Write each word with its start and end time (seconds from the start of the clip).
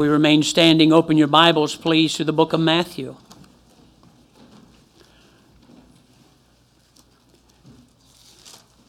We 0.00 0.08
remain 0.08 0.42
standing. 0.42 0.94
Open 0.94 1.18
your 1.18 1.26
Bibles, 1.26 1.76
please, 1.76 2.14
to 2.14 2.24
the 2.24 2.32
book 2.32 2.54
of 2.54 2.60
Matthew. 2.60 3.16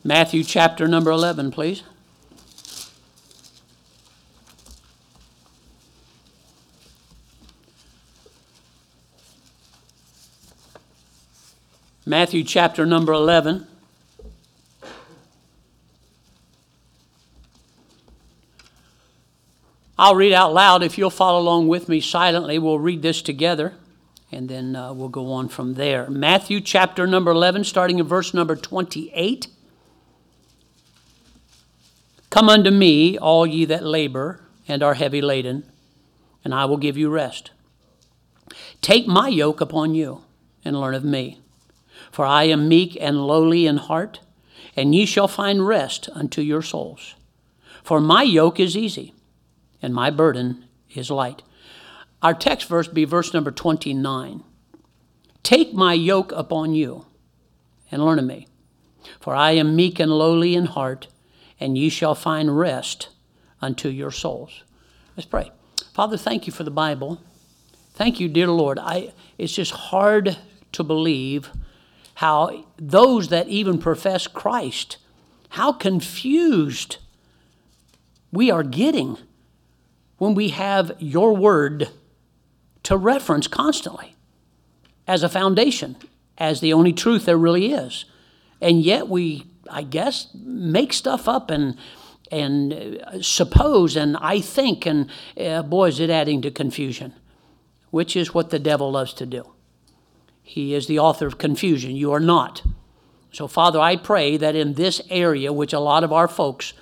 Matthew 0.05 0.45
chapter 0.45 0.87
number 0.87 1.11
11, 1.11 1.51
please. 1.51 1.83
Matthew 12.05 12.45
chapter 12.45 12.85
number 12.85 13.11
11. 13.11 13.67
I'll 20.01 20.15
read 20.15 20.33
out 20.33 20.51
loud. 20.51 20.81
If 20.81 20.97
you'll 20.97 21.11
follow 21.11 21.39
along 21.39 21.67
with 21.67 21.87
me 21.87 22.01
silently, 22.01 22.57
we'll 22.57 22.79
read 22.79 23.03
this 23.03 23.21
together 23.21 23.75
and 24.31 24.49
then 24.49 24.75
uh, 24.75 24.91
we'll 24.93 25.09
go 25.09 25.31
on 25.31 25.47
from 25.47 25.75
there. 25.75 26.09
Matthew 26.09 26.59
chapter 26.59 27.05
number 27.05 27.29
11, 27.29 27.65
starting 27.65 27.99
in 27.99 28.07
verse 28.07 28.33
number 28.33 28.55
28. 28.55 29.45
Come 32.31 32.49
unto 32.49 32.71
me, 32.71 33.15
all 33.15 33.45
ye 33.45 33.63
that 33.65 33.83
labor 33.83 34.41
and 34.67 34.81
are 34.81 34.95
heavy 34.95 35.21
laden, 35.21 35.69
and 36.43 36.51
I 36.51 36.65
will 36.65 36.77
give 36.77 36.97
you 36.97 37.11
rest. 37.11 37.51
Take 38.81 39.05
my 39.05 39.27
yoke 39.27 39.61
upon 39.61 39.93
you 39.93 40.23
and 40.65 40.81
learn 40.81 40.95
of 40.95 41.03
me, 41.03 41.41
for 42.11 42.25
I 42.25 42.45
am 42.45 42.67
meek 42.67 42.97
and 42.99 43.27
lowly 43.27 43.67
in 43.67 43.77
heart, 43.77 44.19
and 44.75 44.95
ye 44.95 45.05
shall 45.05 45.27
find 45.27 45.67
rest 45.67 46.09
unto 46.11 46.41
your 46.41 46.63
souls. 46.63 47.13
For 47.83 48.01
my 48.01 48.23
yoke 48.23 48.59
is 48.59 48.75
easy 48.75 49.13
and 49.81 49.93
my 49.93 50.09
burden 50.09 50.65
is 50.93 51.09
light. 51.09 51.41
Our 52.21 52.33
text 52.33 52.67
verse 52.67 52.87
be 52.87 53.05
verse 53.05 53.33
number 53.33 53.51
29. 53.51 54.43
Take 55.43 55.73
my 55.73 55.93
yoke 55.93 56.31
upon 56.33 56.73
you 56.75 57.05
and 57.91 58.03
learn 58.05 58.19
of 58.19 58.25
me, 58.25 58.47
for 59.19 59.35
I 59.35 59.51
am 59.51 59.75
meek 59.75 59.99
and 59.99 60.11
lowly 60.11 60.55
in 60.55 60.65
heart, 60.65 61.07
and 61.59 61.77
ye 61.77 61.89
shall 61.89 62.15
find 62.15 62.57
rest 62.57 63.09
unto 63.61 63.89
your 63.89 64.11
souls. 64.11 64.63
Let's 65.17 65.27
pray. 65.27 65.51
Father, 65.93 66.17
thank 66.17 66.47
you 66.47 66.53
for 66.53 66.63
the 66.63 66.71
Bible. 66.71 67.21
Thank 67.93 68.19
you, 68.19 68.29
dear 68.29 68.47
Lord. 68.47 68.79
I, 68.79 69.13
it's 69.37 69.53
just 69.53 69.71
hard 69.71 70.37
to 70.71 70.83
believe 70.83 71.49
how 72.15 72.65
those 72.77 73.29
that 73.29 73.47
even 73.47 73.77
profess 73.77 74.27
Christ, 74.27 74.97
how 75.49 75.73
confused 75.73 76.97
we 78.31 78.49
are 78.49 78.63
getting 78.63 79.17
when 80.21 80.35
we 80.35 80.49
have 80.49 80.91
your 80.99 81.35
word 81.35 81.89
to 82.83 82.95
reference 82.95 83.47
constantly 83.47 84.15
as 85.07 85.23
a 85.23 85.29
foundation, 85.29 85.95
as 86.37 86.59
the 86.59 86.71
only 86.71 86.93
truth 86.93 87.25
there 87.25 87.39
really 87.39 87.73
is. 87.73 88.05
And 88.61 88.83
yet 88.83 89.07
we, 89.07 89.47
I 89.67 89.81
guess, 89.81 90.27
make 90.35 90.93
stuff 90.93 91.27
up 91.27 91.49
and 91.49 91.75
and 92.29 92.71
uh, 92.71 93.19
suppose 93.23 93.95
and 93.95 94.15
I 94.17 94.41
think 94.41 94.85
and 94.85 95.09
uh, 95.39 95.63
boy 95.63 95.87
is 95.87 95.99
it 95.99 96.11
adding 96.11 96.43
to 96.43 96.51
confusion, 96.51 97.13
which 97.89 98.15
is 98.15 98.31
what 98.31 98.51
the 98.51 98.59
devil 98.59 98.91
loves 98.91 99.15
to 99.15 99.25
do. 99.25 99.51
He 100.43 100.75
is 100.75 100.85
the 100.85 100.99
author 100.99 101.25
of 101.25 101.39
confusion. 101.39 101.95
You 101.95 102.11
are 102.11 102.19
not. 102.19 102.61
So, 103.31 103.47
Father, 103.47 103.79
I 103.79 103.95
pray 103.95 104.37
that 104.37 104.55
in 104.55 104.75
this 104.75 105.01
area, 105.09 105.51
which 105.51 105.73
a 105.73 105.79
lot 105.79 106.03
of 106.03 106.13
our 106.13 106.27
folks 106.27 106.73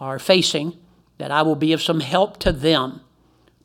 are 0.00 0.18
facing, 0.18 0.76
that 1.18 1.30
I 1.30 1.42
will 1.42 1.56
be 1.56 1.72
of 1.72 1.82
some 1.82 2.00
help 2.00 2.38
to 2.40 2.52
them. 2.52 3.00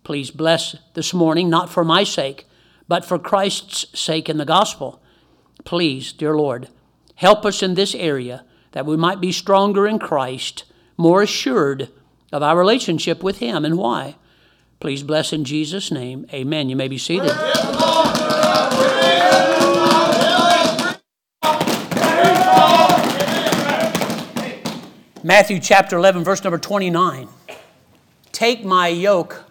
Please 0.03 0.31
bless 0.31 0.75
this 0.93 1.13
morning, 1.13 1.49
not 1.49 1.69
for 1.69 1.83
my 1.83 2.03
sake, 2.03 2.45
but 2.87 3.05
for 3.05 3.19
Christ's 3.19 3.99
sake 3.99 4.29
in 4.29 4.37
the 4.37 4.45
gospel. 4.45 5.01
Please, 5.65 6.11
dear 6.13 6.35
Lord, 6.35 6.69
help 7.15 7.45
us 7.45 7.61
in 7.61 7.75
this 7.75 7.93
area 7.95 8.45
that 8.71 8.85
we 8.85 8.97
might 8.97 9.21
be 9.21 9.31
stronger 9.31 9.87
in 9.87 9.99
Christ, 9.99 10.63
more 10.97 11.21
assured 11.21 11.89
of 12.31 12.43
our 12.43 12.57
relationship 12.57 13.23
with 13.23 13.39
Him 13.39 13.65
and 13.65 13.77
why. 13.77 14.15
Please 14.79 15.03
bless 15.03 15.33
in 15.33 15.43
Jesus' 15.43 15.91
name. 15.91 16.25
Amen. 16.33 16.69
You 16.69 16.75
may 16.75 16.87
be 16.87 16.97
seated. 16.97 17.31
Matthew 25.29 25.59
chapter 25.59 25.95
11, 25.95 26.23
verse 26.23 26.43
number 26.43 26.57
29. 26.57 27.29
Take 28.31 28.65
my 28.65 28.87
yoke 28.87 29.43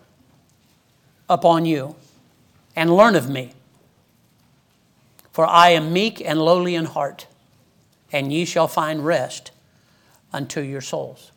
upon 1.29 1.67
you 1.67 1.95
and 2.75 2.93
learn 2.93 3.15
of 3.15 3.31
me. 3.31 3.53
For 5.31 5.47
I 5.47 5.69
am 5.69 5.93
meek 5.93 6.21
and 6.21 6.43
lowly 6.43 6.75
in 6.75 6.87
heart, 6.87 7.29
and 8.11 8.33
ye 8.33 8.45
shall 8.45 8.67
find 8.67 9.07
rest 9.07 9.53
unto 10.33 10.61
your 10.63 10.81
souls. 10.81 11.31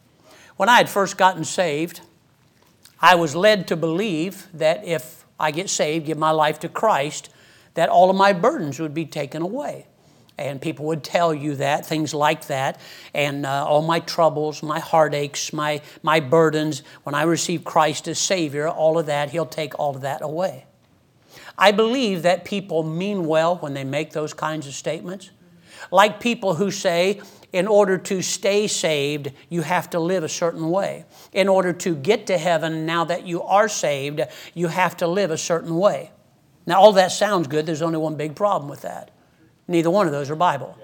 When 0.58 0.70
I 0.70 0.78
had 0.78 0.90
first 0.90 1.20
gotten 1.20 1.44
saved, 1.44 2.02
I 3.00 3.14
was 3.14 3.36
led 3.36 3.68
to 3.68 3.76
believe 3.76 4.48
that 4.56 4.84
if 4.84 5.24
I 5.40 5.52
get 5.52 5.70
saved, 5.70 6.08
give 6.08 6.18
my 6.18 6.32
life 6.32 6.58
to 6.62 6.68
Christ, 6.68 7.30
that 7.76 7.90
all 7.90 8.10
of 8.10 8.16
my 8.16 8.34
burdens 8.34 8.80
would 8.80 8.96
be 8.96 9.06
taken 9.06 9.44
away 9.44 9.86
and 10.48 10.62
people 10.62 10.86
would 10.86 11.04
tell 11.04 11.34
you 11.34 11.56
that, 11.56 11.86
things 11.86 12.14
like 12.14 12.48
that. 12.48 12.80
And 13.14 13.46
uh, 13.46 13.66
all 13.66 13.82
my 13.82 14.00
troubles, 14.00 14.62
my 14.64 14.80
heartaches, 14.80 15.54
my, 15.54 15.82
my 16.04 16.20
burdens, 16.20 16.84
when 17.04 17.16
I 17.16 17.24
receive 17.24 17.64
Christ 17.64 18.08
as 18.08 18.20
Savior, 18.20 18.68
all 18.68 18.98
of 18.98 19.06
that, 19.08 19.32
He'll 19.32 19.46
take 19.46 19.78
all 19.80 19.96
of 19.96 20.02
that 20.02 20.22
away. 20.22 20.66
I 21.58 21.72
believe 21.72 22.24
that 22.24 22.46
people 22.46 22.84
mean 22.84 23.26
well 23.26 23.58
when 23.58 23.74
they 23.74 23.84
make 23.84 24.12
those 24.12 24.34
kinds 24.34 24.68
of 24.68 24.74
statements. 24.74 25.30
Like 25.92 26.20
people 26.20 26.56
who 26.56 26.72
say, 26.72 27.22
in 27.54 27.68
order 27.68 27.98
to 27.98 28.22
stay 28.22 28.68
saved, 28.68 29.32
you 29.50 29.62
have 29.62 29.90
to 29.92 30.00
live 30.00 30.24
a 30.24 30.30
certain 30.30 30.70
way. 30.70 31.06
In 31.34 31.50
order 31.50 31.74
to 31.74 31.96
get 31.96 32.28
to 32.28 32.38
heaven, 32.38 32.86
now 32.86 33.04
that 33.06 33.28
you 33.28 33.42
are 33.44 33.68
saved, 33.68 34.22
you 34.54 34.68
have 34.68 34.98
to 34.98 35.08
live 35.08 35.32
a 35.32 35.38
certain 35.38 35.76
way. 35.76 36.12
Now, 36.66 36.80
all 36.80 36.94
that 36.94 37.12
sounds 37.12 37.48
good. 37.48 37.66
There's 37.66 37.82
only 37.82 37.98
one 37.98 38.16
big 38.16 38.36
problem 38.36 38.70
with 38.70 38.82
that. 38.82 39.12
Neither 39.68 39.90
one 39.90 40.06
of 40.06 40.12
those 40.12 40.30
are 40.30 40.36
Bible. 40.36 40.78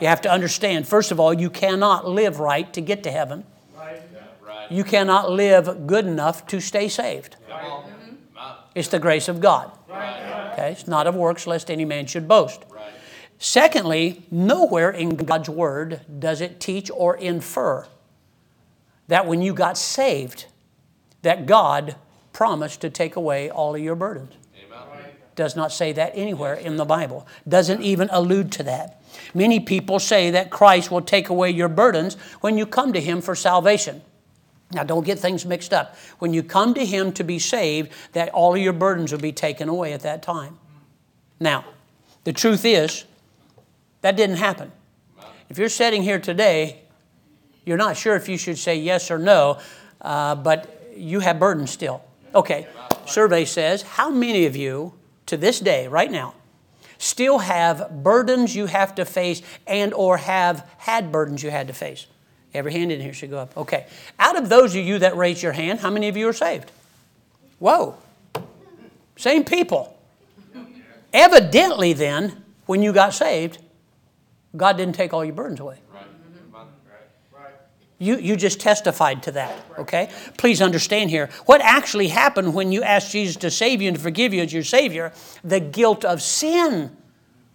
You 0.00 0.06
have 0.06 0.20
to 0.22 0.30
understand, 0.30 0.86
first 0.86 1.10
of 1.10 1.20
all, 1.20 1.32
you 1.32 1.50
cannot 1.50 2.08
live 2.08 2.40
right 2.40 2.70
to 2.72 2.80
get 2.80 3.02
to 3.04 3.10
heaven. 3.10 3.44
You 4.70 4.84
cannot 4.84 5.30
live 5.30 5.86
good 5.86 6.06
enough 6.06 6.46
to 6.48 6.60
stay 6.60 6.88
saved. 6.88 7.36
It's 8.74 8.88
the 8.88 8.98
grace 8.98 9.28
of 9.28 9.40
God. 9.40 9.72
Okay? 9.90 10.72
It's 10.72 10.86
not 10.86 11.06
of 11.06 11.14
works, 11.14 11.46
lest 11.46 11.70
any 11.70 11.84
man 11.84 12.06
should 12.06 12.28
boast. 12.28 12.64
Secondly, 13.38 14.22
nowhere 14.30 14.90
in 14.90 15.16
God's 15.16 15.48
Word 15.48 16.02
does 16.18 16.40
it 16.40 16.60
teach 16.60 16.90
or 16.90 17.16
infer 17.16 17.86
that 19.08 19.26
when 19.26 19.42
you 19.42 19.54
got 19.54 19.76
saved, 19.76 20.46
that 21.22 21.46
God 21.46 21.96
promised 22.32 22.80
to 22.82 22.90
take 22.90 23.16
away 23.16 23.50
all 23.50 23.74
of 23.74 23.80
your 23.80 23.96
burdens 23.96 24.34
does 25.40 25.56
not 25.56 25.72
say 25.72 25.90
that 25.92 26.12
anywhere 26.14 26.52
in 26.52 26.76
the 26.76 26.84
Bible, 26.84 27.26
doesn't 27.48 27.80
even 27.80 28.10
allude 28.12 28.52
to 28.52 28.62
that. 28.64 29.02
Many 29.32 29.58
people 29.58 29.98
say 29.98 30.30
that 30.32 30.50
Christ 30.50 30.90
will 30.90 31.00
take 31.00 31.30
away 31.30 31.50
your 31.50 31.68
burdens 31.68 32.14
when 32.42 32.58
you 32.58 32.66
come 32.66 32.92
to 32.92 33.00
Him 33.00 33.22
for 33.22 33.34
salvation. 33.34 34.02
Now, 34.70 34.84
don't 34.84 35.02
get 35.02 35.18
things 35.18 35.46
mixed 35.46 35.72
up. 35.72 35.96
When 36.18 36.34
you 36.34 36.42
come 36.42 36.74
to 36.74 36.84
Him 36.84 37.10
to 37.12 37.24
be 37.24 37.38
saved, 37.38 37.90
that 38.12 38.28
all 38.28 38.54
of 38.54 38.60
your 38.60 38.74
burdens 38.74 39.12
will 39.12 39.18
be 39.18 39.32
taken 39.32 39.70
away 39.70 39.94
at 39.94 40.02
that 40.02 40.22
time. 40.22 40.58
Now, 41.40 41.64
the 42.24 42.34
truth 42.34 42.66
is, 42.66 43.06
that 44.02 44.16
didn't 44.16 44.36
happen. 44.36 44.70
If 45.48 45.56
you're 45.56 45.70
sitting 45.70 46.02
here 46.02 46.20
today, 46.20 46.82
you're 47.64 47.78
not 47.78 47.96
sure 47.96 48.14
if 48.14 48.28
you 48.28 48.36
should 48.36 48.58
say 48.58 48.76
yes 48.76 49.10
or 49.10 49.18
no, 49.18 49.58
uh, 50.02 50.34
but 50.34 50.92
you 50.94 51.20
have 51.20 51.38
burdens 51.38 51.70
still. 51.70 52.04
Okay, 52.34 52.68
survey 53.06 53.46
says, 53.46 53.80
how 53.82 54.10
many 54.10 54.44
of 54.44 54.54
you 54.54 54.92
to 55.30 55.36
this 55.36 55.60
day, 55.60 55.88
right 55.88 56.10
now, 56.10 56.34
still 56.98 57.38
have 57.38 58.02
burdens 58.02 58.54
you 58.54 58.66
have 58.66 58.94
to 58.96 59.04
face 59.04 59.42
and 59.66 59.94
or 59.94 60.18
have 60.18 60.68
had 60.78 61.10
burdens 61.10 61.42
you 61.42 61.50
had 61.50 61.68
to 61.68 61.72
face? 61.72 62.06
Every 62.52 62.72
hand 62.72 62.90
in 62.90 63.00
here 63.00 63.12
should 63.12 63.30
go 63.30 63.38
up. 63.38 63.56
Okay. 63.56 63.86
Out 64.18 64.36
of 64.36 64.48
those 64.48 64.74
of 64.74 64.84
you 64.84 64.98
that 64.98 65.16
raised 65.16 65.42
your 65.42 65.52
hand, 65.52 65.80
how 65.80 65.90
many 65.90 66.08
of 66.08 66.16
you 66.16 66.28
are 66.28 66.32
saved? 66.32 66.72
Whoa. 67.60 67.96
Same 69.16 69.44
people. 69.44 69.96
Evidently, 71.12 71.92
then, 71.92 72.44
when 72.66 72.82
you 72.82 72.92
got 72.92 73.14
saved, 73.14 73.58
God 74.56 74.76
didn't 74.76 74.94
take 74.94 75.12
all 75.12 75.24
your 75.24 75.34
burdens 75.34 75.60
away. 75.60 75.78
You, 78.02 78.16
you 78.16 78.34
just 78.34 78.60
testified 78.60 79.22
to 79.24 79.32
that, 79.32 79.54
okay? 79.78 80.08
Please 80.38 80.62
understand 80.62 81.10
here. 81.10 81.28
What 81.44 81.60
actually 81.60 82.08
happened 82.08 82.54
when 82.54 82.72
you 82.72 82.82
asked 82.82 83.12
Jesus 83.12 83.36
to 83.36 83.50
save 83.50 83.82
you 83.82 83.88
and 83.88 83.96
to 83.96 84.02
forgive 84.02 84.32
you 84.32 84.42
as 84.42 84.54
your 84.54 84.64
Savior, 84.64 85.12
the 85.44 85.60
guilt 85.60 86.06
of 86.06 86.22
sin 86.22 86.96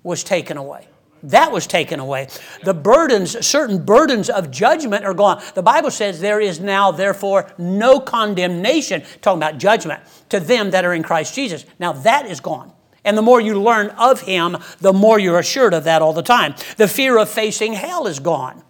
was 0.04 0.24
taken 0.24 0.56
away. 0.56 0.88
That 1.24 1.52
was 1.52 1.66
taken 1.66 2.00
away. 2.00 2.28
The 2.64 2.76
burdens, 2.76 3.44
certain 3.44 3.84
burdens 3.84 4.30
of 4.30 4.52
judgment 4.52 5.04
are 5.04 5.16
gone. 5.16 5.42
The 5.56 5.64
Bible 5.64 5.90
says 5.90 6.22
there 6.22 6.40
is 6.40 6.60
now, 6.60 6.92
therefore, 6.92 7.52
no 7.58 8.00
condemnation, 8.00 9.02
talking 9.22 9.42
about 9.42 9.58
judgment, 9.58 10.04
to 10.30 10.40
them 10.40 10.70
that 10.70 10.86
are 10.86 10.94
in 10.94 11.02
Christ 11.02 11.34
Jesus. 11.34 11.66
Now 11.80 11.92
that 11.94 12.28
is 12.28 12.40
gone. 12.40 12.72
And 13.04 13.18
the 13.18 13.24
more 13.24 13.42
you 13.42 13.60
learn 13.60 13.90
of 13.92 14.22
Him, 14.22 14.58
the 14.80 14.94
more 14.94 15.18
you're 15.18 15.40
assured 15.40 15.74
of 15.74 15.86
that 15.86 16.04
all 16.04 16.14
the 16.14 16.22
time. 16.22 16.54
The 16.78 16.88
fear 16.88 17.18
of 17.18 17.30
facing 17.30 17.74
hell 17.74 18.06
is 18.06 18.20
gone. 18.20 18.62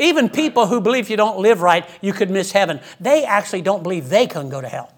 Even 0.00 0.30
people 0.30 0.66
who 0.66 0.80
believe 0.80 1.10
you 1.10 1.16
don't 1.18 1.38
live 1.38 1.60
right, 1.60 1.86
you 2.00 2.14
could 2.14 2.30
miss 2.30 2.52
heaven, 2.52 2.80
they 2.98 3.24
actually 3.24 3.60
don't 3.60 3.82
believe 3.82 4.08
they 4.08 4.26
can 4.26 4.48
go 4.48 4.60
to 4.60 4.68
hell. 4.68 4.92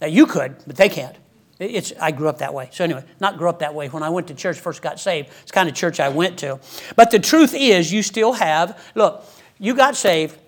Now, 0.00 0.06
you 0.06 0.26
could, 0.26 0.54
but 0.64 0.76
they 0.76 0.88
can't. 0.88 1.16
It's, 1.58 1.92
I 2.00 2.12
grew 2.12 2.28
up 2.28 2.38
that 2.38 2.54
way. 2.54 2.68
So, 2.70 2.84
anyway, 2.84 3.02
not 3.18 3.36
grew 3.36 3.48
up 3.48 3.58
that 3.58 3.74
way. 3.74 3.88
When 3.88 4.04
I 4.04 4.10
went 4.10 4.28
to 4.28 4.34
church, 4.34 4.60
first 4.60 4.80
got 4.80 5.00
saved, 5.00 5.30
it's 5.42 5.50
kind 5.50 5.68
of 5.68 5.74
church 5.74 5.98
I 5.98 6.08
went 6.08 6.38
to. 6.38 6.60
But 6.94 7.10
the 7.10 7.18
truth 7.18 7.52
is, 7.52 7.92
you 7.92 8.02
still 8.02 8.34
have, 8.34 8.80
look, 8.94 9.24
you 9.58 9.74
got 9.74 9.96
saved, 9.96 10.38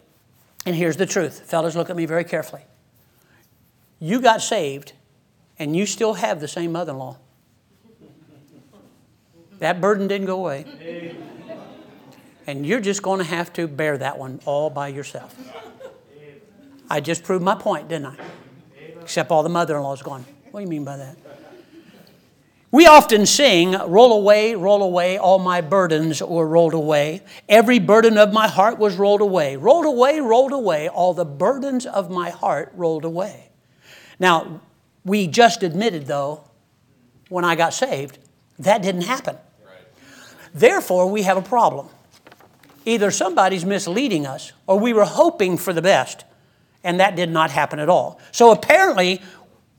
and 0.65 0.77
here's 0.77 0.97
the 0.97 1.07
truth. 1.07 1.51
Fellas, 1.51 1.75
look 1.75 1.91
at 1.91 1.97
me 1.97 2.07
very 2.07 2.25
carefully. 2.25 2.63
You 3.99 4.21
got 4.21 4.41
saved, 4.41 4.93
and 5.59 5.75
you 5.75 5.85
still 5.85 6.15
have 6.15 6.41
the 6.41 6.49
same 6.49 6.71
mother 6.73 6.93
in 6.93 6.99
law. 6.99 7.17
That 9.59 9.81
burden 9.81 10.07
didn't 10.07 10.29
go 10.29 10.37
away. 10.39 10.65
And 12.49 12.65
you're 12.65 12.81
just 12.81 13.03
going 13.03 13.19
to 13.19 13.27
have 13.27 13.53
to 13.53 13.69
bear 13.69 13.99
that 13.99 14.19
one 14.19 14.41
all 14.47 14.71
by 14.71 14.89
yourself. 14.89 15.37
I 16.89 17.01
just 17.01 17.23
proved 17.23 17.45
my 17.45 17.55
point, 17.55 17.89
didn't 17.89 18.07
I? 18.07 18.17
Except 19.03 19.31
all 19.31 19.43
the 19.43 19.51
mother 19.51 19.77
in 19.77 19.83
law's 19.83 20.01
gone. 20.01 20.25
What 20.51 20.61
do 20.61 20.65
you 20.65 20.71
mean 20.71 20.83
by 20.83 20.97
that? 20.97 21.19
We 22.71 22.87
often 22.87 23.27
sing, 23.27 23.73
Roll 23.73 24.15
away, 24.15 24.55
roll 24.55 24.83
away, 24.83 25.19
all 25.19 25.39
my 25.39 25.61
burdens 25.61 26.23
were 26.23 26.49
rolled 26.49 26.73
away. 26.73 27.21
Every 27.51 27.79
burden 27.79 28.17
of 28.17 28.33
my 28.33 28.49
heart 28.49 28.79
was 28.79 28.97
rolled 28.97 29.21
away. 29.21 29.57
Rolled 29.57 29.85
away, 29.85 30.19
rolled 30.21 30.53
away, 30.53 30.89
all 30.89 31.13
the 31.13 31.27
burdens 31.27 31.85
of 31.85 32.11
my 32.11 32.31
heart 32.31 32.73
rolled 32.75 33.05
away. 33.05 33.51
Now, 34.19 34.63
we 35.05 35.27
just 35.27 35.63
admitted, 35.63 36.07
though, 36.07 36.45
when 37.29 37.45
I 37.45 37.57
got 37.57 37.75
saved, 37.75 38.19
that 38.59 38.81
didn't 38.81 39.03
happen. 39.03 39.37
Therefore, 40.55 41.11
we 41.11 41.23
have 41.25 41.37
a 41.37 41.43
problem. 41.43 41.91
Either 42.89 43.11
somebody's 43.11 43.67
misleading 43.67 44.27
us, 44.27 44.53
or 44.67 44.79
we 44.79 44.95
were 44.95 45.05
hoping 45.05 45.59
for 45.59 45.75
the 45.75 45.83
best, 45.83 46.25
and 46.83 46.99
that 47.01 47.17
did 47.17 47.29
not 47.29 47.51
happen 47.51 47.79
at 47.79 47.91
all. 47.91 48.19
So 48.33 48.51
apparently, 48.51 49.21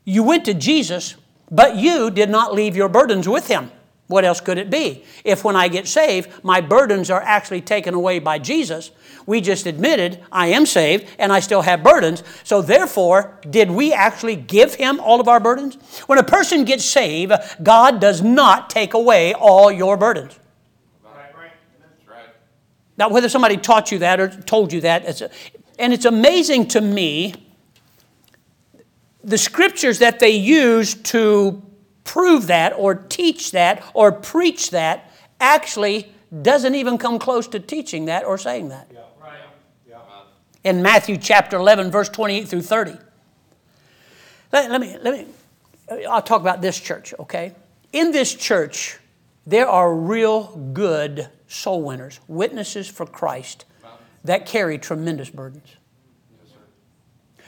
you 0.06 0.21
went 0.21 0.45
to 0.45 0.53
Jesus, 0.53 1.15
but 1.50 1.75
you 1.75 2.11
did 2.11 2.29
not 2.29 2.53
leave 2.53 2.75
your 2.75 2.88
burdens 2.88 3.27
with 3.27 3.47
him. 3.47 3.71
What 4.06 4.25
else 4.25 4.41
could 4.41 4.59
it 4.59 4.69
be? 4.69 5.03
If 5.23 5.44
when 5.44 5.56
I 5.56 5.69
get 5.69 5.88
saved, 5.88 6.44
my 6.44 6.61
burdens 6.61 7.09
are 7.09 7.21
actually 7.21 7.61
taken 7.61 7.95
away 7.95 8.19
by 8.19 8.38
Jesus, 8.38 8.91
we 9.25 9.41
just 9.41 9.65
admitted 9.65 10.23
I 10.31 10.47
am 10.47 10.67
saved 10.67 11.07
and 11.17 11.31
I 11.31 11.39
still 11.39 11.63
have 11.63 11.81
burdens. 11.81 12.21
So 12.44 12.61
therefore, 12.61 13.39
did 13.50 13.71
we 13.71 13.91
actually 13.91 14.35
give 14.35 14.75
him 14.75 15.00
all 15.00 15.19
of 15.19 15.27
our 15.27 15.39
burdens? 15.39 15.77
When 16.06 16.19
a 16.19 16.23
person 16.23 16.63
gets 16.63 16.85
saved, 16.85 17.33
God 17.63 18.00
does 18.00 18.21
not 18.21 18.69
take 18.69 18.94
away 18.94 19.33
all 19.33 19.71
your 19.71 19.97
burdens. 19.97 20.38
Now, 22.99 23.07
whether 23.07 23.29
somebody 23.29 23.55
taught 23.55 23.93
you 23.93 23.99
that 23.99 24.19
or 24.19 24.27
told 24.27 24.73
you 24.73 24.81
that, 24.81 25.05
it's 25.05 25.21
a, 25.21 25.31
and 25.79 25.93
it's 25.93 26.03
amazing 26.03 26.67
to 26.69 26.81
me 26.81 27.33
the 29.23 29.37
scriptures 29.37 29.99
that 29.99 30.19
they 30.19 30.31
use 30.31 30.95
to 30.95 31.61
prove 32.03 32.47
that 32.47 32.73
or 32.73 32.95
teach 32.95 33.51
that 33.51 33.83
or 33.93 34.11
preach 34.11 34.71
that 34.71 35.11
actually 35.39 36.11
doesn't 36.41 36.75
even 36.75 36.97
come 36.97 37.19
close 37.19 37.47
to 37.47 37.59
teaching 37.59 38.05
that 38.05 38.25
or 38.25 38.37
saying 38.37 38.67
that. 38.69 38.89
Yeah. 38.93 38.99
Right. 39.21 39.39
Yeah. 39.87 39.99
In 40.65 40.81
Matthew 40.81 41.15
chapter 41.15 41.55
11, 41.55 41.91
verse 41.91 42.09
28 42.09 42.49
through 42.49 42.63
30. 42.63 42.97
Let, 44.51 44.71
let, 44.71 44.81
me, 44.81 44.97
let 45.01 45.13
me, 45.13 46.05
I'll 46.05 46.21
talk 46.21 46.41
about 46.41 46.61
this 46.61 46.77
church, 46.77 47.13
okay? 47.17 47.53
In 47.93 48.11
this 48.11 48.33
church, 48.35 48.97
there 49.45 49.68
are 49.68 49.94
real 49.94 50.56
good 50.74 51.30
soul 51.47 51.81
winners, 51.81 52.19
witnesses 52.27 52.88
for 52.88 53.06
Christ 53.06 53.65
that 54.24 54.45
carry 54.45 54.77
tremendous 54.77 55.30
burdens. 55.30 55.75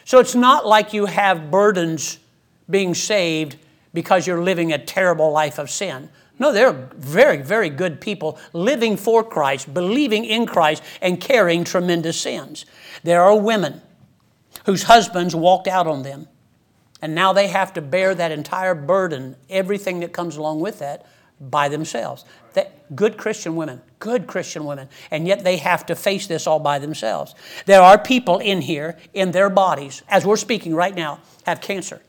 So 0.05 0.19
it's 0.19 0.35
not 0.35 0.65
like 0.65 0.93
you 0.93 1.05
have 1.05 1.51
burdens 1.51 2.19
being 2.69 2.93
saved 2.93 3.57
because 3.93 4.25
you're 4.25 4.41
living 4.41 4.71
a 4.71 4.77
terrible 4.77 5.31
life 5.31 5.57
of 5.59 5.69
sin. 5.69 6.09
No, 6.39 6.51
they're 6.51 6.89
very, 6.95 7.37
very 7.37 7.69
good 7.69 8.01
people 8.01 8.39
living 8.51 8.97
for 8.97 9.23
Christ, 9.23 9.71
believing 9.73 10.25
in 10.25 10.47
Christ, 10.47 10.81
and 11.01 11.21
carrying 11.21 11.63
tremendous 11.63 12.19
sins. 12.19 12.65
There 13.03 13.21
are 13.21 13.37
women 13.37 13.81
whose 14.65 14.83
husbands 14.83 15.35
walked 15.35 15.67
out 15.67 15.85
on 15.85 16.01
them, 16.01 16.27
and 17.01 17.13
now 17.13 17.31
they 17.31 17.47
have 17.47 17.73
to 17.73 17.81
bear 17.81 18.15
that 18.15 18.31
entire 18.31 18.73
burden, 18.73 19.35
everything 19.49 19.99
that 19.99 20.13
comes 20.13 20.35
along 20.35 20.61
with 20.61 20.79
that, 20.79 21.05
by 21.41 21.67
themselves. 21.69 22.23
That, 22.53 22.95
good 22.95 23.17
Christian 23.17 23.55
women, 23.55 23.81
good 23.99 24.27
Christian 24.27 24.65
women, 24.65 24.89
and 25.09 25.27
yet 25.27 25.43
they 25.43 25.57
have 25.57 25.85
to 25.87 25.95
face 25.95 26.27
this 26.27 26.45
all 26.45 26.59
by 26.59 26.79
themselves. 26.79 27.33
There 27.65 27.81
are 27.81 27.97
people 27.97 28.37
in 28.37 28.61
here, 28.61 28.97
in 29.13 29.31
their 29.31 29.49
bodies, 29.49 30.03
as 30.07 30.25
we're 30.25 30.37
speaking 30.37 30.75
right 30.75 30.93
now, 30.93 31.19
have 31.45 31.61
cancer, 31.61 32.01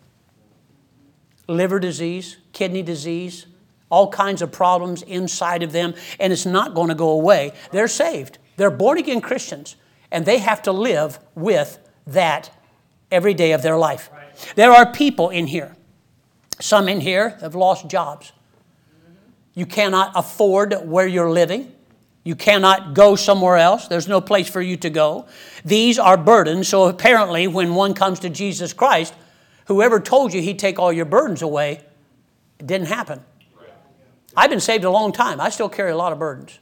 liver 1.48 1.80
disease, 1.80 2.36
kidney 2.52 2.82
disease, 2.82 3.46
all 3.90 4.10
kinds 4.10 4.42
of 4.42 4.52
problems 4.52 5.02
inside 5.02 5.62
of 5.62 5.72
them, 5.72 5.94
and 6.18 6.32
it's 6.32 6.46
not 6.46 6.74
going 6.74 6.88
to 6.88 6.94
go 6.94 7.10
away. 7.10 7.52
They're 7.70 7.88
saved, 7.88 8.38
they're 8.56 8.70
born 8.70 8.98
again 8.98 9.20
Christians, 9.20 9.76
and 10.10 10.26
they 10.26 10.38
have 10.38 10.62
to 10.62 10.72
live 10.72 11.18
with 11.34 11.78
that 12.06 12.50
every 13.10 13.34
day 13.34 13.52
of 13.52 13.62
their 13.62 13.76
life. 13.76 14.10
There 14.56 14.72
are 14.72 14.90
people 14.90 15.30
in 15.30 15.46
here, 15.46 15.76
some 16.60 16.88
in 16.88 17.00
here 17.00 17.30
have 17.40 17.54
lost 17.54 17.88
jobs. 17.88 18.32
You 19.54 19.66
cannot 19.66 20.12
afford 20.14 20.74
where 20.84 21.06
you're 21.06 21.30
living. 21.30 21.72
You 22.24 22.36
cannot 22.36 22.94
go 22.94 23.16
somewhere 23.16 23.56
else. 23.56 23.88
There's 23.88 24.08
no 24.08 24.20
place 24.20 24.48
for 24.48 24.62
you 24.62 24.76
to 24.78 24.90
go. 24.90 25.26
These 25.64 25.98
are 25.98 26.16
burdens. 26.16 26.68
So 26.68 26.84
apparently, 26.84 27.46
when 27.46 27.74
one 27.74 27.94
comes 27.94 28.20
to 28.20 28.28
Jesus 28.30 28.72
Christ, 28.72 29.14
whoever 29.66 29.98
told 29.98 30.32
you 30.32 30.40
he'd 30.40 30.58
take 30.58 30.78
all 30.78 30.92
your 30.92 31.04
burdens 31.04 31.42
away, 31.42 31.80
it 32.58 32.66
didn't 32.66 32.86
happen. 32.86 33.22
I've 34.36 34.50
been 34.50 34.60
saved 34.60 34.84
a 34.84 34.90
long 34.90 35.12
time. 35.12 35.40
I 35.40 35.50
still 35.50 35.68
carry 35.68 35.90
a 35.90 35.96
lot 35.96 36.12
of 36.12 36.18
burdens. 36.18 36.58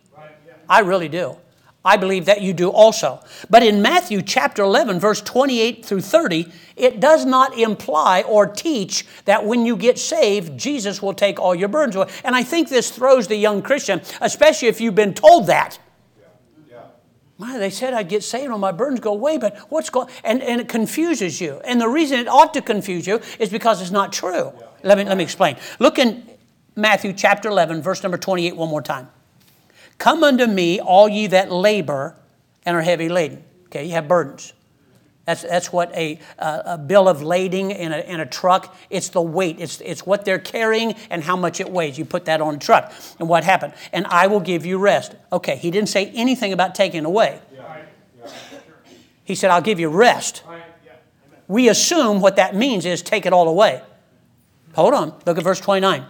I 0.69 0.81
really 0.81 1.09
do. 1.09 1.37
I 1.85 1.97
believe 1.97 2.27
that 2.27 2.43
you 2.43 2.53
do 2.53 2.69
also. 2.69 3.21
But 3.49 3.63
in 3.63 3.81
Matthew 3.81 4.21
chapter 4.21 4.63
11, 4.63 5.01
verse 5.01 5.23
28 5.23 5.85
through 5.85 6.03
30, 6.03 6.47
it 6.77 7.01
does 7.01 7.25
not 7.25 7.57
imply 7.59 8.23
or 8.23 8.47
teach 8.47 9.07
that 9.25 9.47
when 9.47 9.65
you 9.65 9.77
get 9.77 9.99
saved, 9.99 10.59
Jesus 10.59 11.01
will 11.01 11.15
take 11.15 11.41
all 11.41 11.55
your 11.55 11.69
burdens 11.69 11.97
away. 11.97 12.09
And 12.23 12.37
I 12.37 12.43
think 12.43 12.69
this 12.69 12.91
throws 12.91 13.29
the 13.29 13.37
young 13.37 13.63
Christian, 13.63 14.03
especially 14.21 14.69
if 14.69 14.81
you've 14.81 14.95
been 14.95 15.15
told 15.15 15.47
that. 15.47 15.79
My, 17.39 17.57
they 17.57 17.71
said 17.71 17.95
I'd 17.95 18.11
get 18.11 18.23
saved 18.23 18.53
and 18.53 18.61
my 18.61 18.71
burdens 18.71 19.01
go 19.01 19.13
away, 19.15 19.39
but 19.39 19.57
what's 19.71 19.89
going 19.89 20.09
and, 20.25 20.43
and 20.43 20.61
it 20.61 20.69
confuses 20.69 21.41
you. 21.41 21.63
And 21.65 21.81
the 21.81 21.89
reason 21.89 22.19
it 22.19 22.29
ought 22.29 22.53
to 22.53 22.61
confuse 22.61 23.07
you 23.07 23.23
is 23.39 23.49
because 23.49 23.81
it's 23.81 23.91
not 23.91 24.13
true. 24.13 24.53
Yeah. 24.55 24.67
Let 24.83 24.99
me, 24.99 25.05
let 25.05 25.17
me 25.17 25.25
explain. 25.25 25.57
Look 25.79 25.99
in 25.99 26.29
Matthew 26.77 27.15
chapter 27.15 27.49
11, 27.49 27.81
verse 27.81 28.03
number 28.03 28.19
28, 28.19 28.57
one 28.57 28.69
more 28.69 28.83
time. 28.83 29.09
Come 30.01 30.25
unto 30.25 30.47
me, 30.47 30.81
all 30.81 31.11
ye 31.11 31.27
that 31.27 31.53
labor 31.53 32.17
and 32.65 32.75
are 32.75 32.81
heavy 32.81 33.11
laden. 33.11 33.45
Okay, 33.67 33.85
you 33.85 33.93
have 33.93 34.09
burdens. 34.09 34.55
That's, 35.27 35.43
that's 35.43 35.71
what 35.71 35.95
a, 35.95 36.19
a 36.39 36.79
bill 36.79 37.07
of 37.07 37.23
lading 37.23 37.71
in 37.71 37.93
a, 37.93 37.99
in 37.99 38.19
a 38.19 38.25
truck, 38.25 38.75
it's 38.89 39.11
the 39.11 39.21
weight. 39.21 39.57
It's, 39.61 39.79
it's 39.83 40.07
what 40.07 40.25
they're 40.25 40.39
carrying 40.39 40.95
and 41.11 41.23
how 41.23 41.37
much 41.37 41.61
it 41.61 41.71
weighs. 41.71 41.99
You 41.99 42.07
put 42.07 42.25
that 42.25 42.41
on 42.41 42.55
a 42.55 42.59
truck. 42.59 42.95
And 43.19 43.29
what 43.29 43.45
happened? 43.45 43.75
And 43.93 44.07
I 44.07 44.27
will 44.27 44.41
give 44.41 44.65
you 44.65 44.79
rest. 44.79 45.15
Okay, 45.31 45.57
he 45.57 45.71
didn't 45.71 45.91
say 45.91 46.11
anything 46.15 46.55
about 46.55 46.75
taking 46.75 47.05
away. 47.05 47.39
He 49.25 49.35
said, 49.35 49.51
I'll 49.51 49.61
give 49.61 49.79
you 49.79 49.91
rest. 49.91 50.43
We 51.47 51.69
assume 51.69 52.23
what 52.23 52.37
that 52.37 52.57
means 52.57 52.87
is 52.87 53.03
take 53.03 53.27
it 53.27 53.35
all 53.35 53.49
away. 53.49 53.83
Hold 54.73 54.95
on, 54.95 55.15
look 55.27 55.37
at 55.37 55.45
verse 55.45 55.61
29. 55.61 56.07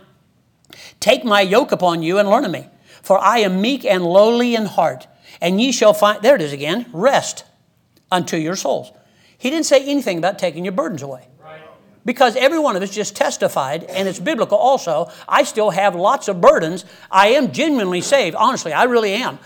Take 1.00 1.25
my 1.25 1.40
yoke 1.40 1.73
upon 1.73 2.04
you 2.04 2.18
and 2.18 2.28
learn 2.28 2.44
of 2.44 2.52
me. 2.52 2.68
For 3.02 3.19
I 3.19 3.38
am 3.38 3.61
meek 3.61 3.85
and 3.85 4.04
lowly 4.04 4.54
in 4.54 4.66
heart, 4.66 5.07
and 5.40 5.61
ye 5.61 5.73
shall 5.73 5.95
find, 5.95 6.23
there 6.23 6.35
it 6.35 6.42
is 6.42 6.52
again, 6.52 6.87
rest 6.92 7.45
unto 8.11 8.37
your 8.37 8.57
souls. 8.57 8.92
He 9.38 9.50
didn't 9.50 9.66
say 9.66 9.83
anything 9.83 10.19
about 10.19 10.38
taking 10.38 10.64
your 10.64 10.73
burdens 10.73 11.02
away. 11.02 11.26
Because 12.04 12.35
every 12.37 12.59
one 12.59 12.76
of 12.76 12.83
us 12.83 12.90
just 12.90 13.14
testified, 13.14 13.85
and 13.85 14.09
it's 14.09 14.19
biblical 14.19 14.57
also. 14.57 15.11
I 15.28 15.42
still 15.42 15.71
have 15.71 15.95
lots 15.95 16.28
of 16.28 16.40
burdens. 16.40 16.85
I 17.11 17.28
am 17.28 17.52
genuinely 17.52 18.00
saved. 18.00 18.35
Honestly, 18.37 18.73
I 18.73 18.85
really 18.85 19.12
am. 19.12 19.38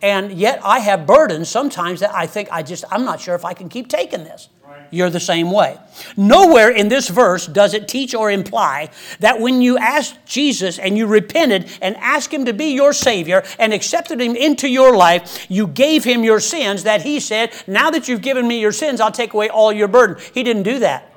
And 0.00 0.32
yet 0.32 0.60
I 0.64 0.78
have 0.78 1.06
burdens 1.06 1.48
sometimes 1.48 2.00
that 2.00 2.14
I 2.14 2.26
think 2.26 2.48
I 2.50 2.62
just, 2.62 2.84
I'm 2.90 3.04
not 3.04 3.20
sure 3.20 3.34
if 3.34 3.44
I 3.44 3.52
can 3.52 3.68
keep 3.68 3.88
taking 3.88 4.24
this. 4.24 4.48
You're 4.90 5.10
the 5.10 5.20
same 5.20 5.50
way. 5.50 5.78
Nowhere 6.16 6.70
in 6.70 6.88
this 6.88 7.08
verse 7.08 7.46
does 7.46 7.74
it 7.74 7.88
teach 7.88 8.14
or 8.14 8.30
imply 8.30 8.90
that 9.20 9.40
when 9.40 9.60
you 9.60 9.78
asked 9.78 10.24
Jesus 10.26 10.78
and 10.78 10.96
you 10.96 11.06
repented 11.06 11.68
and 11.82 11.96
asked 11.96 12.32
Him 12.32 12.44
to 12.44 12.52
be 12.52 12.74
your 12.74 12.92
Savior 12.92 13.42
and 13.58 13.72
accepted 13.72 14.20
Him 14.20 14.36
into 14.36 14.68
your 14.68 14.96
life, 14.96 15.46
you 15.50 15.66
gave 15.66 16.04
Him 16.04 16.24
your 16.24 16.40
sins, 16.40 16.84
that 16.84 17.02
He 17.02 17.20
said, 17.20 17.52
Now 17.66 17.90
that 17.90 18.08
you've 18.08 18.22
given 18.22 18.46
me 18.46 18.60
your 18.60 18.72
sins, 18.72 19.00
I'll 19.00 19.12
take 19.12 19.34
away 19.34 19.48
all 19.48 19.72
your 19.72 19.88
burden. 19.88 20.16
He 20.32 20.42
didn't 20.42 20.62
do 20.62 20.78
that. 20.80 21.12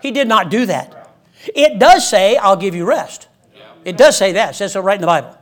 He 0.00 0.10
did 0.10 0.28
not 0.28 0.50
do 0.50 0.66
that. 0.66 1.14
It 1.54 1.78
does 1.78 2.08
say, 2.08 2.36
I'll 2.36 2.56
give 2.56 2.74
you 2.74 2.84
rest. 2.84 3.28
It 3.84 3.96
does 3.96 4.16
say 4.16 4.32
that. 4.32 4.50
It 4.50 4.54
says 4.54 4.72
so 4.72 4.80
right 4.80 4.96
in 4.96 5.00
the 5.00 5.06
Bible. 5.06 5.36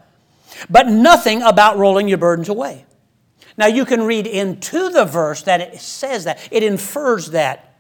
But 0.70 0.88
nothing 0.88 1.42
about 1.42 1.78
rolling 1.78 2.08
your 2.08 2.18
burdens 2.18 2.48
away. 2.48 2.86
Now, 3.58 3.66
you 3.66 3.84
can 3.84 4.02
read 4.02 4.26
into 4.26 4.90
the 4.90 5.04
verse 5.04 5.42
that 5.42 5.60
it 5.60 5.80
says 5.80 6.24
that, 6.24 6.46
it 6.50 6.62
infers 6.62 7.30
that, 7.30 7.74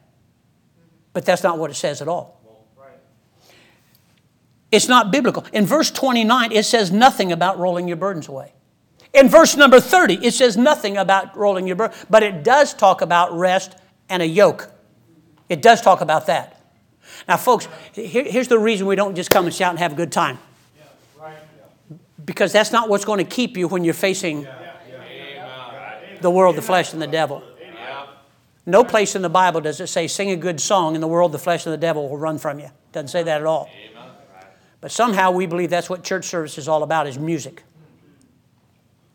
but 1.12 1.24
that's 1.24 1.42
not 1.42 1.58
what 1.58 1.70
it 1.70 1.74
says 1.74 2.00
at 2.00 2.08
all. 2.08 2.36
It's 4.72 4.88
not 4.88 5.10
biblical. 5.10 5.44
In 5.52 5.64
verse 5.64 5.90
29, 5.90 6.52
it 6.52 6.64
says 6.64 6.90
nothing 6.90 7.30
about 7.30 7.58
rolling 7.58 7.88
your 7.88 7.96
burdens 7.96 8.28
away. 8.28 8.52
In 9.14 9.28
verse 9.28 9.56
number 9.56 9.80
30, 9.80 10.26
it 10.26 10.32
says 10.32 10.56
nothing 10.56 10.96
about 10.96 11.36
rolling 11.36 11.66
your 11.66 11.76
burden, 11.76 11.96
but 12.10 12.22
it 12.22 12.44
does 12.44 12.74
talk 12.74 13.00
about 13.00 13.32
rest 13.32 13.76
and 14.08 14.22
a 14.22 14.26
yoke. 14.26 14.70
It 15.48 15.62
does 15.62 15.80
talk 15.80 16.00
about 16.00 16.26
that. 16.26 16.60
Now, 17.26 17.36
folks, 17.36 17.68
here, 17.92 18.24
here's 18.24 18.48
the 18.48 18.58
reason 18.58 18.86
we 18.86 18.96
don't 18.96 19.14
just 19.14 19.30
come 19.30 19.46
and 19.46 19.54
shout 19.54 19.70
and 19.70 19.78
have 19.78 19.92
a 19.92 19.96
good 19.96 20.12
time. 20.12 20.38
Because 22.24 22.52
that's 22.52 22.72
not 22.72 22.88
what's 22.88 23.04
going 23.04 23.24
to 23.24 23.30
keep 23.30 23.56
you 23.56 23.68
when 23.68 23.84
you're 23.84 23.94
facing 23.94 24.46
the 26.20 26.30
world, 26.30 26.56
the 26.56 26.62
flesh, 26.62 26.92
and 26.92 27.00
the 27.00 27.06
devil. 27.06 27.42
No 28.68 28.82
place 28.82 29.14
in 29.14 29.22
the 29.22 29.28
Bible 29.28 29.60
does 29.60 29.80
it 29.80 29.86
say, 29.86 30.08
sing 30.08 30.30
a 30.30 30.36
good 30.36 30.60
song, 30.60 30.94
and 30.94 31.02
the 31.02 31.08
world, 31.08 31.30
the 31.32 31.38
flesh, 31.38 31.66
and 31.66 31.72
the 31.72 31.78
devil 31.78 32.08
will 32.08 32.18
run 32.18 32.38
from 32.38 32.58
you. 32.58 32.68
Doesn't 32.92 33.08
say 33.08 33.22
that 33.22 33.40
at 33.40 33.46
all. 33.46 33.70
But 34.80 34.90
somehow 34.90 35.30
we 35.30 35.46
believe 35.46 35.70
that's 35.70 35.88
what 35.88 36.02
church 36.02 36.24
service 36.24 36.58
is 36.58 36.68
all 36.68 36.82
about, 36.82 37.06
is 37.06 37.18
music. 37.18 37.62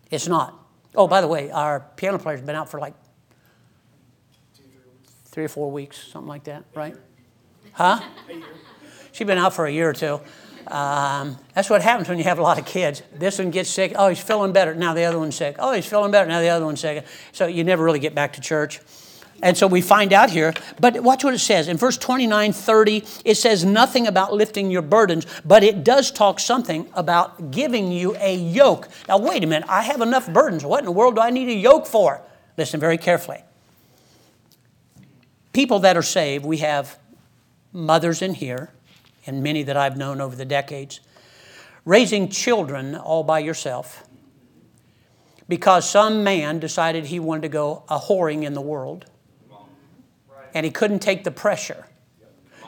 It's 0.10 0.28
not. 0.28 0.58
Oh, 0.96 1.08
by 1.08 1.22
the 1.22 1.28
way, 1.28 1.52
our 1.52 1.86
piano 1.96 2.18
player's 2.18 2.42
been 2.42 2.56
out 2.56 2.70
for 2.70 2.80
like 2.80 2.94
three 5.26 5.46
or 5.46 5.50
four 5.50 5.72
weeks, 5.72 5.98
something 5.98 6.28
like 6.28 6.46
that, 6.46 6.66
right? 6.74 6.96
Huh? 7.74 8.02
She's 9.12 9.28
been 9.28 9.38
out 9.38 9.54
for 9.54 9.66
a 9.66 9.72
year 9.72 9.90
or 9.90 9.94
two. 9.94 10.20
Um, 10.72 11.38
that's 11.54 11.70
what 11.70 11.82
happens 11.82 12.08
when 12.08 12.18
you 12.18 12.24
have 12.24 12.40
a 12.40 12.42
lot 12.42 12.58
of 12.58 12.66
kids. 12.66 13.04
This 13.14 13.40
one 13.40 13.52
gets 13.52 13.70
sick. 13.70 13.92
Oh, 13.98 14.08
he's 14.08 14.22
feeling 14.22 14.54
better. 14.54 14.74
Now 14.74 14.94
the 14.94 15.04
other 15.04 15.20
one's 15.20 15.36
sick. 15.36 15.58
Oh, 15.60 15.74
he's 15.74 15.86
feeling 15.86 16.12
better. 16.12 16.30
Now 16.30 16.40
the 16.40 16.48
other 16.48 16.66
one's 16.66 16.80
sick. 16.80 17.06
So 17.34 17.46
you 17.46 17.66
never 17.66 17.84
really 17.84 18.00
get 18.00 18.16
back 18.16 18.34
to 18.34 18.42
church. 18.42 18.80
And 19.44 19.58
so 19.58 19.68
we 19.68 19.82
find 19.82 20.14
out 20.14 20.30
here, 20.30 20.54
but 20.80 21.02
watch 21.02 21.26
what 21.26 21.34
it 21.34 21.40
says. 21.40 21.68
In 21.68 21.76
verse 21.76 21.98
29, 21.98 22.54
30, 22.54 23.04
it 23.26 23.36
says 23.36 23.66
nothing 23.66 24.08
about 24.08 24.34
lifting 24.34 24.72
your 24.72 24.84
burdens, 24.84 25.26
but 25.44 25.64
it 25.64 25.84
does 25.84 26.10
talk 26.12 26.40
something 26.40 26.88
about 26.94 27.52
giving 27.52 27.92
you 27.92 28.16
a 28.20 28.36
yoke. 28.36 28.88
Now, 29.10 29.18
wait 29.18 29.44
a 29.44 29.48
minute. 29.48 29.68
I 29.68 29.82
have 29.82 30.00
enough 30.00 30.32
burdens. 30.32 30.64
What 30.64 30.80
in 30.80 30.86
the 30.86 30.92
world 30.92 31.16
do 31.16 31.22
I 31.22 31.32
need 31.32 31.50
a 31.50 31.54
yoke 31.54 31.88
for? 31.88 32.22
Listen 32.58 32.80
very 32.80 32.98
carefully. 32.98 33.44
People 35.54 35.80
that 35.80 35.98
are 35.98 36.04
saved, 36.04 36.46
we 36.46 36.58
have 36.58 36.98
mothers 37.74 38.22
in 38.22 38.36
here 38.36 38.70
and 39.26 39.44
many 39.44 39.64
that 39.64 39.78
I've 39.78 39.98
known 39.98 40.22
over 40.22 40.36
the 40.36 40.46
decades. 40.46 41.00
Raising 41.86 42.30
children 42.30 42.96
all 42.96 43.24
by 43.24 43.40
yourself 43.40 44.08
because 45.48 45.90
some 45.90 46.24
man 46.24 46.60
decided 46.60 47.06
he 47.06 47.20
wanted 47.20 47.42
to 47.42 47.50
go 47.50 47.84
a 47.90 48.00
whoring 48.00 48.44
in 48.44 48.54
the 48.54 48.62
world 48.62 49.06
and 50.54 50.66
he 50.66 50.72
couldn't 50.72 51.00
take 51.00 51.24
the 51.24 51.32
pressure. 51.32 51.86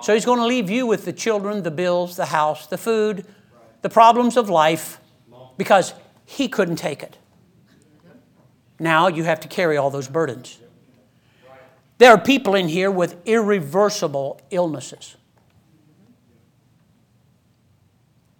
So 0.02 0.14
he's 0.14 0.26
going 0.26 0.40
to 0.40 0.46
leave 0.46 0.70
you 0.70 0.86
with 0.86 1.06
the 1.06 1.14
children, 1.14 1.64
the 1.64 1.72
bills, 1.72 2.18
the 2.18 2.26
house, 2.26 2.68
the 2.68 2.78
food, 2.78 3.26
the 3.82 3.90
problems 3.90 4.36
of 4.36 4.50
life 4.50 5.00
because 5.58 5.94
he 6.26 6.48
couldn't 6.48 6.76
take 6.76 7.04
it. 7.04 7.18
Now 8.80 9.08
you 9.08 9.24
have 9.24 9.40
to 9.42 9.48
carry 9.48 9.78
all 9.78 9.90
those 9.90 10.08
burdens. 10.08 10.60
There 12.00 12.12
are 12.12 12.20
people 12.20 12.56
in 12.56 12.68
here 12.68 12.92
with 12.92 13.16
irreversible 13.26 14.42
illnesses. 14.50 15.16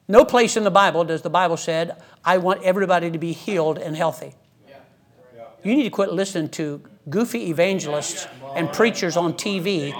No 0.08 0.26
place 0.26 0.58
in 0.58 0.64
the 0.64 0.72
Bible 0.72 1.04
does 1.06 1.22
the 1.22 1.30
Bible 1.30 1.58
said, 1.58 2.02
I 2.26 2.38
want 2.38 2.62
everybody 2.64 3.10
to 3.12 3.18
be 3.18 3.32
healed 3.32 3.78
and 3.78 3.96
healthy. 3.96 4.36
You 5.64 5.76
need 5.76 5.84
to 5.84 5.90
quit 5.90 6.12
listening 6.12 6.50
to 6.50 6.82
goofy 7.10 7.50
evangelists 7.50 8.28
and 8.54 8.72
preachers 8.74 9.16
on 9.16 9.34
TV. 9.34 9.94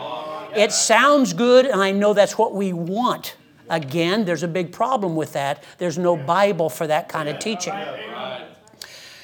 It 0.56 0.74
sounds 0.74 1.32
good, 1.32 1.66
and 1.66 1.82
I 1.82 1.92
know 1.92 2.14
that's 2.14 2.38
what 2.38 2.54
we 2.54 2.74
want. 2.74 3.38
Again, 3.70 4.26
there's 4.26 4.44
a 4.44 4.48
big 4.48 4.74
problem 4.74 5.16
with 5.16 5.34
that. 5.34 5.64
There's 5.78 5.98
no 5.98 6.18
Bible 6.18 6.70
for 6.70 6.86
that 6.88 7.08
kind 7.08 7.30
of 7.30 7.40
teaching. 7.40 7.74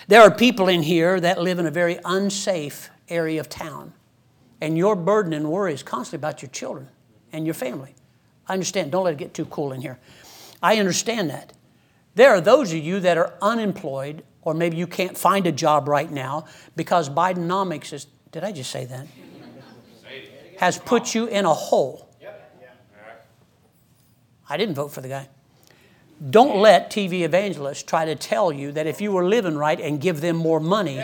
There 0.07 0.21
are 0.21 0.31
people 0.31 0.69
in 0.69 0.81
here 0.81 1.19
that 1.19 1.41
live 1.41 1.59
in 1.59 1.65
a 1.67 1.71
very 1.71 1.99
unsafe 2.05 2.89
area 3.09 3.39
of 3.39 3.49
town, 3.49 3.93
and 4.61 4.77
your 4.77 4.95
burden 4.95 5.33
and 5.33 5.51
worry 5.51 5.73
is 5.73 5.83
constantly 5.83 6.25
about 6.25 6.41
your 6.41 6.49
children 6.49 6.87
and 7.33 7.45
your 7.45 7.53
family. 7.53 7.95
I 8.47 8.53
understand. 8.53 8.91
Don't 8.91 9.03
let 9.03 9.13
it 9.13 9.17
get 9.17 9.33
too 9.33 9.45
cool 9.45 9.73
in 9.73 9.81
here. 9.81 9.99
I 10.61 10.77
understand 10.77 11.29
that. 11.29 11.53
There 12.15 12.31
are 12.31 12.41
those 12.41 12.71
of 12.73 12.79
you 12.79 12.99
that 12.99 13.17
are 13.17 13.33
unemployed, 13.41 14.23
or 14.41 14.53
maybe 14.53 14.77
you 14.77 14.87
can't 14.87 15.17
find 15.17 15.47
a 15.47 15.51
job 15.51 15.87
right 15.87 16.11
now 16.11 16.45
because 16.75 17.09
Bidenomics 17.09 17.93
is, 17.93 18.07
did 18.31 18.43
I 18.43 18.51
just 18.51 18.71
say 18.71 18.85
that? 18.85 19.07
Has 20.57 20.77
put 20.77 21.15
you 21.15 21.27
in 21.27 21.45
a 21.45 21.53
hole. 21.53 22.09
I 24.49 24.57
didn't 24.57 24.75
vote 24.75 24.91
for 24.91 25.01
the 25.01 25.07
guy. 25.07 25.29
Don't 26.29 26.57
let 26.57 26.91
TV 26.91 27.21
evangelists 27.21 27.83
try 27.83 28.03
to 28.05 28.15
tell 28.15 28.51
you 28.51 28.73
that 28.73 28.87
if 28.87 28.99
you 28.99 29.11
were 29.11 29.25
living 29.25 29.55
right 29.55 29.79
and 29.79 30.01
give 30.01 30.19
them 30.19 30.35
more 30.35 30.59
money, 30.59 31.01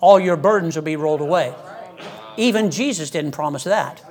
all 0.00 0.20
your 0.20 0.36
burdens 0.36 0.76
will 0.76 0.84
be 0.84 0.94
rolled 0.94 1.20
away. 1.20 1.54
Even 2.36 2.70
Jesus 2.70 3.10
didn't 3.10 3.32
promise 3.32 3.64
that. 3.64 4.04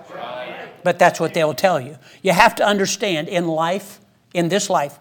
But 0.84 1.00
that's 1.00 1.20
what 1.20 1.34
they'll 1.34 1.54
tell 1.54 1.80
you. 1.80 1.98
You 2.22 2.34
have 2.34 2.56
to 2.56 2.66
understand 2.66 3.30
in 3.30 3.48
life, 3.48 4.00
in 4.38 4.50
this 4.50 4.70
life, 4.70 5.00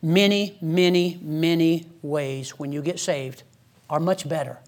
many, 0.00 0.56
many, 0.62 1.18
many 1.20 1.86
ways 2.00 2.50
when 2.58 2.70
you 2.70 2.80
get 2.80 3.00
saved 3.00 3.42
are 3.90 3.98
much 3.98 4.28
better. 4.28 4.60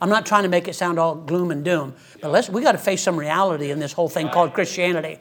I'm 0.00 0.10
not 0.10 0.26
trying 0.26 0.42
to 0.42 0.48
make 0.48 0.68
it 0.68 0.74
sound 0.74 0.98
all 0.98 1.14
gloom 1.14 1.50
and 1.50 1.64
doom, 1.64 1.94
but 2.20 2.30
let's, 2.30 2.50
we 2.50 2.60
got 2.60 2.72
to 2.72 2.78
face 2.78 3.02
some 3.02 3.16
reality 3.16 3.70
in 3.70 3.78
this 3.78 3.92
whole 3.92 4.08
thing 4.08 4.28
called 4.28 4.52
Christianity. 4.52 5.20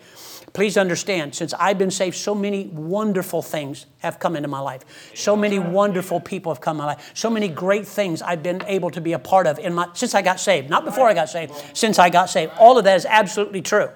Please 0.54 0.76
understand, 0.76 1.36
since 1.36 1.54
I've 1.54 1.78
been 1.78 1.92
saved, 1.92 2.16
so 2.16 2.34
many 2.34 2.68
wonderful 2.68 3.42
things 3.42 3.86
have 4.00 4.20
come 4.20 4.36
into 4.36 4.48
my 4.48 4.60
life. 4.60 5.12
So 5.14 5.36
many 5.36 5.60
wonderful 5.60 6.20
people 6.20 6.52
have 6.52 6.62
come 6.62 6.78
in 6.78 6.80
my 6.80 6.86
life. 6.86 7.12
So 7.14 7.30
many 7.30 7.48
great 7.48 7.86
things 7.86 8.22
I've 8.22 8.42
been 8.42 8.64
able 8.66 8.90
to 8.92 9.02
be 9.02 9.14
a 9.14 9.20
part 9.20 9.48
of 9.48 9.60
in 9.60 9.74
my, 9.74 9.90
since 9.94 10.16
I 10.16 10.22
got 10.22 10.40
saved. 10.40 10.70
Not 10.70 10.84
before 10.84 11.08
I 11.08 11.14
got 11.14 11.30
saved, 11.30 11.54
since 11.74 12.00
I 12.00 12.10
got 12.10 12.30
saved. 12.30 12.54
All 12.58 12.78
of 12.78 12.86
that 12.86 12.96
is 12.96 13.06
absolutely 13.06 13.62
true. 13.62 13.90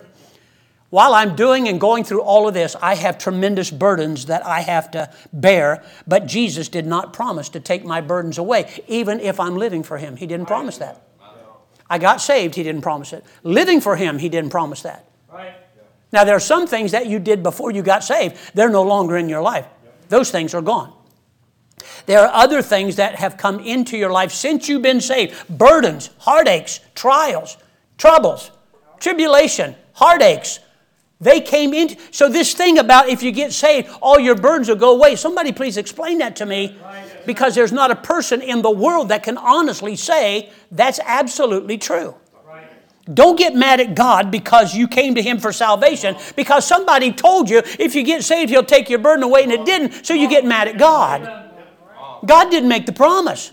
While 0.89 1.13
I'm 1.13 1.35
doing 1.35 1.67
and 1.67 1.79
going 1.79 2.03
through 2.03 2.21
all 2.21 2.47
of 2.47 2.55
this, 2.55 2.75
I 2.81 2.95
have 2.95 3.19
tremendous 3.19 3.69
burdens 3.69 4.25
that 4.25 4.43
I 4.45 4.61
have 4.61 4.89
to 4.91 5.11
bear, 5.31 5.83
but 6.07 6.25
Jesus 6.25 6.67
did 6.67 6.87
not 6.87 7.13
promise 7.13 7.49
to 7.49 7.59
take 7.59 7.85
my 7.85 8.01
burdens 8.01 8.39
away, 8.39 8.83
even 8.87 9.19
if 9.19 9.39
I'm 9.39 9.55
living 9.55 9.83
for 9.83 9.99
Him. 9.99 10.15
He 10.15 10.25
didn't 10.25 10.47
promise 10.47 10.79
that. 10.79 11.03
I 11.89 11.99
got 11.99 12.21
saved, 12.21 12.55
He 12.55 12.63
didn't 12.63 12.81
promise 12.81 13.13
it. 13.13 13.23
Living 13.43 13.81
for 13.81 13.95
Him, 13.97 14.17
He 14.17 14.29
didn't 14.29 14.49
promise 14.49 14.81
that. 14.81 15.05
Now, 16.11 16.23
there 16.23 16.35
are 16.35 16.39
some 16.39 16.65
things 16.65 16.91
that 16.91 17.05
you 17.05 17.19
did 17.19 17.43
before 17.43 17.71
you 17.71 17.83
got 17.83 18.03
saved, 18.03 18.35
they're 18.55 18.69
no 18.69 18.81
longer 18.81 19.15
in 19.15 19.29
your 19.29 19.41
life. 19.41 19.67
Those 20.09 20.31
things 20.31 20.55
are 20.55 20.61
gone. 20.61 20.91
There 22.07 22.19
are 22.19 22.33
other 22.33 22.63
things 22.63 22.95
that 22.95 23.15
have 23.15 23.37
come 23.37 23.59
into 23.59 23.95
your 23.95 24.11
life 24.11 24.31
since 24.31 24.67
you've 24.67 24.81
been 24.81 25.01
saved 25.01 25.35
burdens, 25.49 26.09
heartaches, 26.17 26.79
trials, 26.95 27.57
troubles, 27.97 28.49
tribulation, 28.99 29.75
heartaches, 29.93 30.59
they 31.21 31.41
came 31.41 31.73
in. 31.73 31.97
So, 32.11 32.29
this 32.29 32.53
thing 32.53 32.77
about 32.77 33.09
if 33.09 33.21
you 33.21 33.31
get 33.31 33.51
saved, 33.51 33.89
all 34.01 34.19
your 34.19 34.35
burdens 34.35 34.69
will 34.69 34.77
go 34.77 34.95
away. 34.95 35.15
Somebody 35.15 35.51
please 35.51 35.75
explain 35.75 36.19
that 36.19 36.35
to 36.37 36.45
me 36.45 36.77
because 37.25 37.55
there's 37.55 37.73
not 37.73 37.91
a 37.91 37.95
person 37.95 38.41
in 38.41 38.61
the 38.61 38.71
world 38.71 39.09
that 39.09 39.23
can 39.23 39.37
honestly 39.37 39.95
say 39.95 40.49
that's 40.71 40.99
absolutely 41.03 41.77
true. 41.77 42.15
Don't 43.11 43.37
get 43.37 43.55
mad 43.55 43.79
at 43.79 43.95
God 43.95 44.29
because 44.29 44.75
you 44.75 44.87
came 44.87 45.15
to 45.15 45.21
Him 45.21 45.39
for 45.39 45.51
salvation 45.51 46.15
because 46.35 46.65
somebody 46.65 47.11
told 47.11 47.49
you 47.49 47.63
if 47.79 47.95
you 47.95 48.03
get 48.03 48.23
saved, 48.23 48.49
He'll 48.49 48.63
take 48.63 48.89
your 48.89 48.99
burden 48.99 49.23
away 49.23 49.43
and 49.43 49.51
it 49.51 49.65
didn't, 49.65 50.05
so 50.05 50.13
you 50.13 50.29
get 50.29 50.45
mad 50.45 50.67
at 50.67 50.77
God. 50.77 51.49
God 52.25 52.51
didn't 52.51 52.69
make 52.69 52.85
the 52.85 52.91
promise, 52.93 53.51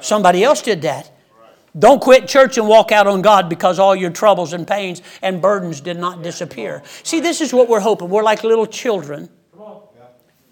somebody 0.00 0.44
else 0.44 0.60
did 0.62 0.82
that. 0.82 1.10
Don't 1.78 2.00
quit 2.00 2.26
church 2.26 2.56
and 2.56 2.66
walk 2.66 2.90
out 2.90 3.06
on 3.06 3.20
God 3.20 3.48
because 3.48 3.78
all 3.78 3.94
your 3.94 4.10
troubles 4.10 4.52
and 4.52 4.66
pains 4.66 5.02
and 5.20 5.42
burdens 5.42 5.80
did 5.80 5.98
not 5.98 6.22
disappear. 6.22 6.82
See, 7.02 7.20
this 7.20 7.40
is 7.40 7.52
what 7.52 7.68
we're 7.68 7.80
hoping. 7.80 8.08
We're 8.08 8.22
like 8.22 8.44
little 8.44 8.66
children 8.66 9.28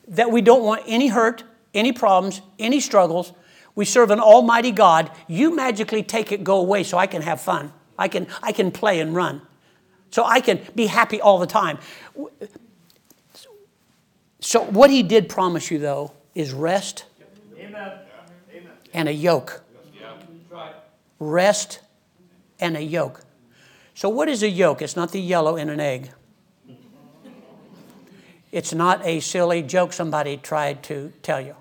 that 0.08 0.30
we 0.30 0.42
don't 0.42 0.62
want 0.62 0.82
any 0.86 1.08
hurt, 1.08 1.44
any 1.72 1.92
problems, 1.92 2.42
any 2.58 2.80
struggles. 2.80 3.32
We 3.74 3.84
serve 3.84 4.10
an 4.10 4.20
almighty 4.20 4.70
God. 4.70 5.10
You 5.26 5.54
magically 5.54 6.02
take 6.02 6.30
it, 6.30 6.44
go 6.44 6.58
away 6.58 6.84
so 6.84 6.98
I 6.98 7.06
can 7.06 7.22
have 7.22 7.40
fun. 7.40 7.72
I 7.98 8.08
can, 8.08 8.26
I 8.42 8.52
can 8.52 8.70
play 8.70 9.00
and 9.00 9.14
run. 9.14 9.42
So 10.10 10.24
I 10.24 10.40
can 10.40 10.60
be 10.74 10.86
happy 10.86 11.20
all 11.20 11.38
the 11.38 11.46
time. 11.46 11.78
So, 14.40 14.62
what 14.62 14.90
he 14.90 15.02
did 15.02 15.28
promise 15.28 15.70
you, 15.70 15.78
though, 15.78 16.12
is 16.34 16.52
rest 16.52 17.06
Amen. 17.58 18.68
and 18.92 19.08
a 19.08 19.12
yoke. 19.12 19.63
Rest 21.18 21.80
and 22.60 22.76
a 22.76 22.82
yoke. 22.82 23.22
So, 23.94 24.08
what 24.08 24.28
is 24.28 24.42
a 24.42 24.48
yoke? 24.48 24.82
It's 24.82 24.96
not 24.96 25.12
the 25.12 25.20
yellow 25.20 25.56
in 25.56 25.68
an 25.68 25.80
egg. 25.80 26.10
It's 28.54 28.72
not 28.72 29.04
a 29.04 29.18
silly 29.18 29.62
joke 29.62 29.92
somebody 29.92 30.36
tried 30.36 30.84
to 30.84 31.12
tell 31.22 31.40
you. 31.40 31.56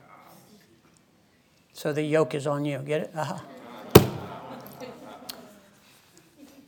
So 1.73 1.91
the 1.91 2.03
yoke 2.03 2.35
is 2.35 2.45
on 2.45 2.65
you. 2.65 2.77
Get 2.79 3.01
it? 3.01 3.11
Uh-huh. 3.15 3.39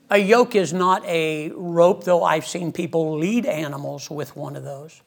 A 0.09 0.17
yoke 0.17 0.55
is 0.55 0.73
not 0.73 1.05
a 1.05 1.51
rope, 1.51 2.05
though 2.05 2.23
I've 2.23 2.47
seen 2.47 2.71
people 2.71 3.17
lead 3.17 3.45
animals 3.45 4.09
with 4.09 4.35
one 4.35 4.55
of 4.55 4.63
those. 4.63 5.01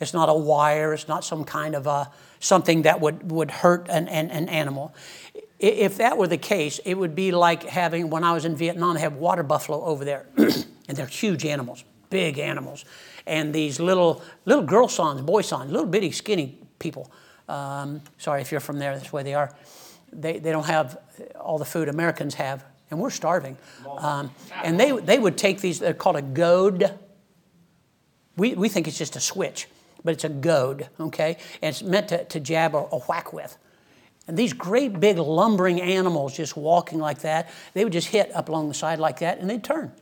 It's 0.00 0.12
not 0.12 0.28
a 0.28 0.34
wire, 0.34 0.92
it's 0.92 1.06
not 1.06 1.24
some 1.24 1.44
kind 1.44 1.76
of 1.76 1.86
a, 1.86 2.10
something 2.40 2.82
that 2.82 3.00
would, 3.00 3.30
would 3.30 3.50
hurt 3.50 3.88
an, 3.88 4.08
an, 4.08 4.30
an 4.30 4.48
animal. 4.48 4.92
If 5.62 5.98
that 5.98 6.18
were 6.18 6.26
the 6.26 6.38
case, 6.38 6.80
it 6.84 6.94
would 6.94 7.14
be 7.14 7.30
like 7.30 7.62
having, 7.62 8.10
when 8.10 8.24
I 8.24 8.32
was 8.32 8.44
in 8.44 8.56
Vietnam, 8.56 8.96
have 8.96 9.14
water 9.14 9.42
buffalo 9.42 9.82
over 9.84 10.04
there, 10.04 10.26
and 10.36 10.96
they're 10.96 11.06
huge 11.06 11.46
animals, 11.46 11.84
big 12.10 12.38
animals 12.38 12.84
and 13.26 13.54
these 13.54 13.80
little 13.80 14.22
little 14.44 14.64
girl 14.64 14.88
sons, 14.88 15.20
boy 15.20 15.42
sons, 15.42 15.70
little 15.70 15.86
bitty 15.86 16.10
skinny 16.10 16.58
people. 16.78 17.10
Um, 17.48 18.02
sorry 18.18 18.40
if 18.40 18.50
you're 18.50 18.60
from 18.60 18.78
there, 18.78 18.94
that's 18.94 19.10
the 19.10 19.16
way 19.16 19.22
they 19.22 19.34
are. 19.34 19.54
They, 20.12 20.38
they 20.38 20.52
don't 20.52 20.66
have 20.66 20.98
all 21.40 21.58
the 21.58 21.64
food 21.64 21.88
Americans 21.88 22.34
have, 22.34 22.64
and 22.90 23.00
we're 23.00 23.10
starving. 23.10 23.56
Um, 23.98 24.30
and 24.62 24.78
they, 24.78 24.92
they 24.92 25.18
would 25.18 25.38
take 25.38 25.60
these, 25.60 25.78
they're 25.78 25.94
called 25.94 26.16
a 26.16 26.22
goad. 26.22 26.98
We, 28.36 28.54
we 28.54 28.68
think 28.68 28.88
it's 28.88 28.98
just 28.98 29.16
a 29.16 29.20
switch, 29.20 29.68
but 30.04 30.12
it's 30.12 30.24
a 30.24 30.28
goad, 30.28 30.88
okay? 31.00 31.38
And 31.62 31.70
it's 31.70 31.82
meant 31.82 32.08
to, 32.08 32.24
to 32.24 32.40
jab 32.40 32.74
or, 32.74 32.88
or 32.90 33.00
whack 33.00 33.32
with. 33.32 33.56
And 34.32 34.38
these 34.38 34.54
great 34.54 34.98
big 34.98 35.18
lumbering 35.18 35.78
animals 35.82 36.34
just 36.34 36.56
walking 36.56 36.98
like 36.98 37.18
that, 37.18 37.50
they 37.74 37.84
would 37.84 37.92
just 37.92 38.08
hit 38.08 38.34
up 38.34 38.48
along 38.48 38.68
the 38.68 38.74
side 38.74 38.98
like 38.98 39.18
that 39.18 39.40
and 39.40 39.50
they'd 39.50 39.62
turn. 39.62 39.92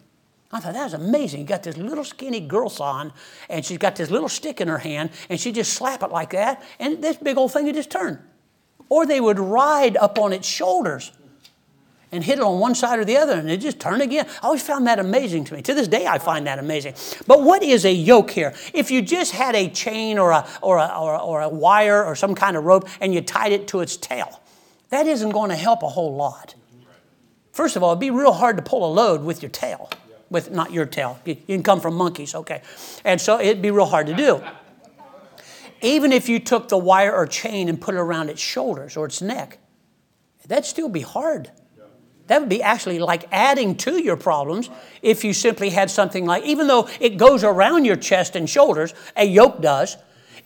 I 0.53 0.61
thought, 0.61 0.75
that 0.75 0.85
was 0.85 0.95
amazing. 0.95 1.41
You 1.41 1.47
got 1.47 1.65
this 1.65 1.77
little 1.77 2.05
skinny 2.05 2.39
girl 2.39 2.73
on, 2.79 3.13
and 3.49 3.65
she's 3.65 3.79
got 3.79 3.97
this 3.97 4.09
little 4.09 4.29
stick 4.29 4.61
in 4.61 4.69
her 4.69 4.79
hand, 4.79 5.11
and 5.29 5.41
she 5.41 5.51
just 5.51 5.73
slap 5.73 6.05
it 6.05 6.11
like 6.11 6.31
that, 6.31 6.63
and 6.79 7.03
this 7.03 7.17
big 7.17 7.39
old 7.39 7.53
thing 7.53 7.65
would 7.65 7.75
just 7.75 7.91
turn. 7.91 8.23
Or 8.89 9.05
they 9.05 9.21
would 9.21 9.41
ride 9.41 9.97
up 9.97 10.17
on 10.17 10.33
its 10.33 10.47
shoulders 10.47 11.11
and 12.13 12.25
hit 12.25 12.39
it 12.39 12.43
on 12.43 12.59
one 12.59 12.75
side 12.75 12.99
or 12.99 13.05
the 13.05 13.17
other, 13.17 13.35
and 13.35 13.51
it 13.51 13.59
just 13.59 13.79
turned 13.79 14.03
again. 14.03 14.27
I 14.43 14.47
always 14.47 14.63
found 14.63 14.87
that 14.87 14.99
amazing 14.99 15.45
to 15.45 15.55
me. 15.55 15.63
To 15.63 15.75
this 15.75 15.89
day, 15.89 16.07
I 16.07 16.19
find 16.19 16.47
that 16.47 16.59
amazing. 16.59 16.95
But 17.27 17.43
what 17.43 17.63
is 17.63 17.85
a 17.85 17.93
yoke 17.93 18.31
here? 18.31 18.55
If 18.75 18.91
you 18.91 19.03
just 19.03 19.33
had 19.33 19.55
a 19.55 19.69
chain 19.69 20.19
or 20.19 20.33
a, 20.33 20.47
or 20.63 20.79
a, 20.79 20.87
or 20.87 21.15
a, 21.15 21.19
or 21.19 21.41
a 21.43 21.49
wire 21.49 22.05
or 22.05 22.17
some 22.17 22.35
kind 22.35 22.57
of 22.57 22.65
rope 22.65 22.89
and 23.01 23.15
you 23.15 23.21
tied 23.21 23.53
it 23.53 23.69
to 23.69 23.81
its 23.81 23.97
tail, 23.97 24.41
that 24.89 25.07
isn't 25.07 25.31
going 25.31 25.51
to 25.51 25.57
help 25.57 25.83
a 25.83 25.89
whole 25.89 26.17
lot. 26.17 26.55
First 27.53 27.77
of 27.77 27.83
all, 27.83 27.91
it'd 27.91 28.01
be 28.01 28.11
real 28.11 28.33
hard 28.33 28.57
to 28.57 28.63
pull 28.63 28.91
a 28.91 28.93
load 28.93 29.23
with 29.23 29.43
your 29.43 29.51
tail 29.51 29.91
with 30.31 30.51
not 30.51 30.73
your 30.73 30.87
tail. 30.87 31.19
You, 31.25 31.35
can 31.35 31.63
come 31.63 31.81
from 31.81 31.97
monkeys, 31.97 32.35
okay. 32.35 32.63
And 33.05 33.21
so 33.21 33.41
it'd 33.41 33.61
be 33.61 33.71
real 33.71 33.87
hard 33.87 34.07
to 34.07 34.15
do. 34.15 34.43
Even 35.83 36.13
if 36.13 36.29
you 36.29 36.39
took 36.39 36.69
the 36.69 36.79
wire 36.79 37.15
or 37.15 37.27
chain 37.27 37.69
and 37.69 37.81
put 37.81 37.95
it 37.95 37.99
around 37.99 38.31
its 38.31 38.41
shoulders 38.41 38.97
or 38.97 39.07
its 39.07 39.21
neck, 39.21 39.59
that'd 40.47 40.65
still 40.65 40.89
be 40.89 41.01
hard. 41.01 41.51
That 42.31 42.39
would 42.39 42.49
be 42.49 42.63
actually 42.63 43.01
like 43.01 43.27
adding 43.33 43.75
to 43.79 44.01
your 44.01 44.17
problems 44.17 44.71
if 45.03 45.25
you 45.25 45.33
simply 45.33 45.71
had 45.71 45.91
something 45.91 46.27
like, 46.27 46.45
even 46.45 46.69
though 46.69 46.89
it 47.01 47.17
goes 47.17 47.43
around 47.43 47.87
your 47.87 47.97
chest 47.97 48.37
and 48.37 48.49
shoulders, 48.49 48.95
a 49.17 49.25
yoke 49.25 49.61
does, 49.61 49.97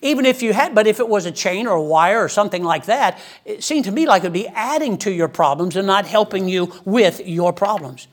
even 0.01 0.25
if 0.25 0.43
you 0.43 0.55
had, 0.55 0.75
but 0.75 0.87
if 0.87 0.99
it 0.99 1.07
was 1.07 1.27
a 1.27 1.31
chain 1.31 1.67
or 1.67 1.75
a 1.75 1.83
wire 1.83 2.25
or 2.25 2.31
something 2.31 2.65
like 2.65 2.87
that, 2.87 3.21
it 3.45 3.63
seemed 3.63 3.85
to 3.85 3.93
me 3.93 4.07
like 4.07 4.23
it 4.23 4.29
would 4.29 4.33
be 4.33 4.49
adding 4.49 4.97
to 4.97 5.13
your 5.13 5.29
problems 5.29 5.77
and 5.77 5.87
not 5.87 6.07
helping 6.07 6.49
you 6.49 6.73
with 6.87 7.21
your 7.27 7.53
problems. 7.53 8.09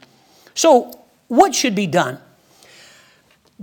So 0.53 0.91
what 1.29 1.55
should 1.55 1.73
be 1.73 1.87
done? 1.87 2.19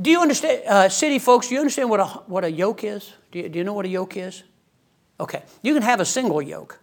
Do 0.00 0.10
you 0.10 0.22
understand, 0.22 0.62
uh, 0.66 0.88
city 0.88 1.18
folks, 1.18 1.48
do 1.48 1.54
you 1.54 1.60
understand 1.60 1.90
what 1.90 2.00
a, 2.00 2.06
what 2.06 2.44
a 2.44 2.50
yoke 2.50 2.82
is? 2.82 3.12
Do 3.30 3.40
you, 3.40 3.50
do 3.50 3.58
you 3.58 3.64
know 3.64 3.74
what 3.74 3.84
a 3.84 3.90
yoke 3.90 4.16
is? 4.16 4.42
Okay, 5.20 5.42
you 5.60 5.74
can 5.74 5.82
have 5.82 6.00
a 6.00 6.06
single 6.06 6.40
yoke, 6.40 6.80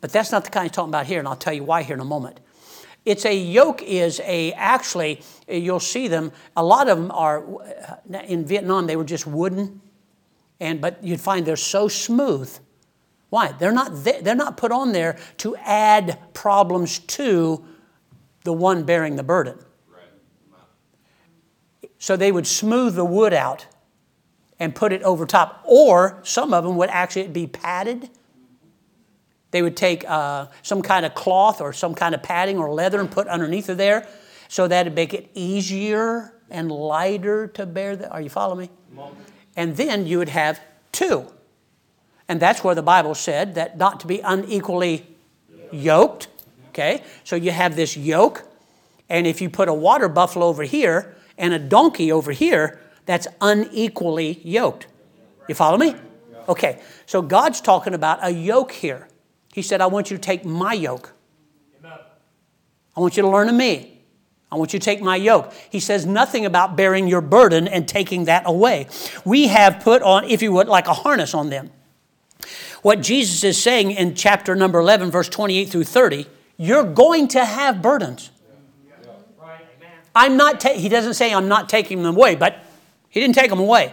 but 0.00 0.12
that's 0.12 0.30
not 0.30 0.44
the 0.44 0.50
kind 0.50 0.66
I'm 0.66 0.70
talking 0.70 0.90
about 0.90 1.06
here, 1.06 1.18
and 1.18 1.26
I'll 1.26 1.34
tell 1.34 1.52
you 1.52 1.64
why 1.64 1.82
here 1.82 1.94
in 1.94 2.00
a 2.00 2.04
moment. 2.04 2.38
It's 3.08 3.24
a 3.24 3.34
yoke 3.34 3.82
is 3.82 4.20
a 4.22 4.52
actually 4.52 5.22
you'll 5.48 5.80
see 5.80 6.08
them. 6.08 6.30
A 6.58 6.62
lot 6.62 6.90
of 6.90 6.98
them 6.98 7.10
are 7.10 7.42
uh, 7.62 8.18
in 8.26 8.44
Vietnam. 8.44 8.86
They 8.86 8.96
were 8.96 9.04
just 9.04 9.26
wooden, 9.26 9.80
and 10.60 10.78
but 10.78 11.02
you'd 11.02 11.20
find 11.20 11.46
they're 11.46 11.56
so 11.56 11.88
smooth. 11.88 12.54
Why? 13.30 13.52
They're 13.52 13.72
not 13.72 14.04
they're 14.04 14.34
not 14.34 14.58
put 14.58 14.72
on 14.72 14.92
there 14.92 15.18
to 15.38 15.56
add 15.56 16.18
problems 16.34 16.98
to 16.98 17.64
the 18.44 18.52
one 18.52 18.84
bearing 18.84 19.16
the 19.16 19.22
burden. 19.22 19.58
So 21.98 22.14
they 22.14 22.30
would 22.30 22.46
smooth 22.46 22.94
the 22.94 23.06
wood 23.06 23.32
out 23.32 23.66
and 24.60 24.74
put 24.74 24.92
it 24.92 25.02
over 25.02 25.24
top. 25.24 25.62
Or 25.64 26.20
some 26.24 26.52
of 26.52 26.62
them 26.62 26.76
would 26.76 26.90
actually 26.90 27.28
be 27.28 27.46
padded. 27.46 28.10
They 29.50 29.62
would 29.62 29.76
take 29.76 30.08
uh, 30.08 30.46
some 30.62 30.82
kind 30.82 31.06
of 31.06 31.14
cloth 31.14 31.60
or 31.60 31.72
some 31.72 31.94
kind 31.94 32.14
of 32.14 32.22
padding 32.22 32.58
or 32.58 32.70
leather 32.72 33.00
and 33.00 33.10
put 33.10 33.26
underneath 33.28 33.68
of 33.68 33.78
there 33.78 34.06
so 34.48 34.68
that 34.68 34.82
it'd 34.82 34.94
make 34.94 35.14
it 35.14 35.30
easier 35.34 36.34
and 36.50 36.70
lighter 36.70 37.48
to 37.48 37.66
bear. 37.66 37.96
The, 37.96 38.10
are 38.10 38.20
you 38.20 38.28
following 38.28 38.68
me? 38.68 38.70
And 39.56 39.76
then 39.76 40.06
you 40.06 40.18
would 40.18 40.28
have 40.28 40.60
two. 40.92 41.26
And 42.28 42.40
that's 42.40 42.62
where 42.62 42.74
the 42.74 42.82
Bible 42.82 43.14
said 43.14 43.54
that 43.54 43.78
not 43.78 44.00
to 44.00 44.06
be 44.06 44.20
unequally 44.20 45.06
yoked. 45.72 46.28
Okay? 46.68 47.02
So 47.24 47.36
you 47.36 47.50
have 47.50 47.74
this 47.74 47.96
yoke, 47.96 48.46
and 49.08 49.26
if 49.26 49.40
you 49.40 49.48
put 49.48 49.68
a 49.68 49.74
water 49.74 50.08
buffalo 50.08 50.46
over 50.46 50.62
here, 50.62 51.16
and 51.38 51.54
a 51.54 51.58
donkey 51.58 52.12
over 52.12 52.32
here 52.32 52.80
that's 53.06 53.26
unequally 53.40 54.40
yoked. 54.44 54.86
You 55.48 55.54
follow 55.54 55.78
me? 55.78 55.94
Okay, 56.48 56.80
so 57.06 57.22
God's 57.22 57.60
talking 57.60 57.94
about 57.94 58.18
a 58.22 58.30
yoke 58.30 58.72
here. 58.72 59.08
He 59.58 59.62
said, 59.62 59.80
I 59.80 59.86
want 59.86 60.08
you 60.08 60.16
to 60.16 60.20
take 60.20 60.44
my 60.44 60.72
yoke. 60.72 61.14
I 62.96 63.00
want 63.00 63.16
you 63.16 63.24
to 63.24 63.28
learn 63.28 63.48
of 63.48 63.56
me. 63.56 64.00
I 64.52 64.54
want 64.54 64.72
you 64.72 64.78
to 64.78 64.84
take 64.84 65.02
my 65.02 65.16
yoke. 65.16 65.52
He 65.68 65.80
says 65.80 66.06
nothing 66.06 66.46
about 66.46 66.76
bearing 66.76 67.08
your 67.08 67.20
burden 67.20 67.66
and 67.66 67.88
taking 67.88 68.26
that 68.26 68.44
away. 68.46 68.86
We 69.24 69.48
have 69.48 69.80
put 69.80 70.00
on, 70.02 70.22
if 70.22 70.42
you 70.42 70.52
would, 70.52 70.68
like 70.68 70.86
a 70.86 70.94
harness 70.94 71.34
on 71.34 71.50
them. 71.50 71.72
What 72.82 73.00
Jesus 73.00 73.42
is 73.42 73.60
saying 73.60 73.90
in 73.90 74.14
chapter 74.14 74.54
number 74.54 74.78
11, 74.78 75.10
verse 75.10 75.28
28 75.28 75.68
through 75.68 75.82
30, 75.82 76.28
you're 76.56 76.84
going 76.84 77.26
to 77.26 77.44
have 77.44 77.82
burdens. 77.82 78.30
I'm 80.14 80.36
not, 80.36 80.60
ta- 80.60 80.74
he 80.74 80.88
doesn't 80.88 81.14
say 81.14 81.34
I'm 81.34 81.48
not 81.48 81.68
taking 81.68 82.04
them 82.04 82.14
away, 82.14 82.36
but 82.36 82.64
he 83.08 83.18
didn't 83.18 83.34
take 83.34 83.50
them 83.50 83.58
away. 83.58 83.92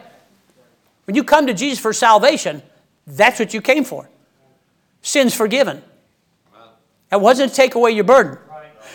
When 1.06 1.16
you 1.16 1.24
come 1.24 1.48
to 1.48 1.56
Jesus 1.56 1.80
for 1.80 1.92
salvation, 1.92 2.62
that's 3.08 3.40
what 3.40 3.52
you 3.52 3.62
came 3.62 3.84
for. 3.84 4.08
Sins 5.06 5.36
forgiven. 5.36 5.84
That 7.12 7.22
wasn't 7.22 7.52
to 7.52 7.56
take 7.56 7.76
away 7.76 7.92
your 7.92 8.04
burden. 8.04 8.40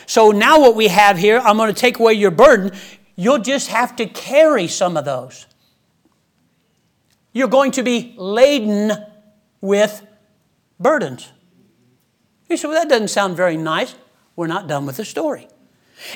So 0.07 0.33
now 0.33 0.59
what 0.61 0.75
we 0.75 0.89
have 0.89 1.17
here, 1.17 1.39
I'm 1.39 1.57
going 1.57 1.73
to 1.73 1.81
take 1.81 2.01
away 2.01 2.15
your 2.15 2.33
burden. 2.33 2.73
You'll 3.15 3.39
just 3.39 3.69
have 3.69 3.95
to 3.95 4.07
carry 4.07 4.67
some 4.67 4.97
of 4.97 5.05
those. 5.05 5.47
You're 7.33 7.47
going 7.47 7.71
to 7.73 7.85
be 7.85 8.17
laden 8.17 8.91
with 9.61 10.05
burdens. 10.81 11.31
You 12.49 12.57
say, 12.57 12.67
well, 12.67 12.77
that 12.77 12.89
doesn't 12.89 13.09
sound 13.09 13.37
very 13.37 13.57
nice. 13.57 13.95
We're 14.35 14.49
not 14.49 14.67
done 14.67 14.87
with 14.87 14.97
the 14.97 15.05
story. 15.05 15.47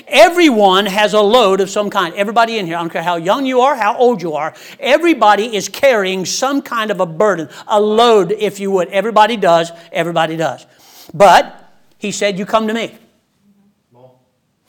Everyone 0.07 0.85
has 0.85 1.13
a 1.13 1.21
load 1.21 1.61
of 1.61 1.69
some 1.69 1.89
kind. 1.89 2.13
Everybody 2.15 2.57
in 2.57 2.65
here, 2.65 2.77
I 2.77 2.81
don't 2.81 2.89
care 2.89 3.03
how 3.03 3.17
young 3.17 3.45
you 3.45 3.61
are, 3.61 3.75
how 3.75 3.97
old 3.97 4.21
you 4.21 4.33
are, 4.33 4.53
everybody 4.79 5.55
is 5.55 5.69
carrying 5.69 6.25
some 6.25 6.61
kind 6.61 6.91
of 6.91 6.99
a 6.99 7.05
burden, 7.05 7.49
a 7.67 7.79
load, 7.79 8.31
if 8.31 8.59
you 8.59 8.71
would. 8.71 8.87
Everybody 8.89 9.37
does, 9.37 9.71
everybody 9.91 10.37
does. 10.37 10.65
But 11.13 11.71
he 11.97 12.11
said, 12.11 12.37
You 12.37 12.45
come 12.45 12.67
to 12.67 12.73
me. 12.73 12.97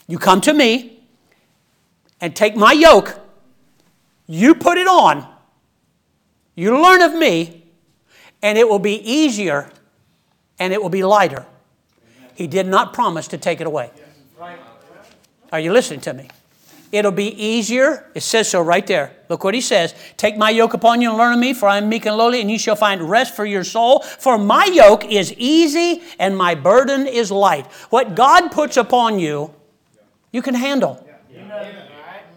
You 0.09 0.19
come 0.19 0.41
to 0.43 0.53
me 0.53 1.01
and 2.21 2.35
take 2.35 2.57
my 2.57 2.73
yoke, 2.73 3.19
you 4.27 4.55
put 4.55 4.79
it 4.79 4.87
on, 4.87 5.27
you 6.55 6.81
learn 6.81 7.03
of 7.03 7.15
me, 7.15 7.65
and 8.43 8.57
it 8.57 8.69
will 8.69 8.79
be 8.79 8.95
easier 8.95 9.71
and 10.59 10.73
it 10.73 10.81
will 10.81 10.89
be 10.89 11.03
lighter. 11.03 11.47
He 12.35 12.47
did 12.47 12.67
not 12.67 12.93
promise 12.93 13.29
to 13.29 13.39
take 13.39 13.61
it 13.61 13.67
away. 13.67 13.91
Are 15.53 15.61
you 15.61 15.73
listening 15.73 16.01
to 16.01 16.13
me? 16.13 16.29
It'll 16.93 17.13
be 17.13 17.29
easier. 17.43 18.07
It 18.15 18.23
says 18.23 18.49
so 18.49 18.63
right 18.63 18.87
there. 18.87 19.13
Look 19.29 19.43
what 19.43 19.55
he 19.55 19.61
says. 19.61 19.95
Take 20.17 20.37
my 20.37 20.51
yoke 20.51 20.73
upon 20.73 21.03
you 21.03 21.11
and 21.11 21.19
learn 21.19 21.35
of 21.35 21.39
me, 21.41 21.53
for 21.53 21.69
I 21.69 21.79
am 21.79 21.89
meek 21.89 22.07
and 22.07 22.17
lowly, 22.17 22.41
and 22.41 22.51
you 22.51 22.59
shall 22.59 22.77
find 22.77 23.03
rest 23.03 23.35
for 23.35 23.45
your 23.45 23.65
soul. 23.65 24.01
For 24.01 24.39
my 24.39 24.67
yoke 24.67 25.05
is 25.05 25.33
easy 25.37 26.03
and 26.19 26.37
my 26.37 26.55
burden 26.55 27.07
is 27.07 27.31
light. 27.31 27.67
What 27.91 28.15
God 28.15 28.51
puts 28.51 28.77
upon 28.77 29.19
you, 29.19 29.53
you 30.33 30.43
can 30.43 30.55
handle. 30.55 31.05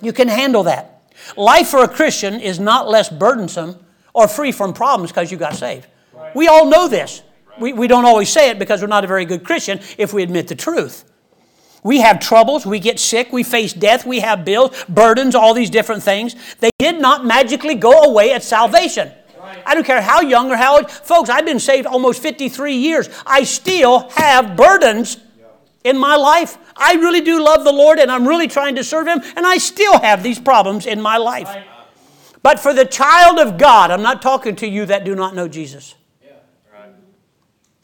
You 0.02 0.14
can 0.14 0.28
handle 0.28 0.64
that. 0.64 1.04
Life 1.38 1.68
for 1.68 1.84
a 1.84 1.88
Christian 1.88 2.40
is 2.40 2.60
not 2.60 2.90
less 2.90 3.10
burdensome 3.10 3.78
or 4.14 4.28
free 4.28 4.52
from 4.52 4.74
problems 4.74 5.12
because 5.12 5.32
you 5.32 5.38
got 5.38 5.56
saved. 5.56 5.88
We 6.34 6.48
all 6.48 6.66
know 6.66 6.88
this. 6.88 7.22
We, 7.60 7.74
we 7.74 7.88
don't 7.88 8.06
always 8.06 8.30
say 8.30 8.50
it 8.50 8.58
because 8.58 8.82
we're 8.82 8.88
not 8.88 9.04
a 9.04 9.08
very 9.08 9.26
good 9.26 9.44
Christian 9.44 9.80
if 9.98 10.14
we 10.14 10.24
admit 10.24 10.48
the 10.48 10.56
truth. 10.56 11.09
We 11.84 12.02
have 12.02 12.20
troubles, 12.20 12.66
we 12.66 12.80
get 12.80 13.00
sick, 13.00 13.32
we 13.32 13.44
face 13.44 13.74
death, 13.74 14.06
we 14.06 14.20
have 14.20 14.44
bills, 14.44 14.84
burdens, 14.90 15.36
all 15.36 15.54
these 15.54 15.70
different 15.70 16.04
things. 16.04 16.36
They 16.60 16.72
did 16.78 17.00
not 17.00 17.26
magically 17.26 17.76
go 17.76 18.04
away 18.04 18.34
at 18.34 18.44
salvation. 18.44 19.12
I 19.66 19.74
don't 19.74 19.86
care 19.86 20.02
how 20.02 20.22
young 20.22 20.52
or 20.52 20.58
how 20.58 20.78
old. 20.78 20.92
Folks, 20.92 21.30
I've 21.30 21.46
been 21.46 21.60
saved 21.60 21.88
almost 21.88 22.22
53 22.22 22.76
years. 22.76 23.10
I 23.26 23.44
still 23.44 24.10
have 24.10 24.56
burdens 24.56 25.18
in 25.84 25.98
my 25.98 26.16
life. 26.16 26.58
I 26.76 26.94
really 26.94 27.22
do 27.22 27.44
love 27.44 27.64
the 27.64 27.72
Lord 27.72 28.00
and 28.00 28.12
I'm 28.12 28.28
really 28.28 28.48
trying 28.48 28.76
to 28.76 28.84
serve 28.84 29.08
Him, 29.08 29.22
and 29.36 29.46
I 29.46 29.58
still 29.58 30.00
have 30.00 30.24
these 30.24 30.40
problems 30.40 30.86
in 30.86 31.02
my 31.02 31.18
life. 31.18 31.50
But 32.42 32.60
for 32.60 32.74
the 32.74 32.86
child 32.86 33.40
of 33.40 33.58
God, 33.58 33.92
I'm 33.92 34.02
not 34.02 34.22
talking 34.22 34.56
to 34.58 34.68
you 34.68 34.86
that 34.86 35.04
do 35.04 35.16
not 35.16 35.36
know 35.36 35.48
Jesus. 35.48 35.96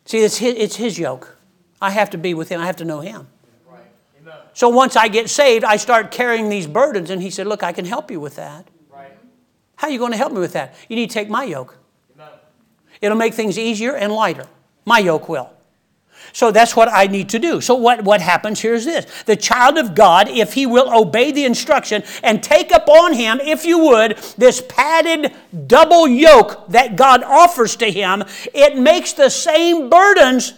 See, 0.06 0.20
it's 0.20 0.38
his, 0.38 0.56
it's 0.56 0.76
his 0.76 1.00
yoke. 1.00 1.36
I 1.82 1.90
have 1.92 2.10
to 2.12 2.18
be 2.18 2.34
with 2.34 2.50
Him, 2.50 2.62
I 2.62 2.66
have 2.66 2.78
to 2.78 2.86
know 2.86 3.02
Him. 3.02 3.28
So 4.56 4.70
once 4.70 4.96
I 4.96 5.10
get 5.10 5.30
saved, 5.30 5.66
I 5.66 5.76
start 5.76 6.12
carrying 6.12 6.50
these 6.50 6.66
burdens, 6.66 7.10
and 7.10 7.22
He 7.22 7.30
said, 7.30 7.46
Look, 7.46 7.62
I 7.62 7.74
can 7.74 7.86
help 7.86 8.10
you 8.10 8.20
with 8.20 8.38
that. 8.38 8.68
How 9.76 9.88
are 9.88 9.92
you 9.92 10.00
going 10.00 10.14
to 10.14 10.18
help 10.18 10.32
me 10.32 10.40
with 10.40 10.54
that? 10.54 10.74
You 10.88 10.96
need 10.96 11.10
to 11.10 11.14
take 11.14 11.30
my 11.30 11.44
yoke. 11.44 11.78
It'll 13.02 13.18
make 13.18 13.34
things 13.34 13.60
easier 13.60 13.94
and 13.94 14.14
lighter. 14.14 14.48
My 14.86 15.00
yoke 15.00 15.28
will. 15.28 15.52
So 16.32 16.52
that's 16.52 16.76
what 16.76 16.90
I 16.90 17.08
need 17.08 17.30
to 17.30 17.40
do. 17.40 17.60
So 17.60 17.76
what, 17.76 18.04
what 18.04 18.22
happens 18.22 18.62
here 18.62 18.74
is 18.74 18.86
this. 18.86 19.06
The 19.24 19.36
child 19.36 19.78
of 19.78 19.94
God, 19.94 20.30
if 20.30 20.54
he 20.54 20.66
will 20.66 20.98
obey 20.98 21.32
the 21.32 21.44
instruction 21.44 22.04
and 22.24 22.42
take 22.42 22.72
upon 22.72 23.14
him, 23.14 23.40
if 23.42 23.66
you 23.66 23.80
would, 23.80 24.18
this 24.38 24.64
padded 24.68 25.34
double 25.68 26.08
yoke 26.08 26.68
that 26.70 26.96
God 26.96 27.22
offers 27.24 27.76
to 27.78 27.92
him, 27.92 28.24
it 28.54 28.78
makes 28.78 29.14
the 29.14 29.30
same 29.30 29.90
burdens 29.90 30.54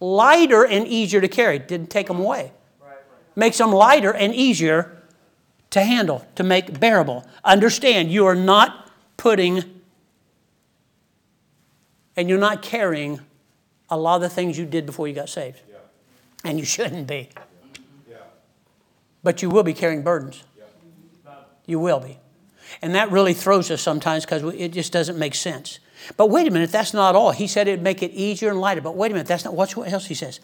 lighter 0.00 0.66
and 0.66 0.86
easier 0.86 1.20
to 1.20 1.28
carry. 1.28 1.60
Didn't 1.60 1.90
take 1.90 2.08
them 2.08 2.18
away. 2.18 2.52
Makes 3.40 3.56
them 3.56 3.72
lighter 3.72 4.12
and 4.12 4.34
easier 4.34 5.00
to 5.70 5.82
handle, 5.82 6.26
to 6.34 6.42
make 6.42 6.78
bearable. 6.78 7.26
Understand, 7.42 8.12
you 8.12 8.26
are 8.26 8.34
not 8.34 8.90
putting 9.16 9.80
and 12.18 12.28
you're 12.28 12.38
not 12.38 12.60
carrying 12.60 13.18
a 13.88 13.96
lot 13.96 14.16
of 14.16 14.20
the 14.20 14.28
things 14.28 14.58
you 14.58 14.66
did 14.66 14.84
before 14.84 15.08
you 15.08 15.14
got 15.14 15.30
saved. 15.30 15.62
Yeah. 15.70 15.76
And 16.44 16.58
you 16.58 16.66
shouldn't 16.66 17.06
be. 17.06 17.30
Yeah. 18.10 18.16
But 19.22 19.40
you 19.40 19.48
will 19.48 19.62
be 19.62 19.72
carrying 19.72 20.02
burdens. 20.02 20.44
Yeah. 20.58 21.32
You 21.64 21.78
will 21.78 22.00
be. 22.00 22.18
And 22.82 22.94
that 22.94 23.10
really 23.10 23.32
throws 23.32 23.70
us 23.70 23.80
sometimes 23.80 24.26
because 24.26 24.42
it 24.54 24.72
just 24.72 24.92
doesn't 24.92 25.18
make 25.18 25.34
sense. 25.34 25.78
But 26.18 26.26
wait 26.26 26.46
a 26.46 26.50
minute, 26.50 26.70
that's 26.70 26.92
not 26.92 27.16
all. 27.16 27.30
He 27.30 27.46
said 27.46 27.68
it'd 27.68 27.82
make 27.82 28.02
it 28.02 28.10
easier 28.10 28.50
and 28.50 28.60
lighter. 28.60 28.82
But 28.82 28.96
wait 28.96 29.12
a 29.12 29.14
minute, 29.14 29.28
that's 29.28 29.46
not 29.46 29.54
what 29.54 29.74
else 29.90 30.08
he 30.08 30.14
says. 30.14 30.40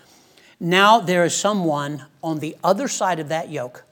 Now 0.58 1.00
there 1.00 1.24
is 1.24 1.36
someone 1.36 2.06
on 2.22 2.38
the 2.38 2.56
other 2.64 2.88
side 2.88 3.20
of 3.20 3.28
that 3.28 3.50
yoke 3.50 3.84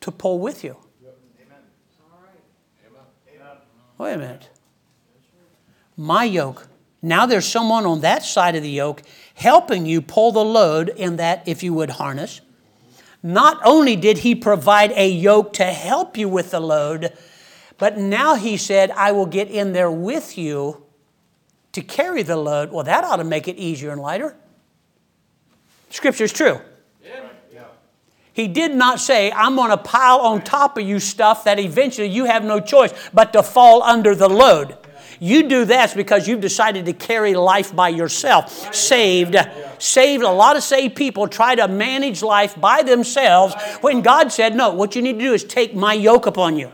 to 0.00 0.10
pull 0.10 0.38
with 0.38 0.64
you. 0.64 0.76
Wait 3.98 4.12
a 4.12 4.18
minute. 4.18 4.48
My 5.96 6.24
yoke 6.24 6.68
now 7.06 7.24
there's 7.24 7.46
someone 7.46 7.86
on 7.86 8.00
that 8.00 8.24
side 8.24 8.56
of 8.56 8.64
the 8.64 8.70
yoke 8.70 9.00
helping 9.34 9.86
you 9.86 10.02
pull 10.02 10.32
the 10.32 10.44
load 10.44 10.88
in 10.88 11.16
that, 11.16 11.46
if 11.46 11.62
you 11.62 11.72
would, 11.74 11.90
harness. 11.90 12.40
Not 13.22 13.60
only 13.64 13.94
did 13.94 14.18
he 14.18 14.34
provide 14.34 14.90
a 14.92 15.08
yoke 15.08 15.52
to 15.54 15.66
help 15.66 16.16
you 16.16 16.28
with 16.28 16.50
the 16.50 16.58
load, 16.58 17.12
but 17.78 17.96
now 17.96 18.34
he 18.34 18.56
said, 18.56 18.90
I 18.90 19.12
will 19.12 19.26
get 19.26 19.48
in 19.48 19.72
there 19.72 19.90
with 19.90 20.36
you 20.36 20.84
to 21.70 21.80
carry 21.80 22.24
the 22.24 22.36
load. 22.36 22.72
Well, 22.72 22.82
that 22.82 23.04
ought 23.04 23.16
to 23.16 23.24
make 23.24 23.46
it 23.46 23.56
easier 23.56 23.90
and 23.90 24.00
lighter. 24.00 24.36
Scripture's 25.90 26.32
true. 26.32 26.60
He 28.36 28.48
did 28.48 28.74
not 28.74 29.00
say, 29.00 29.32
I'm 29.32 29.56
going 29.56 29.70
to 29.70 29.78
pile 29.78 30.18
on 30.18 30.42
top 30.42 30.76
of 30.76 30.86
you 30.86 31.00
stuff 31.00 31.44
that 31.44 31.58
eventually 31.58 32.08
you 32.08 32.26
have 32.26 32.44
no 32.44 32.60
choice 32.60 32.92
but 33.14 33.32
to 33.32 33.42
fall 33.42 33.82
under 33.82 34.14
the 34.14 34.28
load. 34.28 34.76
You 35.20 35.48
do 35.48 35.64
this 35.64 35.94
because 35.94 36.28
you've 36.28 36.42
decided 36.42 36.84
to 36.84 36.92
carry 36.92 37.34
life 37.34 37.74
by 37.74 37.88
yourself. 37.88 38.74
Saved. 38.74 39.36
Saved. 39.78 40.22
A 40.22 40.30
lot 40.30 40.54
of 40.54 40.62
saved 40.62 40.96
people 40.96 41.28
try 41.28 41.54
to 41.54 41.66
manage 41.66 42.22
life 42.22 42.60
by 42.60 42.82
themselves 42.82 43.54
when 43.80 44.02
God 44.02 44.30
said, 44.30 44.54
No, 44.54 44.68
what 44.68 44.94
you 44.94 45.00
need 45.00 45.14
to 45.14 45.24
do 45.24 45.32
is 45.32 45.42
take 45.42 45.74
my 45.74 45.94
yoke 45.94 46.26
upon 46.26 46.58
you. 46.58 46.70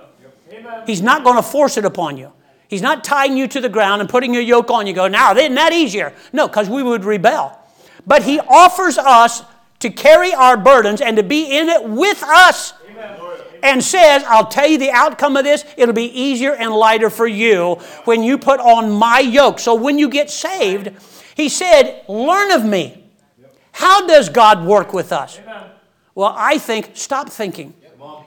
He's 0.85 1.01
not 1.01 1.22
going 1.22 1.37
to 1.37 1.44
force 1.44 1.77
it 1.77 1.85
upon 1.85 2.16
you. 2.16 2.33
He's 2.66 2.83
not 2.83 3.05
tying 3.05 3.37
you 3.37 3.46
to 3.46 3.61
the 3.61 3.68
ground 3.68 4.01
and 4.01 4.11
putting 4.11 4.35
your 4.35 4.42
yoke 4.42 4.70
on 4.72 4.88
you. 4.88 4.94
Go, 4.94 5.07
now, 5.07 5.33
isn't 5.37 5.55
that 5.55 5.72
easier? 5.72 6.12
No, 6.33 6.48
because 6.48 6.68
we 6.68 6.83
would 6.83 7.05
rebel. 7.05 7.62
But 8.07 8.23
He 8.25 8.41
offers 8.41 8.99
us 8.99 9.43
to 9.81 9.91
carry 9.91 10.33
our 10.33 10.57
burdens 10.57 11.01
and 11.01 11.17
to 11.17 11.23
be 11.23 11.59
in 11.59 11.69
it 11.69 11.85
with 11.85 12.23
us. 12.23 12.75
And 13.65 13.83
says, 13.83 14.25
I'll 14.27 14.47
tell 14.47 14.67
you 14.67 14.77
the 14.77 14.91
outcome 14.91 15.37
of 15.37 15.45
this. 15.45 15.65
It'll 15.77 15.95
be 15.95 16.07
easier 16.07 16.53
and 16.53 16.73
lighter 16.73 17.09
for 17.11 17.29
you 17.29 17.75
when 18.05 18.25
you 18.25 18.37
put 18.37 18.59
on 18.59 18.91
my 18.91 19.21
yoke. 19.21 19.61
So 19.61 19.77
when 19.77 19.99
you 19.99 20.09
get 20.09 20.31
saved, 20.31 20.91
he 21.37 21.49
said, 21.49 22.03
Learn 22.09 22.51
of 22.51 22.65
me. 22.65 23.05
How 23.71 24.07
does 24.07 24.29
God 24.29 24.67
work 24.67 24.93
with 24.93 25.12
us? 25.12 25.41
Well, 26.15 26.35
I 26.37 26.59
think, 26.59 26.91
stop 26.95 27.31
thinking. 27.31 27.73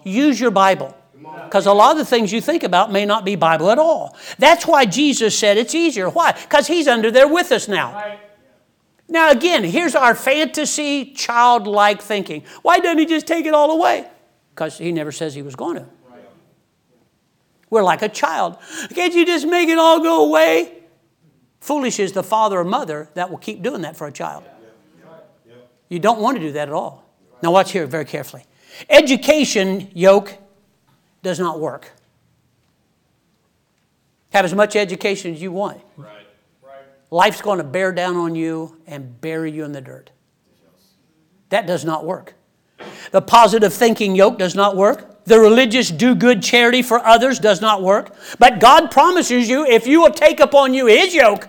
Use 0.04 0.40
your 0.40 0.52
Bible. 0.52 0.96
Because 1.44 1.66
a 1.66 1.74
lot 1.74 1.92
of 1.92 1.98
the 1.98 2.06
things 2.06 2.32
you 2.32 2.42
think 2.42 2.64
about 2.64 2.92
may 2.92 3.06
not 3.06 3.26
be 3.26 3.36
Bible 3.36 3.70
at 3.70 3.78
all. 3.78 4.16
That's 4.40 4.66
why 4.66 4.86
Jesus 4.86 5.38
said 5.38 5.58
it's 5.58 5.76
easier. 5.76 6.10
Why? 6.10 6.32
Because 6.32 6.68
He's 6.68 6.88
under 6.88 7.12
there 7.12 7.28
with 7.28 7.52
us 7.52 7.68
now. 7.68 8.18
Now, 9.08 9.30
again, 9.30 9.63
here's 9.63 9.96
our 9.96 10.15
fantasy, 10.15 11.13
childlike 11.13 12.02
thinking. 12.02 12.44
Why 12.63 12.80
doesn't 12.80 12.98
He 12.98 13.06
just 13.06 13.28
take 13.28 13.46
it 13.46 13.54
all 13.54 13.72
away? 13.72 14.08
because 14.56 14.78
he 14.78 14.94
never 14.94 15.12
says 15.12 15.36
he 15.36 15.41
was 15.41 15.56
going 15.56 15.76
to. 15.76 15.86
We're 17.70 17.84
like 17.84 18.02
a 18.02 18.08
child. 18.08 18.58
Can't 18.94 19.13
you 19.13 19.26
just 19.26 19.46
make 19.46 19.68
it 19.68 19.78
all 19.78 20.00
go 20.00 20.26
away? 20.26 20.84
Foolish 21.60 22.00
is 22.00 22.13
the 22.13 22.24
father 22.24 22.60
or 22.60 22.63
mother 22.63 23.10
that 23.15 23.30
will 23.30 23.38
keep 23.38 23.62
doing 23.62 23.82
that 23.82 23.98
for 23.98 24.08
a 24.08 24.12
child. 24.13 24.46
You 25.89 26.00
don't 26.00 26.22
want 26.22 26.38
to 26.38 26.41
do 26.41 26.54
that 26.54 26.70
at 26.70 26.74
all. 26.74 27.04
Now, 27.44 27.52
watch 27.52 27.74
here 27.74 27.86
very 27.86 28.06
carefully. 28.06 28.46
Education 28.89 29.89
yoke 29.94 30.38
does 31.22 31.38
not 31.39 31.60
work. 31.60 31.91
Have 34.32 34.46
as 34.46 34.54
much 34.54 34.76
education 34.78 35.34
as 35.34 35.41
you 35.41 35.52
want. 35.52 35.82
Right. 35.98 36.25
Life's 37.12 37.41
going 37.41 37.60
to 37.60 37.63
bear 37.63 37.91
down 37.91 38.15
on 38.15 38.36
you 38.36 38.82
and 38.88 39.20
bury 39.22 39.52
you 39.52 39.63
in 39.63 39.72
the 39.72 39.82
dirt. 39.82 40.12
That 41.50 41.68
does 41.68 41.86
not 41.86 42.06
work. 42.06 42.34
The 43.12 43.22
positive 43.22 43.74
thinking 43.74 44.15
yoke 44.15 44.38
does 44.38 44.56
not 44.56 44.76
work. 44.76 45.24
The 45.26 45.39
religious 45.39 45.89
do 45.89 46.15
good 46.15 46.44
charity 46.44 46.82
for 46.82 47.00
others 47.00 47.39
does 47.39 47.62
not 47.62 47.82
work. 47.82 48.15
But 48.38 48.60
God 48.60 48.91
promises 48.91 49.50
you 49.50 49.65
if 49.65 49.88
you 49.88 50.02
will 50.02 50.12
take 50.12 50.39
upon 50.39 50.74
you 50.74 50.88
His 50.88 51.13
yoke, 51.15 51.48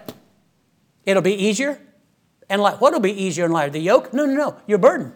it'll 1.04 1.22
be 1.22 1.34
easier 1.34 1.80
and 2.48 2.62
light. 2.62 2.80
What'll 2.80 3.00
be 3.00 3.12
easier 3.12 3.44
and 3.44 3.52
lighter? 3.52 3.72
The 3.72 3.80
yoke? 3.80 4.12
No, 4.12 4.24
no, 4.24 4.34
no. 4.34 4.56
Your 4.66 4.78
burden. 4.78 5.12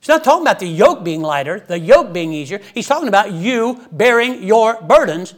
He's 0.00 0.08
not 0.08 0.22
talking 0.22 0.42
about 0.42 0.58
the 0.58 0.66
yoke 0.66 1.02
being 1.02 1.22
lighter, 1.22 1.60
the 1.60 1.78
yoke 1.78 2.12
being 2.12 2.32
easier. 2.32 2.60
He's 2.74 2.86
talking 2.86 3.08
about 3.08 3.32
you 3.32 3.86
bearing 3.90 4.42
your 4.42 4.80
burdens 4.82 5.34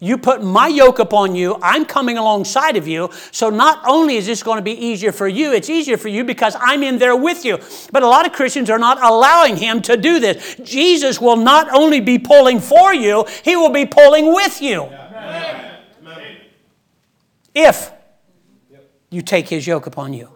you 0.00 0.16
put 0.16 0.42
my 0.42 0.66
yoke 0.66 0.98
upon 0.98 1.34
you, 1.34 1.58
I'm 1.62 1.84
coming 1.84 2.16
alongside 2.16 2.76
of 2.78 2.88
you. 2.88 3.10
So 3.32 3.50
not 3.50 3.82
only 3.86 4.16
is 4.16 4.24
this 4.24 4.42
going 4.42 4.56
to 4.56 4.62
be 4.62 4.72
easier 4.72 5.12
for 5.12 5.28
you, 5.28 5.52
it's 5.52 5.68
easier 5.68 5.98
for 5.98 6.08
you 6.08 6.24
because 6.24 6.56
I'm 6.58 6.82
in 6.82 6.98
there 6.98 7.14
with 7.14 7.44
you. 7.44 7.58
But 7.92 8.02
a 8.02 8.08
lot 8.08 8.26
of 8.26 8.32
Christians 8.32 8.70
are 8.70 8.78
not 8.78 9.02
allowing 9.02 9.56
him 9.56 9.82
to 9.82 9.98
do 9.98 10.18
this. 10.18 10.56
Jesus 10.64 11.20
will 11.20 11.36
not 11.36 11.68
only 11.74 12.00
be 12.00 12.18
pulling 12.18 12.60
for 12.60 12.94
you, 12.94 13.26
he 13.44 13.56
will 13.56 13.70
be 13.70 13.84
pulling 13.84 14.32
with 14.32 14.62
you. 14.62 14.88
If 17.54 17.92
you 19.10 19.20
take 19.20 19.48
his 19.48 19.66
yoke 19.66 19.86
upon 19.86 20.14
you. 20.14 20.30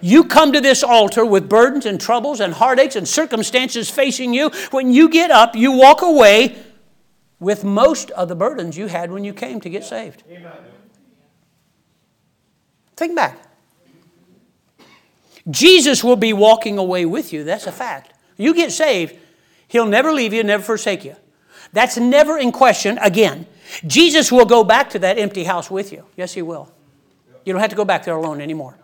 You 0.00 0.24
come 0.24 0.52
to 0.52 0.60
this 0.60 0.82
altar 0.82 1.24
with 1.24 1.48
burdens 1.48 1.86
and 1.86 2.00
troubles 2.00 2.40
and 2.40 2.52
heartaches 2.54 2.96
and 2.96 3.08
circumstances 3.08 3.90
facing 3.90 4.34
you. 4.34 4.50
When 4.70 4.92
you 4.92 5.08
get 5.08 5.30
up, 5.30 5.56
you 5.56 5.72
walk 5.72 6.02
away 6.02 6.56
with 7.42 7.64
most 7.64 8.12
of 8.12 8.28
the 8.28 8.36
burdens 8.36 8.78
you 8.78 8.86
had 8.86 9.10
when 9.10 9.24
you 9.24 9.34
came 9.34 9.60
to 9.60 9.68
get 9.68 9.84
saved. 9.84 10.22
Amen. 10.30 10.52
Think 12.96 13.16
back. 13.16 13.36
Jesus 15.50 16.04
will 16.04 16.16
be 16.16 16.32
walking 16.32 16.78
away 16.78 17.04
with 17.04 17.32
you. 17.32 17.42
That's 17.42 17.66
a 17.66 17.72
fact. 17.72 18.14
You 18.36 18.54
get 18.54 18.70
saved, 18.70 19.16
He'll 19.66 19.86
never 19.86 20.12
leave 20.12 20.32
you, 20.32 20.44
never 20.44 20.62
forsake 20.62 21.04
you. 21.04 21.16
That's 21.72 21.96
never 21.96 22.38
in 22.38 22.52
question 22.52 22.98
again. 22.98 23.46
Jesus 23.86 24.30
will 24.30 24.44
go 24.44 24.62
back 24.62 24.90
to 24.90 24.98
that 25.00 25.18
empty 25.18 25.44
house 25.44 25.70
with 25.70 25.92
you. 25.92 26.04
Yes, 26.16 26.34
He 26.34 26.42
will. 26.42 26.70
You 27.44 27.52
don't 27.52 27.60
have 27.60 27.70
to 27.70 27.76
go 27.76 27.84
back 27.84 28.04
there 28.04 28.14
alone 28.14 28.40
anymore. 28.40 28.78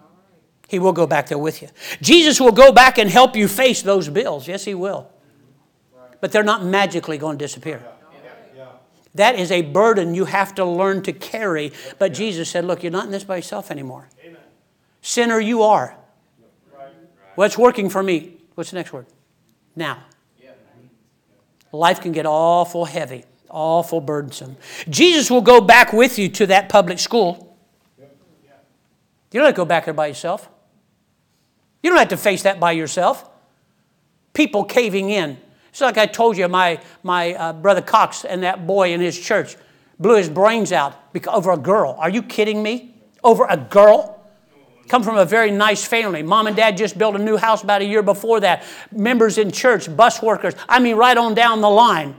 He 0.67 0.81
will 0.81 0.93
go 0.93 1.07
back 1.07 1.29
there 1.29 1.39
with 1.39 1.63
you. 1.63 1.69
Jesus 2.01 2.41
will 2.41 2.53
go 2.53 2.73
back 2.73 2.99
and 2.99 3.09
help 3.09 3.37
you 3.37 3.47
face 3.47 3.83
those 3.83 4.09
bills. 4.09 4.49
Yes, 4.49 4.65
He 4.65 4.75
will. 4.75 5.09
But 6.21 6.33
they're 6.33 6.43
not 6.43 6.65
magically 6.65 7.19
going 7.19 7.39
to 7.39 7.45
disappear. 7.45 7.85
That 9.15 9.37
is 9.37 9.51
a 9.51 9.63
burden 9.63 10.15
you 10.15 10.27
have 10.27 10.55
to 10.57 10.65
learn 10.65 11.03
to 11.03 11.13
carry. 11.13 11.73
But 11.99 12.13
Jesus 12.13 12.51
said, 12.51 12.65
Look, 12.65 12.83
you're 12.83 12.93
not 12.93 13.07
in 13.07 13.11
this 13.11 13.25
by 13.25 13.37
yourself 13.37 13.71
anymore. 13.71 14.09
Sinner, 15.03 15.41
you 15.41 15.63
are. 15.63 15.97
What's 17.35 17.57
working 17.57 17.89
for 17.89 18.03
me? 18.03 18.37
What's 18.55 18.71
the 18.71 18.77
next 18.77 18.93
word? 18.93 19.07
Now. 19.77 20.05
Life 21.73 22.01
can 22.01 22.13
get 22.13 22.27
awful 22.27 22.87
heavy, 22.87 23.25
awful 23.51 24.01
burdensome. 24.01 24.57
Jesus 24.89 25.31
will 25.31 25.43
go 25.43 25.61
back 25.61 25.93
with 25.93 26.19
you 26.19 26.29
to 26.31 26.47
that 26.47 26.69
public 26.69 26.99
school. 26.99 27.57
You 29.31 29.41
don't 29.41 29.45
have 29.45 29.55
to 29.55 29.57
go 29.57 29.65
back 29.67 29.85
there 29.85 29.95
by 29.95 30.07
yourself. 30.07 30.49
You 31.83 31.91
don't 31.91 31.99
have 31.99 32.09
to 32.09 32.17
face 32.17 32.43
that 32.43 32.59
by 32.59 32.73
yourself. 32.73 33.29
People 34.33 34.65
caving 34.65 35.11
in. 35.11 35.39
It's 35.71 35.81
like 35.81 35.99
I 35.99 36.07
told 36.07 36.37
you, 36.37 36.49
my, 36.49 36.81
my 37.03 37.35
uh, 37.35 37.53
brother 37.53 37.83
Cox 37.83 38.25
and 38.25 38.43
that 38.43 38.67
boy 38.67 38.93
in 38.93 39.01
his 39.01 39.19
church 39.19 39.57
blew 39.99 40.17
his 40.17 40.29
brains 40.29 40.73
out 40.73 41.13
because, 41.13 41.35
over 41.35 41.51
a 41.51 41.57
girl. 41.57 41.97
Are 41.99 42.11
you 42.11 42.23
kidding 42.23 42.63
me? 42.63 42.95
Over 43.23 43.47
a 43.49 43.57
girl? 43.57 44.19
Come 44.89 45.03
from 45.03 45.19
a 45.19 45.25
very 45.25 45.51
nice 45.51 45.85
family. 45.85 46.23
Mom 46.23 46.47
and 46.47 46.57
dad 46.57 46.77
just 46.77 46.97
built 46.97 47.15
a 47.15 47.19
new 47.19 47.37
house 47.37 47.63
about 47.63 47.83
a 47.83 47.85
year 47.85 48.03
before 48.03 48.41
that. 48.41 48.65
Members 48.91 49.37
in 49.37 49.51
church, 49.51 49.95
bus 49.95 50.23
workers. 50.23 50.55
I 50.69 50.79
mean, 50.79 50.97
right 50.97 51.17
on 51.17 51.35
down 51.35 51.61
the 51.61 51.69
line. 51.69 52.17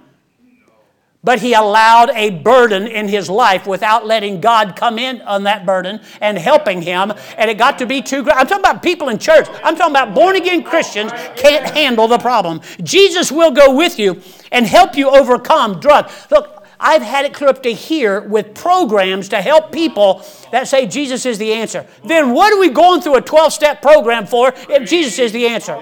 But 1.22 1.42
he 1.42 1.54
allowed 1.54 2.12
a 2.12 2.30
burden 2.30 2.88
in 2.88 3.10
his 3.10 3.30
life 3.30 3.68
without 3.68 4.06
letting 4.06 4.40
God 4.40 4.78
come 4.78 4.98
in 4.98 5.22
on 5.24 5.44
that 5.44 5.66
burden 5.66 6.00
and 6.22 6.38
helping 6.38 6.82
him. 6.82 7.12
And 7.38 7.52
it 7.52 7.58
got 7.58 7.78
to 7.80 7.86
be 7.86 8.02
too 8.02 8.24
great. 8.24 8.38
I'm 8.38 8.48
talking 8.48 8.64
about 8.64 8.82
people 8.82 9.10
in 9.10 9.18
church. 9.18 9.48
I'm 9.64 9.76
talking 9.76 9.92
about 9.92 10.16
born 10.16 10.38
again 10.38 10.64
Christians 10.64 11.12
can't 11.36 11.70
handle 11.74 12.08
the 12.08 12.20
problem. 12.20 12.62
Jesus 12.84 13.34
will 13.34 13.52
go 13.52 13.76
with 13.76 14.00
you 14.00 14.22
and 14.54 14.66
help 14.66 14.96
you 14.96 15.10
overcome 15.10 15.82
drug. 15.82 16.10
Look, 16.32 16.60
I've 16.80 17.02
had 17.02 17.26
it 17.26 17.34
clear 17.34 17.50
up 17.50 17.62
to 17.64 17.74
here 17.74 18.22
with 18.22 18.56
programs 18.56 19.28
to 19.30 19.42
help 19.42 19.74
people 19.74 20.26
that 20.54 20.70
say 20.70 20.86
Jesus 20.86 21.26
is 21.26 21.38
the 21.38 21.52
answer. 21.52 21.86
Then 22.06 22.34
what 22.34 22.54
are 22.54 22.60
we 22.60 22.70
going 22.70 23.02
through 23.02 23.16
a 23.16 23.22
12 23.22 23.52
step 23.52 23.82
program 23.82 24.26
for 24.26 24.54
if 24.70 24.90
Jesus 24.90 25.20
is 25.20 25.34
the 25.34 25.48
answer? 25.48 25.78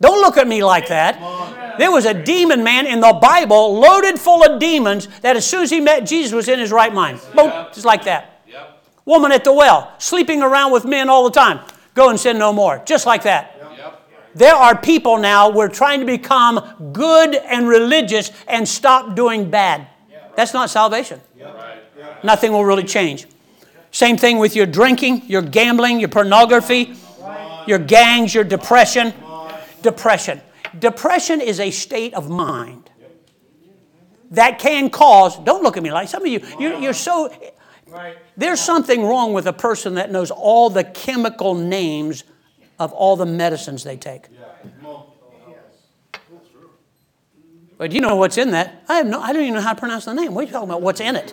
Don't 0.00 0.20
look 0.20 0.36
at 0.36 0.48
me 0.48 0.64
like 0.64 0.88
that. 0.88 1.56
There 1.78 1.90
was 1.90 2.04
a 2.04 2.14
demon 2.14 2.62
man 2.64 2.86
in 2.86 3.00
the 3.00 3.12
Bible 3.12 3.78
loaded 3.78 4.18
full 4.18 4.44
of 4.44 4.58
demons 4.58 5.06
that 5.20 5.36
as 5.36 5.46
soon 5.46 5.62
as 5.62 5.70
he 5.70 5.80
met 5.80 6.00
Jesus 6.00 6.32
was 6.32 6.48
in 6.48 6.58
his 6.58 6.72
right 6.72 6.92
mind. 6.92 7.20
Boom, 7.34 7.50
just 7.72 7.86
like 7.86 8.04
that. 8.04 8.42
Woman 9.04 9.32
at 9.32 9.42
the 9.44 9.52
well, 9.52 9.94
sleeping 9.98 10.42
around 10.42 10.72
with 10.72 10.84
men 10.84 11.08
all 11.08 11.24
the 11.24 11.30
time. 11.30 11.60
Go 11.94 12.10
and 12.10 12.20
sin 12.20 12.38
no 12.38 12.52
more. 12.52 12.82
Just 12.84 13.06
like 13.06 13.22
that. 13.22 13.54
There 14.34 14.54
are 14.54 14.76
people 14.76 15.16
now, 15.18 15.48
we're 15.50 15.68
trying 15.68 16.00
to 16.00 16.06
become 16.06 16.92
good 16.92 17.34
and 17.34 17.66
religious 17.66 18.30
and 18.46 18.68
stop 18.68 19.16
doing 19.16 19.50
bad. 19.50 19.86
That's 20.36 20.52
not 20.52 20.70
salvation. 20.70 21.20
Nothing 22.22 22.52
will 22.52 22.64
really 22.64 22.84
change. 22.84 23.26
Same 23.90 24.16
thing 24.16 24.38
with 24.38 24.54
your 24.54 24.66
drinking, 24.66 25.22
your 25.26 25.42
gambling, 25.42 25.98
your 26.00 26.10
pornography, 26.10 26.94
your 27.66 27.78
gangs, 27.78 28.34
your 28.34 28.44
depression. 28.44 29.14
Depression. 29.82 30.40
Depression 30.78 31.40
is 31.40 31.60
a 31.60 31.70
state 31.70 32.14
of 32.14 32.28
mind 32.28 32.90
that 34.30 34.58
can 34.58 34.90
cause, 34.90 35.38
don't 35.38 35.62
look 35.62 35.76
at 35.76 35.82
me 35.82 35.92
like 35.92 36.08
some 36.08 36.22
of 36.22 36.28
you, 36.28 36.40
you're, 36.58 36.78
you're 36.78 36.92
so, 36.92 37.32
there's 38.36 38.60
something 38.60 39.04
wrong 39.04 39.32
with 39.32 39.46
a 39.46 39.52
person 39.52 39.94
that 39.94 40.10
knows 40.10 40.30
all 40.30 40.70
the 40.70 40.84
chemical 40.84 41.54
names 41.54 42.24
of 42.78 42.92
all 42.92 43.16
the 43.16 43.26
medicines 43.26 43.84
they 43.84 43.96
take. 43.96 44.26
But 47.78 47.92
you 47.92 48.00
know 48.00 48.16
what's 48.16 48.36
in 48.36 48.50
that? 48.50 48.82
I 48.88 48.96
have 48.96 49.06
no, 49.06 49.20
I 49.20 49.32
don't 49.32 49.42
even 49.42 49.54
know 49.54 49.60
how 49.60 49.72
to 49.72 49.78
pronounce 49.78 50.04
the 50.04 50.12
name. 50.12 50.34
What 50.34 50.42
are 50.42 50.46
you 50.46 50.52
talking 50.52 50.68
about? 50.68 50.82
What's 50.82 51.00
in 51.00 51.14
it? 51.14 51.32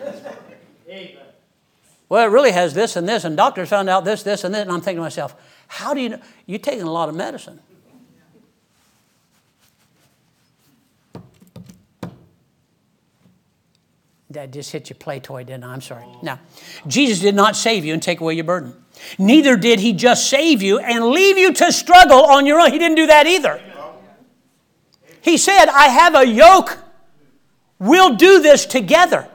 Well, 2.08 2.28
it 2.28 2.32
really 2.32 2.52
has 2.52 2.76
this 2.76 2.96
and 2.96 3.10
this, 3.10 3.24
and 3.24 3.36
doctors 3.36 3.70
found 3.70 3.90
out 3.90 4.06
this, 4.06 4.22
this, 4.22 4.44
and 4.44 4.54
this, 4.54 4.62
and 4.62 4.72
I'm 4.72 4.80
thinking 4.80 4.98
to 4.98 5.02
myself, 5.02 5.36
how 5.68 5.96
do 5.96 6.02
you 6.02 6.10
know? 6.10 6.22
You're 6.46 6.60
taking 6.60 6.84
a 6.84 6.92
lot 6.92 7.10
of 7.10 7.16
medicine. 7.16 7.60
That 14.36 14.52
just 14.52 14.70
hit 14.70 14.90
your 14.90 14.98
play 14.98 15.22
toy, 15.22 15.46
didn't 15.46 15.64
I? 15.64 15.72
I'm 15.72 15.80
sorry. 15.80 16.06
Now, 16.22 16.42
Jesus 16.88 17.22
did 17.22 17.36
not 17.36 17.56
save 17.56 17.86
you 17.86 17.94
and 17.94 18.04
take 18.04 18.20
away 18.20 18.34
your 18.34 18.44
burden. 18.44 18.76
Neither 19.18 19.56
did 19.56 19.80
he 19.80 19.94
just 19.94 20.30
save 20.30 20.62
you 20.62 20.78
and 20.78 21.06
leave 21.06 21.38
you 21.38 21.54
to 21.54 21.72
struggle 21.72 22.26
on 22.26 22.46
your 22.46 22.60
own. 22.60 22.74
He 22.74 22.78
didn't 22.78 22.98
do 22.98 23.08
that 23.08 23.28
either. 23.28 23.62
He 25.22 25.38
said, 25.38 25.68
I 25.68 25.88
have 25.88 26.16
a 26.16 26.28
yoke. 26.28 26.78
We'll 27.80 28.16
do 28.16 28.42
this 28.42 28.66
together. 28.66 29.30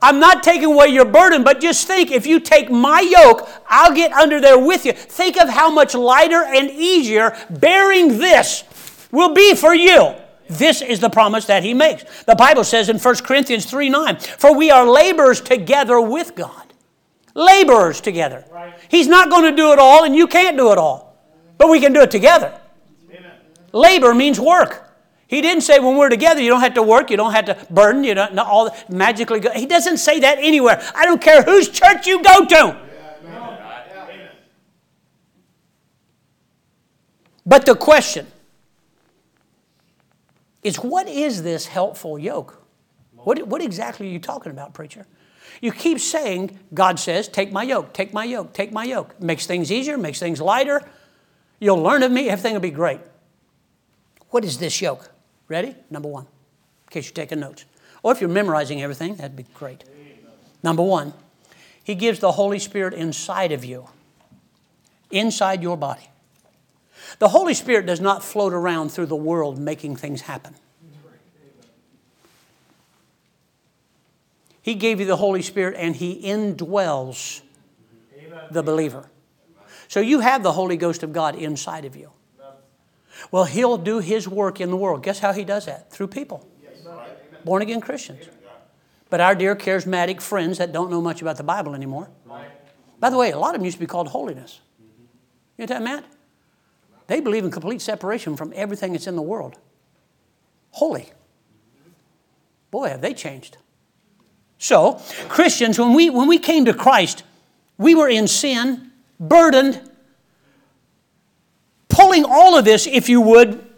I'm 0.00 0.18
not 0.18 0.42
taking 0.42 0.72
away 0.72 0.88
your 0.88 1.04
burden, 1.04 1.44
but 1.44 1.60
just 1.60 1.86
think 1.86 2.10
if 2.10 2.26
you 2.26 2.40
take 2.40 2.70
my 2.70 3.00
yoke, 3.00 3.46
I'll 3.68 3.94
get 3.94 4.12
under 4.12 4.40
there 4.40 4.58
with 4.58 4.86
you. 4.86 4.94
Think 4.94 5.38
of 5.38 5.50
how 5.50 5.70
much 5.70 5.94
lighter 5.94 6.42
and 6.42 6.70
easier 6.70 7.36
bearing 7.50 8.16
this 8.16 8.64
will 9.12 9.34
be 9.34 9.54
for 9.54 9.74
you. 9.74 10.14
This 10.50 10.82
is 10.82 10.98
the 10.98 11.08
promise 11.08 11.46
that 11.46 11.62
he 11.62 11.74
makes. 11.74 12.04
The 12.24 12.34
Bible 12.34 12.64
says 12.64 12.88
in 12.88 12.98
1 12.98 13.16
Corinthians 13.18 13.66
3 13.66 13.88
9, 13.88 14.16
For 14.18 14.52
we 14.52 14.70
are 14.72 14.84
laborers 14.84 15.40
together 15.40 16.00
with 16.00 16.34
God. 16.34 16.74
Laborers 17.34 18.00
together. 18.00 18.44
Right. 18.50 18.74
He's 18.88 19.06
not 19.06 19.30
going 19.30 19.44
to 19.44 19.56
do 19.56 19.72
it 19.72 19.78
all, 19.78 20.02
and 20.02 20.16
you 20.16 20.26
can't 20.26 20.56
do 20.56 20.72
it 20.72 20.78
all. 20.78 21.16
But 21.56 21.70
we 21.70 21.78
can 21.78 21.92
do 21.92 22.00
it 22.00 22.10
together. 22.10 22.60
Amen. 23.08 23.30
Labor 23.72 24.12
means 24.12 24.40
work. 24.40 24.88
He 25.28 25.40
didn't 25.40 25.62
say 25.62 25.78
when 25.78 25.96
we're 25.96 26.08
together, 26.08 26.40
you 26.40 26.50
don't 26.50 26.62
have 26.62 26.74
to 26.74 26.82
work, 26.82 27.12
you 27.12 27.16
don't 27.16 27.32
have 27.32 27.44
to 27.44 27.56
burden, 27.70 28.02
you 28.02 28.14
don't 28.14 28.36
all 28.40 28.76
magically 28.88 29.38
go. 29.38 29.52
He 29.52 29.66
doesn't 29.66 29.98
say 29.98 30.18
that 30.18 30.38
anywhere. 30.38 30.82
I 30.96 31.04
don't 31.04 31.22
care 31.22 31.44
whose 31.44 31.68
church 31.68 32.08
you 32.08 32.20
go 32.24 32.44
to. 32.44 32.76
But 37.46 37.66
the 37.66 37.76
question 37.76 38.26
is 40.62 40.76
what 40.76 41.08
is 41.08 41.42
this 41.42 41.66
helpful 41.66 42.18
yoke? 42.18 42.62
What, 43.16 43.46
what 43.46 43.62
exactly 43.62 44.08
are 44.08 44.10
you 44.10 44.18
talking 44.18 44.52
about, 44.52 44.74
preacher? 44.74 45.06
You 45.60 45.72
keep 45.72 46.00
saying, 46.00 46.58
God 46.72 46.98
says, 46.98 47.28
take 47.28 47.52
my 47.52 47.62
yoke, 47.62 47.92
take 47.92 48.12
my 48.12 48.24
yoke, 48.24 48.52
take 48.52 48.72
my 48.72 48.84
yoke. 48.84 49.14
It 49.18 49.22
makes 49.22 49.46
things 49.46 49.70
easier, 49.70 49.98
makes 49.98 50.18
things 50.18 50.40
lighter. 50.40 50.82
You'll 51.58 51.82
learn 51.82 52.02
of 52.02 52.10
me, 52.10 52.28
everything 52.28 52.54
will 52.54 52.60
be 52.60 52.70
great. 52.70 53.00
What 54.30 54.44
is 54.44 54.58
this 54.58 54.80
yoke? 54.80 55.10
Ready? 55.48 55.74
Number 55.90 56.08
one, 56.08 56.24
in 56.24 56.90
case 56.90 57.06
you're 57.06 57.14
taking 57.14 57.40
notes. 57.40 57.64
Or 58.02 58.12
if 58.12 58.20
you're 58.20 58.30
memorizing 58.30 58.80
everything, 58.80 59.16
that'd 59.16 59.36
be 59.36 59.46
great. 59.54 59.84
Number 60.62 60.82
one, 60.82 61.12
He 61.82 61.94
gives 61.94 62.20
the 62.20 62.32
Holy 62.32 62.58
Spirit 62.58 62.94
inside 62.94 63.52
of 63.52 63.64
you, 63.64 63.88
inside 65.10 65.62
your 65.62 65.76
body. 65.76 66.08
The 67.18 67.28
Holy 67.28 67.54
Spirit 67.54 67.86
does 67.86 68.00
not 68.00 68.22
float 68.22 68.52
around 68.52 68.90
through 68.90 69.06
the 69.06 69.16
world 69.16 69.58
making 69.58 69.96
things 69.96 70.22
happen. 70.22 70.54
He 74.62 74.74
gave 74.74 75.00
you 75.00 75.06
the 75.06 75.16
Holy 75.16 75.42
Spirit 75.42 75.74
and 75.78 75.96
He 75.96 76.22
indwells 76.22 77.40
the 78.50 78.62
believer. 78.62 79.08
So 79.88 80.00
you 80.00 80.20
have 80.20 80.42
the 80.42 80.52
Holy 80.52 80.76
Ghost 80.76 81.02
of 81.02 81.12
God 81.12 81.34
inside 81.34 81.84
of 81.84 81.96
you. 81.96 82.10
Well, 83.30 83.44
He'll 83.44 83.78
do 83.78 83.98
His 83.98 84.28
work 84.28 84.60
in 84.60 84.70
the 84.70 84.76
world. 84.76 85.02
Guess 85.02 85.18
how 85.18 85.32
He 85.32 85.44
does 85.44 85.66
that? 85.66 85.90
Through 85.90 86.08
people. 86.08 86.46
Born 87.44 87.62
again 87.62 87.80
Christians. 87.80 88.28
But 89.08 89.20
our 89.20 89.34
dear 89.34 89.56
charismatic 89.56 90.20
friends 90.20 90.58
that 90.58 90.72
don't 90.72 90.90
know 90.90 91.00
much 91.00 91.20
about 91.20 91.36
the 91.36 91.42
Bible 91.42 91.74
anymore. 91.74 92.08
By 93.00 93.10
the 93.10 93.16
way, 93.16 93.32
a 93.32 93.38
lot 93.38 93.54
of 93.54 93.60
them 93.60 93.64
used 93.64 93.78
to 93.78 93.80
be 93.80 93.86
called 93.86 94.08
holiness. 94.08 94.60
You 95.56 95.62
know 95.62 95.66
that 95.66 95.82
meant? 95.82 96.04
They 97.10 97.18
believe 97.18 97.44
in 97.44 97.50
complete 97.50 97.82
separation 97.82 98.36
from 98.36 98.52
everything 98.54 98.92
that's 98.92 99.08
in 99.08 99.16
the 99.16 99.22
world. 99.22 99.58
Holy. 100.70 101.10
Boy, 102.70 102.88
have 102.88 103.00
they 103.00 103.14
changed. 103.14 103.56
So, 104.58 105.02
Christians, 105.28 105.76
when 105.76 105.92
we, 105.92 106.08
when 106.08 106.28
we 106.28 106.38
came 106.38 106.66
to 106.66 106.72
Christ, 106.72 107.24
we 107.78 107.96
were 107.96 108.08
in 108.08 108.28
sin, 108.28 108.92
burdened, 109.18 109.90
pulling 111.88 112.24
all 112.24 112.56
of 112.56 112.64
this, 112.64 112.86
if 112.86 113.08
you 113.08 113.20
would, 113.22 113.68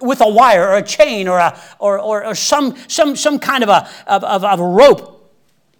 with 0.00 0.20
a 0.20 0.28
wire 0.28 0.70
or 0.70 0.78
a 0.78 0.82
chain 0.82 1.28
or, 1.28 1.38
a, 1.38 1.56
or, 1.78 2.00
or, 2.00 2.26
or 2.26 2.34
some, 2.34 2.74
some, 2.88 3.14
some 3.14 3.38
kind 3.38 3.62
of 3.62 3.68
a, 3.68 3.88
of, 4.08 4.24
of, 4.24 4.42
of 4.42 4.58
a 4.58 4.66
rope. 4.66 5.32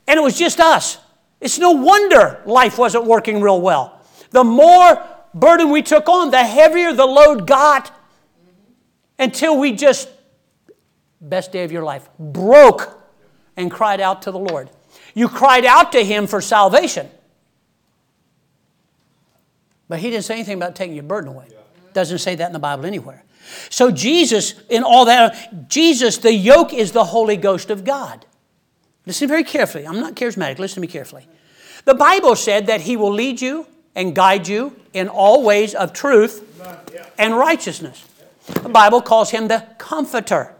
And 0.06 0.16
it 0.16 0.22
was 0.22 0.38
just 0.38 0.60
us. 0.60 0.98
It's 1.40 1.58
no 1.58 1.72
wonder 1.72 2.40
life 2.46 2.78
wasn't 2.78 3.06
working 3.06 3.40
real 3.40 3.60
well. 3.60 4.00
The 4.30 4.44
more 4.44 5.04
burden 5.34 5.70
we 5.70 5.82
took 5.82 6.08
on, 6.08 6.30
the 6.30 6.44
heavier 6.44 6.92
the 6.92 7.06
load 7.06 7.46
got 7.46 7.96
until 9.18 9.58
we 9.58 9.72
just, 9.72 10.08
best 11.20 11.52
day 11.52 11.64
of 11.64 11.72
your 11.72 11.84
life, 11.84 12.08
broke 12.18 12.98
and 13.56 13.70
cried 13.70 14.00
out 14.00 14.22
to 14.22 14.30
the 14.30 14.38
Lord. 14.38 14.70
You 15.14 15.28
cried 15.28 15.64
out 15.64 15.92
to 15.92 16.04
Him 16.04 16.26
for 16.26 16.40
salvation. 16.40 17.08
But 19.88 19.98
he 19.98 20.10
didn't 20.10 20.24
say 20.24 20.34
anything 20.34 20.56
about 20.56 20.76
taking 20.76 20.94
your 20.94 21.02
burden 21.02 21.30
away. 21.30 21.48
Doesn't 21.92 22.18
say 22.18 22.36
that 22.36 22.46
in 22.46 22.52
the 22.52 22.60
Bible 22.60 22.86
anywhere. 22.86 23.24
So 23.70 23.90
Jesus, 23.90 24.54
in 24.68 24.84
all 24.84 25.06
that, 25.06 25.68
Jesus, 25.68 26.18
the 26.18 26.32
yoke 26.32 26.72
is 26.72 26.92
the 26.92 27.02
Holy 27.02 27.36
Ghost 27.36 27.70
of 27.70 27.82
God. 27.82 28.24
Listen 29.04 29.26
very 29.26 29.42
carefully. 29.42 29.86
I'm 29.86 29.98
not 29.98 30.14
charismatic. 30.14 30.60
Listen 30.60 30.76
to 30.76 30.80
me 30.80 30.86
carefully. 30.86 31.26
The 31.84 31.94
Bible 31.94 32.36
said 32.36 32.68
that 32.68 32.82
he 32.82 32.96
will 32.96 33.12
lead 33.12 33.40
you 33.40 33.66
and 33.94 34.14
guide 34.14 34.48
you 34.48 34.76
in 34.92 35.08
all 35.08 35.42
ways 35.42 35.74
of 35.74 35.92
truth 35.92 36.46
and 37.18 37.36
righteousness. 37.36 38.06
The 38.46 38.68
Bible 38.68 39.02
calls 39.02 39.30
him 39.30 39.48
the 39.48 39.66
comforter. 39.78 40.54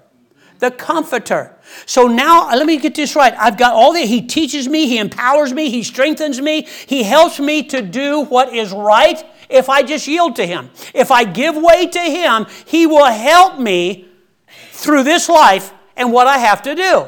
The 0.59 0.71
comforter. 0.71 1.57
So 1.87 2.07
now, 2.07 2.51
uh, 2.51 2.57
let 2.57 2.67
me 2.67 2.77
get 2.77 2.95
this 2.95 3.17
right. 3.17 3.35
I've 3.39 3.57
got 3.57 3.75
all 3.75 3.93
that. 3.95 4.05
He 4.05 4.23
teaches 4.23 4.69
me, 4.69 4.87
He 4.87 4.99
empowers 4.99 5.53
me, 5.53 5.71
He 5.71 5.83
strengthens 5.83 6.41
me, 6.41 6.67
He 6.87 7.03
helps 7.03 7.41
me 7.41 7.63
to 7.65 7.81
do 7.81 8.25
what 8.25 8.55
is 8.55 8.73
right 8.73 9.25
if 9.49 9.69
I 9.69 9.83
just 9.83 10.07
yield 10.07 10.37
to 10.37 10.47
Him. 10.47 10.71
If 10.95 11.11
I 11.11 11.25
give 11.25 11.57
way 11.57 11.87
to 11.87 11.99
Him, 11.99 12.47
He 12.67 12.87
will 12.87 13.07
help 13.07 13.59
me 13.59 14.09
through 14.73 15.05
this 15.05 15.29
life 15.29 15.73
and 15.97 16.13
what 16.13 16.27
I 16.27 16.39
have 16.39 16.63
to 16.63 16.75
do. 16.75 17.07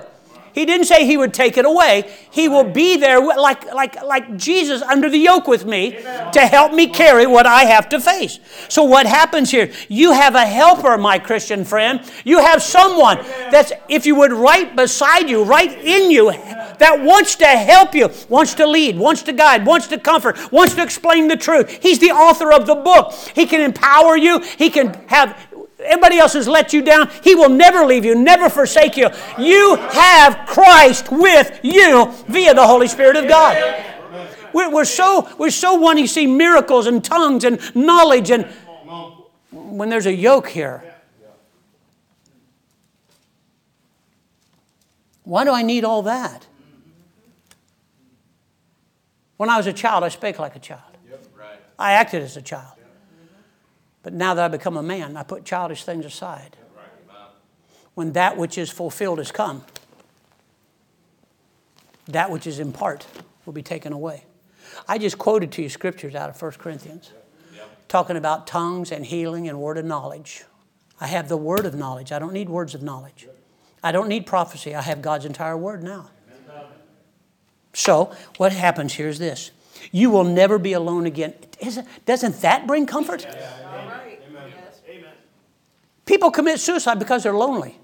He 0.54 0.66
didn't 0.66 0.86
say 0.86 1.06
he 1.06 1.16
would 1.16 1.32
take 1.32 1.56
it 1.56 1.64
away. 1.64 2.14
He 2.30 2.48
will 2.48 2.64
be 2.64 2.96
there 2.96 3.20
like, 3.20 3.72
like, 3.72 4.02
like 4.02 4.36
Jesus 4.36 4.82
under 4.82 5.08
the 5.08 5.18
yoke 5.18 5.48
with 5.48 5.64
me 5.64 5.92
to 5.92 6.40
help 6.40 6.72
me 6.72 6.86
carry 6.86 7.26
what 7.26 7.46
I 7.46 7.64
have 7.64 7.88
to 7.90 8.00
face. 8.00 8.38
So, 8.68 8.82
what 8.84 9.06
happens 9.06 9.50
here? 9.50 9.70
You 9.88 10.12
have 10.12 10.34
a 10.34 10.44
helper, 10.44 10.98
my 10.98 11.18
Christian 11.18 11.64
friend. 11.64 12.00
You 12.24 12.38
have 12.40 12.62
someone 12.62 13.18
that's, 13.50 13.72
if 13.88 14.06
you 14.06 14.14
would, 14.16 14.32
right 14.32 14.74
beside 14.76 15.30
you, 15.30 15.42
right 15.44 15.72
in 15.72 16.10
you, 16.10 16.32
that 16.32 17.00
wants 17.00 17.36
to 17.36 17.46
help 17.46 17.94
you, 17.94 18.10
wants 18.28 18.54
to 18.54 18.66
lead, 18.66 18.98
wants 18.98 19.22
to 19.22 19.32
guide, 19.32 19.64
wants 19.64 19.86
to 19.88 19.98
comfort, 19.98 20.52
wants 20.52 20.74
to 20.74 20.82
explain 20.82 21.28
the 21.28 21.36
truth. 21.36 21.82
He's 21.82 21.98
the 21.98 22.10
author 22.10 22.52
of 22.52 22.66
the 22.66 22.74
book. 22.74 23.12
He 23.34 23.46
can 23.46 23.60
empower 23.60 24.16
you, 24.16 24.40
he 24.40 24.68
can 24.70 24.94
have 25.08 25.36
everybody 25.84 26.18
else 26.18 26.32
has 26.34 26.48
let 26.48 26.72
you 26.72 26.82
down, 26.82 27.10
He 27.22 27.34
will 27.34 27.48
never 27.48 27.84
leave 27.84 28.04
you, 28.04 28.14
never 28.14 28.48
forsake 28.48 28.96
you. 28.96 29.08
You 29.38 29.76
have 29.76 30.46
Christ 30.46 31.10
with 31.10 31.60
you 31.62 32.12
via 32.28 32.54
the 32.54 32.66
Holy 32.66 32.88
Spirit 32.88 33.16
of 33.16 33.28
God. 33.28 33.84
We're, 34.52 34.70
we're 34.70 34.84
so, 34.84 35.28
we're 35.38 35.50
so 35.50 35.74
wanting 35.74 36.04
to 36.04 36.10
see 36.10 36.26
miracles 36.26 36.86
and 36.86 37.02
tongues 37.02 37.44
and 37.44 37.58
knowledge, 37.74 38.30
and 38.30 38.44
when 39.50 39.88
there's 39.88 40.06
a 40.06 40.14
yoke 40.14 40.48
here. 40.48 40.84
Why 45.24 45.44
do 45.44 45.52
I 45.52 45.62
need 45.62 45.84
all 45.84 46.02
that? 46.02 46.46
When 49.36 49.48
I 49.48 49.56
was 49.56 49.66
a 49.66 49.72
child, 49.72 50.04
I 50.04 50.08
spake 50.08 50.38
like 50.38 50.56
a 50.56 50.58
child. 50.58 50.82
I 51.78 51.92
acted 51.92 52.22
as 52.22 52.36
a 52.36 52.42
child. 52.42 52.74
But 54.02 54.12
now 54.12 54.34
that 54.34 54.44
I 54.44 54.48
become 54.48 54.76
a 54.76 54.82
man, 54.82 55.16
I 55.16 55.22
put 55.22 55.44
childish 55.44 55.84
things 55.84 56.04
aside. 56.04 56.56
When 57.94 58.12
that 58.12 58.36
which 58.36 58.58
is 58.58 58.70
fulfilled 58.70 59.18
has 59.18 59.30
come, 59.30 59.64
that 62.08 62.30
which 62.30 62.46
is 62.46 62.58
in 62.58 62.72
part 62.72 63.06
will 63.44 63.52
be 63.52 63.62
taken 63.62 63.92
away. 63.92 64.24
I 64.88 64.98
just 64.98 65.18
quoted 65.18 65.52
to 65.52 65.62
you 65.62 65.68
scriptures 65.68 66.14
out 66.14 66.30
of 66.30 66.40
1 66.40 66.52
Corinthians 66.52 67.12
talking 67.88 68.16
about 68.16 68.46
tongues 68.46 68.90
and 68.90 69.04
healing 69.04 69.48
and 69.48 69.60
word 69.60 69.76
of 69.76 69.84
knowledge. 69.84 70.44
I 70.98 71.08
have 71.08 71.28
the 71.28 71.36
word 71.36 71.66
of 71.66 71.74
knowledge. 71.74 72.10
I 72.10 72.18
don't 72.18 72.32
need 72.32 72.48
words 72.48 72.74
of 72.74 72.82
knowledge. 72.82 73.28
I 73.82 73.92
don't 73.92 74.08
need 74.08 74.24
prophecy. 74.24 74.74
I 74.74 74.80
have 74.80 75.02
God's 75.02 75.26
entire 75.26 75.56
word 75.56 75.82
now. 75.82 76.08
So, 77.74 78.14
what 78.36 78.52
happens 78.52 78.94
here 78.94 79.08
is 79.08 79.18
this 79.18 79.50
you 79.90 80.10
will 80.10 80.24
never 80.24 80.58
be 80.58 80.72
alone 80.72 81.06
again. 81.06 81.34
Doesn't 82.06 82.40
that 82.40 82.66
bring 82.66 82.86
comfort? 82.86 83.26
People 86.12 86.30
commit 86.30 86.60
suicide 86.60 86.98
because 86.98 87.22
they're 87.22 87.32
lonely. 87.32 87.74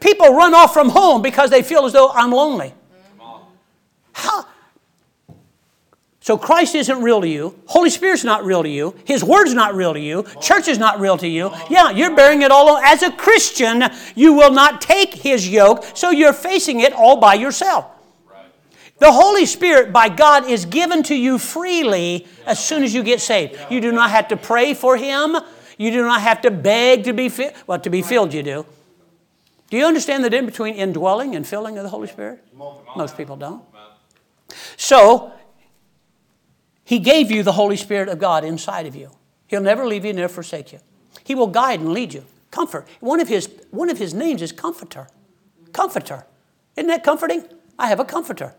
People 0.00 0.34
run 0.34 0.54
off 0.54 0.74
from 0.74 0.88
home 0.88 1.22
because 1.22 1.50
they 1.50 1.62
feel 1.62 1.86
as 1.86 1.92
though 1.92 2.10
I'm 2.10 2.32
lonely. 2.32 2.74
How? 4.10 4.44
So 6.18 6.36
Christ 6.36 6.74
isn't 6.74 7.00
real 7.00 7.20
to 7.20 7.28
you. 7.28 7.56
Holy 7.66 7.90
Spirit's 7.90 8.24
not 8.24 8.44
real 8.44 8.64
to 8.64 8.68
you. 8.68 8.96
His 9.04 9.22
Word's 9.22 9.54
not 9.54 9.76
real 9.76 9.94
to 9.94 10.00
you. 10.00 10.24
Church 10.40 10.66
is 10.66 10.78
not 10.78 10.98
real 10.98 11.16
to 11.18 11.28
you. 11.28 11.52
Yeah, 11.70 11.90
you're 11.90 12.16
bearing 12.16 12.42
it 12.42 12.50
all. 12.50 12.76
As 12.78 13.04
a 13.04 13.12
Christian, 13.12 13.84
you 14.16 14.32
will 14.32 14.50
not 14.50 14.80
take 14.80 15.14
His 15.14 15.48
yoke, 15.48 15.84
so 15.94 16.10
you're 16.10 16.32
facing 16.32 16.80
it 16.80 16.92
all 16.92 17.18
by 17.18 17.34
yourself. 17.34 17.86
The 18.98 19.12
Holy 19.12 19.46
Spirit, 19.46 19.92
by 19.92 20.08
God, 20.08 20.50
is 20.50 20.64
given 20.64 21.04
to 21.04 21.14
you 21.14 21.38
freely 21.38 22.26
as 22.46 22.58
soon 22.58 22.82
as 22.82 22.92
you 22.92 23.04
get 23.04 23.20
saved. 23.20 23.56
You 23.70 23.80
do 23.80 23.92
not 23.92 24.10
have 24.10 24.26
to 24.26 24.36
pray 24.36 24.74
for 24.74 24.96
Him. 24.96 25.36
You 25.78 25.90
do 25.90 26.02
not 26.02 26.20
have 26.20 26.42
to 26.42 26.50
beg 26.50 27.04
to 27.04 27.12
be 27.12 27.28
filled. 27.28 27.54
Well, 27.66 27.78
to 27.78 27.88
be 27.88 28.02
filled, 28.02 28.34
you 28.34 28.42
do. 28.42 28.66
Do 29.70 29.76
you 29.76 29.86
understand 29.86 30.24
the 30.24 30.30
difference 30.30 30.52
between 30.52 30.74
indwelling 30.74 31.34
and 31.36 31.46
filling 31.46 31.78
of 31.78 31.84
the 31.84 31.90
Holy 31.90 32.08
Spirit? 32.08 32.44
Most 32.96 33.16
people 33.16 33.36
don't. 33.36 33.62
So, 34.76 35.32
He 36.84 36.98
gave 36.98 37.30
you 37.30 37.42
the 37.42 37.52
Holy 37.52 37.76
Spirit 37.76 38.08
of 38.08 38.18
God 38.18 38.44
inside 38.44 38.86
of 38.86 38.96
you. 38.96 39.10
He'll 39.46 39.62
never 39.62 39.86
leave 39.86 40.04
you, 40.04 40.12
never 40.12 40.32
forsake 40.32 40.72
you. 40.72 40.80
He 41.24 41.34
will 41.34 41.46
guide 41.46 41.80
and 41.80 41.92
lead 41.92 42.12
you. 42.12 42.24
Comfort. 42.50 42.88
One 43.00 43.20
of 43.20 43.28
His, 43.28 43.48
one 43.70 43.90
of 43.90 43.98
his 43.98 44.14
names 44.14 44.42
is 44.42 44.52
Comforter. 44.52 45.08
Comforter. 45.72 46.26
Isn't 46.76 46.88
that 46.88 47.04
comforting? 47.04 47.44
I 47.78 47.88
have 47.88 48.00
a 48.00 48.04
comforter. 48.04 48.54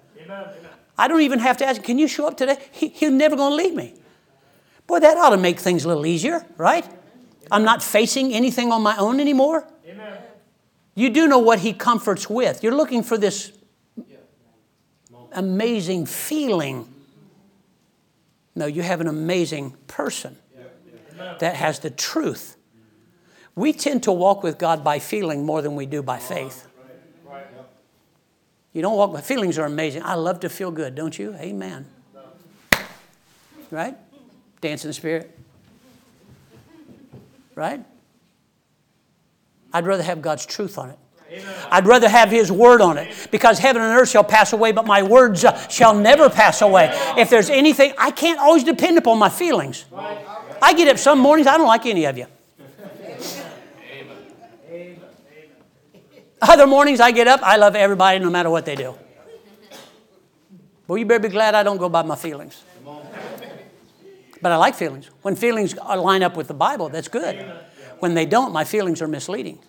I 0.98 1.08
don't 1.08 1.22
even 1.22 1.40
have 1.40 1.58
to 1.58 1.66
ask, 1.66 1.82
can 1.82 1.98
you 1.98 2.08
show 2.08 2.28
up 2.28 2.38
today? 2.38 2.58
He, 2.72 2.90
he's 2.90 3.10
never 3.10 3.36
going 3.36 3.52
to 3.52 3.56
leave 3.56 3.74
me. 3.74 3.96
Boy, 4.86 5.00
that 5.00 5.18
ought 5.18 5.30
to 5.30 5.38
make 5.38 5.60
things 5.60 5.86
a 5.86 5.88
little 5.88 6.06
easier, 6.06 6.46
right? 6.58 6.86
I'm 7.52 7.64
not 7.64 7.82
facing 7.82 8.34
anything 8.34 8.72
on 8.72 8.82
my 8.82 8.96
own 8.98 9.20
anymore. 9.20 9.68
Amen. 9.88 10.18
You 10.96 11.10
do 11.10 11.28
know 11.28 11.40
what 11.40 11.60
He 11.60 11.74
comforts 11.74 12.30
with. 12.30 12.64
You're 12.64 12.76
looking 12.76 13.04
for 13.04 13.18
this 13.18 13.52
amazing 15.32 16.06
feeling. 16.06 16.94
No, 18.56 18.66
you 18.66 18.82
have 18.82 19.02
an 19.02 19.08
amazing 19.08 19.76
person 19.88 20.38
that 21.40 21.56
has 21.56 21.80
the 21.80 21.90
truth. 21.90 22.58
We 23.56 23.74
tend 23.74 24.04
to 24.04 24.12
walk 24.12 24.44
with 24.44 24.58
God 24.58 24.84
by 24.84 25.00
feeling 25.00 25.46
more 25.46 25.62
than 25.62 25.76
we 25.76 25.86
do 25.86 26.02
by 26.04 26.20
faith. 26.20 26.66
You 28.74 28.82
don't 28.82 28.96
walk 28.96 29.14
by 29.14 29.22
feelings 29.22 29.58
are 29.58 29.66
amazing. 29.66 30.04
I 30.04 30.14
love 30.14 30.42
to 30.42 30.50
feel 30.50 30.70
good, 30.70 30.94
don't 30.96 31.18
you? 31.18 31.34
Amen. 31.36 31.88
Right? 33.72 33.96
Dance 34.62 34.84
in 34.84 34.90
the 34.90 34.94
spirit 34.94 35.39
right? 37.56 37.84
I'd 39.74 39.86
rather 39.86 40.04
have 40.04 40.22
God's 40.22 40.46
truth 40.46 40.78
on 40.78 40.90
it. 40.90 41.00
I'd 41.70 41.86
rather 41.86 42.10
have 42.10 42.32
His 42.32 42.52
word 42.52 42.82
on 42.82 42.98
it 42.98 43.28
because 43.32 43.60
heaven 43.60 43.82
and 43.82 43.94
earth 43.94 44.10
shall 44.10 44.24
pass 44.24 44.54
away, 44.54 44.72
but 44.72 44.86
my 44.86 45.04
words 45.04 45.46
uh, 45.46 45.68
shall 45.68 45.94
never 45.94 46.30
pass 46.30 46.62
away. 46.62 46.90
If 47.18 47.30
there's 47.30 47.50
anything, 47.50 47.94
I 47.98 48.12
can't 48.12 48.40
always 48.40 48.64
depend 48.64 48.98
upon 48.98 49.20
my 49.20 49.30
feelings. 49.30 49.86
I 50.62 50.74
get 50.74 50.88
up 50.88 50.98
some 50.98 51.20
mornings, 51.20 51.48
I 51.48 51.58
don't 51.58 51.68
like 51.68 51.86
any 51.86 52.06
of 52.06 52.18
you. 52.18 52.26
Other 56.42 56.66
mornings 56.66 57.00
I 57.00 57.12
get 57.12 57.28
up, 57.28 57.42
I 57.44 57.58
love 57.58 57.76
everybody 57.76 58.20
no 58.20 58.30
matter 58.30 58.50
what 58.50 58.66
they 58.66 58.76
do. 58.76 58.98
Well, 60.88 60.98
you 60.98 61.06
better 61.06 61.20
be 61.20 61.30
glad 61.30 61.54
I 61.54 61.62
don't 61.62 61.78
go 61.78 61.90
by 61.90 62.02
my 62.02 62.16
feelings. 62.16 62.64
But 64.42 64.52
I 64.52 64.56
like 64.56 64.76
feelings. 64.76 65.10
When 65.22 65.36
feelings 65.36 65.76
line 65.76 66.24
up 66.24 66.38
with 66.38 66.48
the 66.48 66.54
Bible, 66.54 66.90
that's 66.90 67.08
good. 67.08 67.46
When 68.00 68.14
they 68.14 68.26
don't, 68.26 68.54
my 68.54 68.64
feelings 68.64 69.02
are 69.02 69.08
misleading. 69.08 69.60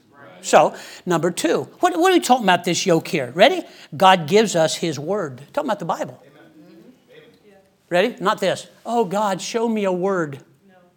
So, 0.43 0.75
number 1.05 1.31
two, 1.31 1.65
what, 1.81 1.99
what 1.99 2.13
are 2.13 2.15
we 2.15 2.21
talking 2.21 2.45
about 2.45 2.65
this 2.65 2.87
yoke 2.87 3.09
here? 3.09 3.31
Ready? 3.35 3.63
God 3.97 4.27
gives 4.27 4.57
us 4.57 4.77
His 4.77 4.99
Word. 4.99 5.43
Talking 5.53 5.69
about 5.69 5.81
the 5.81 5.85
Bible. 5.85 6.23
Ready? 7.91 8.17
Not 8.21 8.41
this. 8.41 8.69
Oh, 8.87 9.05
God, 9.05 9.43
show 9.43 9.69
me 9.69 9.85
a 9.85 9.93
word. 9.93 10.39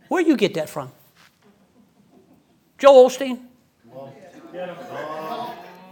Where 0.08 0.24
do 0.24 0.30
you 0.30 0.38
get 0.38 0.54
that 0.54 0.70
from? 0.70 0.92
Joel 2.78 3.10
Osteen? 3.10 3.40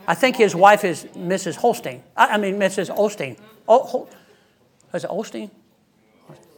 I 0.07 0.13
think 0.13 0.35
his 0.35 0.55
wife 0.55 0.83
is 0.83 1.05
Mrs. 1.15 1.55
Holstein. 1.55 2.03
I 2.15 2.37
mean, 2.37 2.59
Mrs. 2.59 2.95
Olstein. 2.95 3.37
Oh, 3.67 4.07
is 4.93 5.03
it 5.03 5.09
Osteen? 5.09 5.49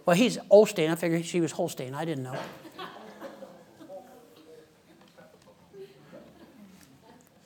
Well, 0.06 0.16
he's 0.16 0.38
Holstein. 0.50 0.90
I 0.90 0.96
figured 0.96 1.26
she 1.26 1.42
was 1.42 1.54
Holstein. 1.54 1.94
I 1.94 2.06
didn't 2.06 2.24
know. 2.24 2.38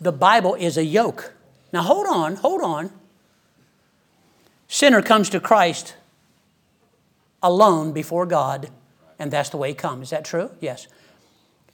the 0.01 0.11
Bible 0.11 0.55
is 0.55 0.77
a 0.77 0.83
yoke. 0.83 1.33
Now, 1.71 1.81
hold 1.83 2.07
on, 2.07 2.35
hold 2.37 2.61
on. 2.61 2.91
Sinner 4.67 5.01
comes 5.01 5.29
to 5.29 5.39
Christ 5.39 5.95
alone 7.41 7.93
before 7.93 8.25
God, 8.25 8.69
and 9.19 9.31
that's 9.31 9.49
the 9.49 9.57
way 9.57 9.69
he 9.69 9.75
comes. 9.75 10.07
Is 10.07 10.09
that 10.11 10.25
true? 10.25 10.51
Yes. 10.59 10.87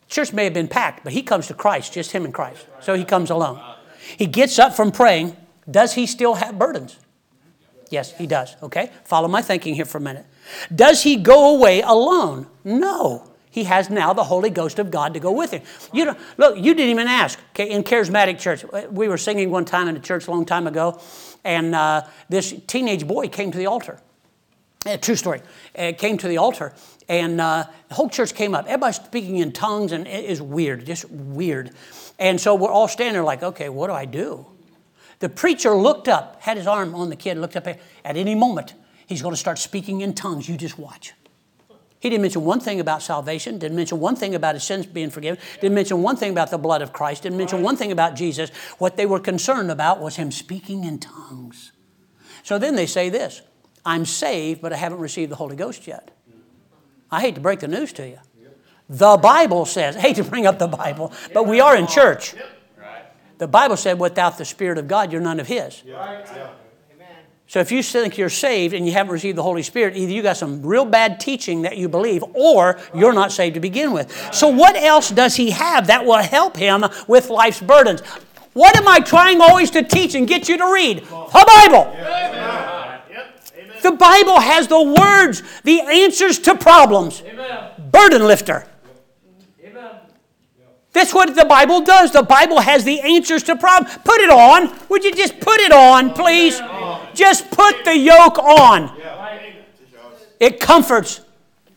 Church 0.08 0.34
may 0.34 0.44
have 0.44 0.54
been 0.54 0.68
packed, 0.68 1.04
but 1.04 1.14
he 1.14 1.24
comes 1.24 1.48
to 1.48 1.54
Christ, 1.54 1.94
just 1.94 2.12
him 2.12 2.26
and 2.26 2.34
Christ. 2.34 2.68
So 2.82 2.94
he 2.94 3.04
comes 3.06 3.30
alone. 3.30 3.62
He 4.18 4.26
gets 4.26 4.60
up 4.60 4.76
from 4.76 4.92
praying. 4.92 5.36
Does 5.70 5.94
he 5.94 6.06
still 6.06 6.36
have 6.36 6.60
burdens? 6.60 6.98
Yes, 7.90 8.16
he 8.18 8.28
does. 8.28 8.56
Okay? 8.62 8.92
Follow 9.06 9.28
my 9.28 9.42
thinking 9.42 9.76
here 9.76 9.86
for 9.86 9.98
a 9.98 10.02
minute. 10.02 10.26
Does 10.74 11.04
he 11.04 11.16
go 11.16 11.56
away 11.56 11.82
alone? 11.82 12.48
No. 12.64 13.30
He 13.50 13.66
has 13.66 13.90
now 13.90 14.14
the 14.14 14.24
Holy 14.24 14.50
Ghost 14.50 14.80
of 14.80 14.90
God 14.90 15.14
to 15.14 15.20
go 15.20 15.32
with 15.32 15.52
him. 15.52 15.62
You 15.94 16.06
know, 16.06 16.18
look, 16.38 16.58
you 16.58 16.74
didn't 16.74 16.90
even 16.90 17.08
ask. 17.08 17.40
Okay, 17.52 17.70
in 17.70 17.84
charismatic 17.84 18.40
church, 18.40 18.66
we 18.90 19.08
were 19.08 19.18
singing 19.18 19.52
one 19.52 19.64
time 19.64 19.88
in 19.88 19.96
a 19.96 20.00
church 20.00 20.28
a 20.28 20.32
long 20.32 20.44
time 20.44 20.66
ago, 20.66 21.00
and 21.44 21.76
uh, 21.76 22.02
this 22.30 22.56
teenage 22.66 23.08
boy 23.08 23.28
came 23.28 23.52
to 23.52 23.58
the 23.58 23.68
altar. 23.68 24.00
Uh, 24.88 24.98
true 24.98 25.16
story. 25.16 25.42
Uh, 25.78 25.94
came 25.96 26.18
to 26.18 26.28
the 26.28 26.38
altar, 26.38 26.74
and 27.08 27.40
uh, 27.40 27.66
the 27.90 27.94
whole 27.94 28.10
church 28.10 28.34
came 28.34 28.56
up. 28.56 28.66
Everybody 28.66 28.94
speaking 28.94 29.38
in 29.38 29.52
tongues, 29.52 29.92
and 29.92 30.08
it 30.08 30.26
is 30.26 30.42
weird, 30.42 30.86
just 30.86 31.10
weird. 31.12 31.72
And 32.18 32.42
so 32.42 32.56
we're 32.56 32.72
all 32.72 32.88
standing 32.88 33.14
there 33.14 33.24
like, 33.24 33.44
okay, 33.44 33.70
what 33.70 33.88
do 33.88 33.94
I 33.94 34.06
do? 34.06 34.48
The 35.20 35.30
preacher 35.30 35.76
looked 35.76 36.08
up, 36.08 36.42
had 36.42 36.58
his 36.58 36.66
arm 36.66 36.96
on 36.96 37.10
the 37.10 37.16
kid, 37.16 37.38
looked 37.38 37.56
up 37.56 37.68
at 37.68 37.80
any 38.04 38.36
moment, 38.36 38.74
he's 39.08 39.22
going 39.22 39.34
to 39.34 39.40
start 39.40 39.60
speaking 39.60 40.02
in 40.02 40.14
tongues. 40.14 40.48
You 40.48 40.58
just 40.58 40.78
watch. 40.78 41.14
He 42.00 42.10
didn't 42.10 42.24
mention 42.24 42.44
one 42.44 42.60
thing 42.60 42.82
about 42.82 43.02
salvation, 43.02 43.60
didn't 43.60 43.78
mention 43.78 43.98
one 44.02 44.18
thing 44.18 44.36
about 44.36 44.56
his 44.56 44.66
sins 44.66 44.86
being 44.86 45.10
forgiven, 45.10 45.42
didn't 45.62 45.74
mention 45.74 46.02
one 46.02 46.18
thing 46.18 46.32
about 46.32 46.52
the 46.52 46.58
blood 46.58 46.82
of 46.82 46.92
Christ, 46.92 47.24
didn't 47.24 47.38
mention 47.38 47.62
one 47.62 47.78
thing 47.78 47.94
about 47.94 48.16
Jesus. 48.16 48.50
What 48.78 48.98
they 48.98 49.06
were 49.06 49.22
concerned 49.22 49.72
about 49.72 50.02
was 50.02 50.18
him 50.18 50.30
speaking 50.30 50.84
in 50.84 51.00
tongues. 51.00 51.72
So 52.44 52.60
then 52.60 52.76
they 52.76 52.88
say 52.88 53.10
this 53.10 53.42
I'm 53.86 54.06
saved, 54.06 54.62
but 54.62 54.74
I 54.74 54.76
haven't 54.76 55.00
received 55.00 55.32
the 55.32 55.38
Holy 55.38 55.56
Ghost 55.56 55.88
yet. 55.88 56.12
I 57.10 57.22
hate 57.22 57.36
to 57.36 57.42
break 57.42 57.62
the 57.62 57.70
news 57.70 57.94
to 57.94 58.06
you. 58.06 58.20
The 58.90 59.16
Bible 59.16 59.66
says, 59.66 59.96
I 59.96 60.02
hate 60.02 60.18
to 60.18 60.26
bring 60.26 60.46
up 60.46 60.60
the 60.60 60.68
Bible, 60.68 61.14
but 61.34 61.48
we 61.48 61.62
are 61.62 61.76
in 61.76 61.88
church. 61.88 62.36
The 63.38 63.48
Bible 63.48 63.78
said, 63.78 63.98
without 63.98 64.38
the 64.38 64.46
Spirit 64.46 64.78
of 64.78 64.88
God, 64.90 65.12
you're 65.12 65.22
none 65.22 65.40
of 65.40 65.48
His. 65.48 65.84
So 67.54 67.60
if 67.60 67.72
you 67.72 67.84
think 67.84 68.18
you're 68.18 68.32
saved 68.32 68.74
and 68.74 68.84
you 68.84 68.94
haven't 68.94 69.12
received 69.12 69.38
the 69.38 69.44
Holy 69.44 69.62
Spirit, 69.62 69.96
either 69.96 70.12
you 70.12 70.24
got 70.24 70.38
some 70.38 70.64
real 70.64 70.86
bad 70.86 71.20
teaching 71.20 71.62
that 71.62 71.78
you 71.78 71.88
believe, 71.88 72.24
or 72.34 72.80
you're 72.96 73.14
not 73.14 73.32
saved 73.32 73.54
to 73.54 73.60
begin 73.60 73.92
with. 73.92 74.12
So 74.34 74.48
what 74.48 74.76
else 74.76 75.12
does 75.12 75.36
he 75.36 75.52
have 75.52 75.86
that 75.86 76.04
will 76.04 76.18
help 76.18 76.58
him 76.58 76.84
with 77.08 77.30
life's 77.30 77.62
burdens? 77.62 78.02
What 78.54 78.76
am 78.76 78.88
I 78.88 79.02
trying 79.02 79.40
always 79.40 79.70
to 79.70 79.84
teach 79.84 80.16
and 80.16 80.28
get 80.28 80.50
you 80.50 80.58
to 80.58 80.74
read? 80.74 81.04
The 81.04 81.46
Bible. 81.46 81.96
The 83.84 83.92
Bible 83.92 84.40
has 84.40 84.68
the 84.68 84.82
words, 84.82 85.44
the 85.64 85.80
answers 85.82 86.40
to 86.40 86.56
problems. 86.56 87.22
Burden 87.92 88.26
lifter. 88.26 88.66
That's 90.94 91.14
what 91.14 91.36
the 91.36 91.46
Bible 91.46 91.82
does. 91.82 92.12
The 92.12 92.24
Bible 92.24 92.60
has 92.60 92.84
the 92.84 93.00
answers 93.02 93.44
to 93.44 93.56
problems. 93.56 93.96
Put 94.04 94.22
it 94.22 94.30
on. 94.30 94.76
Would 94.90 95.04
you 95.04 95.14
just 95.14 95.40
put 95.40 95.60
it 95.60 95.72
on, 95.72 96.14
please? 96.14 96.60
Just 97.14 97.52
put 97.52 97.86
the 97.86 97.98
yoke 97.98 98.40
on. 98.40 98.98
It 100.40 100.60
comforts 100.60 101.22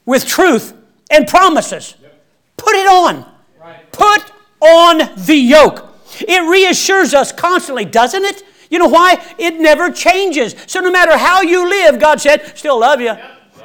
with 0.04 0.26
truth 0.26 0.74
and 1.10 1.26
promises. 1.26 1.94
Put 2.56 2.74
it 2.74 2.86
on. 2.86 3.24
Put 3.92 4.32
on 4.60 4.98
the 5.26 5.36
yoke. 5.36 5.88
It 6.20 6.48
reassures 6.48 7.14
us 7.14 7.32
constantly, 7.32 7.84
doesn't 7.84 8.24
it? 8.24 8.42
You 8.70 8.78
know 8.78 8.88
why? 8.88 9.22
It 9.38 9.60
never 9.60 9.90
changes. 9.90 10.54
So 10.66 10.80
no 10.80 10.90
matter 10.90 11.16
how 11.16 11.42
you 11.42 11.68
live, 11.68 12.00
God 12.00 12.20
said, 12.20 12.56
still 12.56 12.80
love 12.80 13.00
you. 13.00 13.14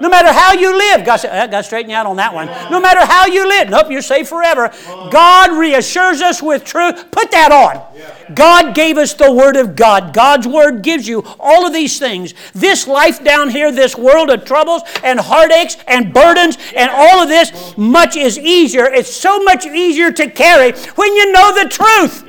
No 0.02 0.10
matter 0.10 0.34
how 0.34 0.54
you 0.54 0.76
live, 0.76 1.06
God 1.06 1.18
said, 1.18 1.30
uh, 1.30 1.44
I 1.44 1.48
got 1.48 1.60
to 1.60 1.64
straighten 1.64 1.92
you 1.92 1.96
out 1.96 2.08
on 2.08 2.16
that 2.16 2.34
one. 2.34 2.48
No 2.72 2.82
matter 2.82 3.06
how 3.06 3.28
you 3.28 3.48
live, 3.48 3.70
nope, 3.70 3.92
you're 3.92 4.02
safe 4.02 4.28
forever. 4.28 4.74
God 5.12 5.52
reassures 5.52 6.22
us 6.22 6.42
with 6.42 6.66
truth. 6.66 7.12
Put 7.12 7.30
that 7.30 7.52
on. 7.52 8.34
God 8.34 8.74
gave 8.74 8.98
us 8.98 9.14
the 9.14 9.32
Word 9.32 9.56
of 9.56 9.76
God. 9.76 10.12
God's 10.12 10.48
Word 10.48 10.82
gives 10.82 11.08
you 11.08 11.24
all 11.40 11.68
of 11.68 11.74
these 11.74 12.00
things. 12.00 12.34
This 12.54 12.88
life 12.88 13.24
down 13.24 13.52
here, 13.52 13.72
this 13.72 13.96
world 13.96 14.32
of 14.32 14.44
troubles 14.44 14.82
and 15.04 15.20
heartaches 15.20 15.78
and 15.86 16.12
burdens 16.12 16.58
and 16.76 16.90
all 16.90 17.22
of 17.22 17.30
this, 17.30 17.78
much 17.78 18.16
is 18.16 18.40
easier. 18.40 18.86
It's 18.86 19.14
so 19.14 19.44
much 19.44 19.68
easier 19.68 20.12
to 20.14 20.32
carry 20.32 20.72
when 20.96 21.14
you 21.14 21.32
know 21.32 21.64
the 21.64 21.70
truth. 21.70 22.26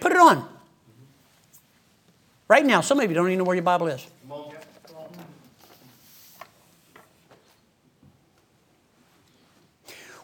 Put 0.00 0.12
it 0.12 0.18
on. 0.18 0.48
Right 2.48 2.64
now, 2.64 2.80
some 2.80 2.98
of 2.98 3.10
you 3.10 3.14
don't 3.14 3.26
even 3.26 3.38
know 3.38 3.44
where 3.44 3.56
your 3.56 3.62
Bible 3.62 3.88
is. 3.88 4.06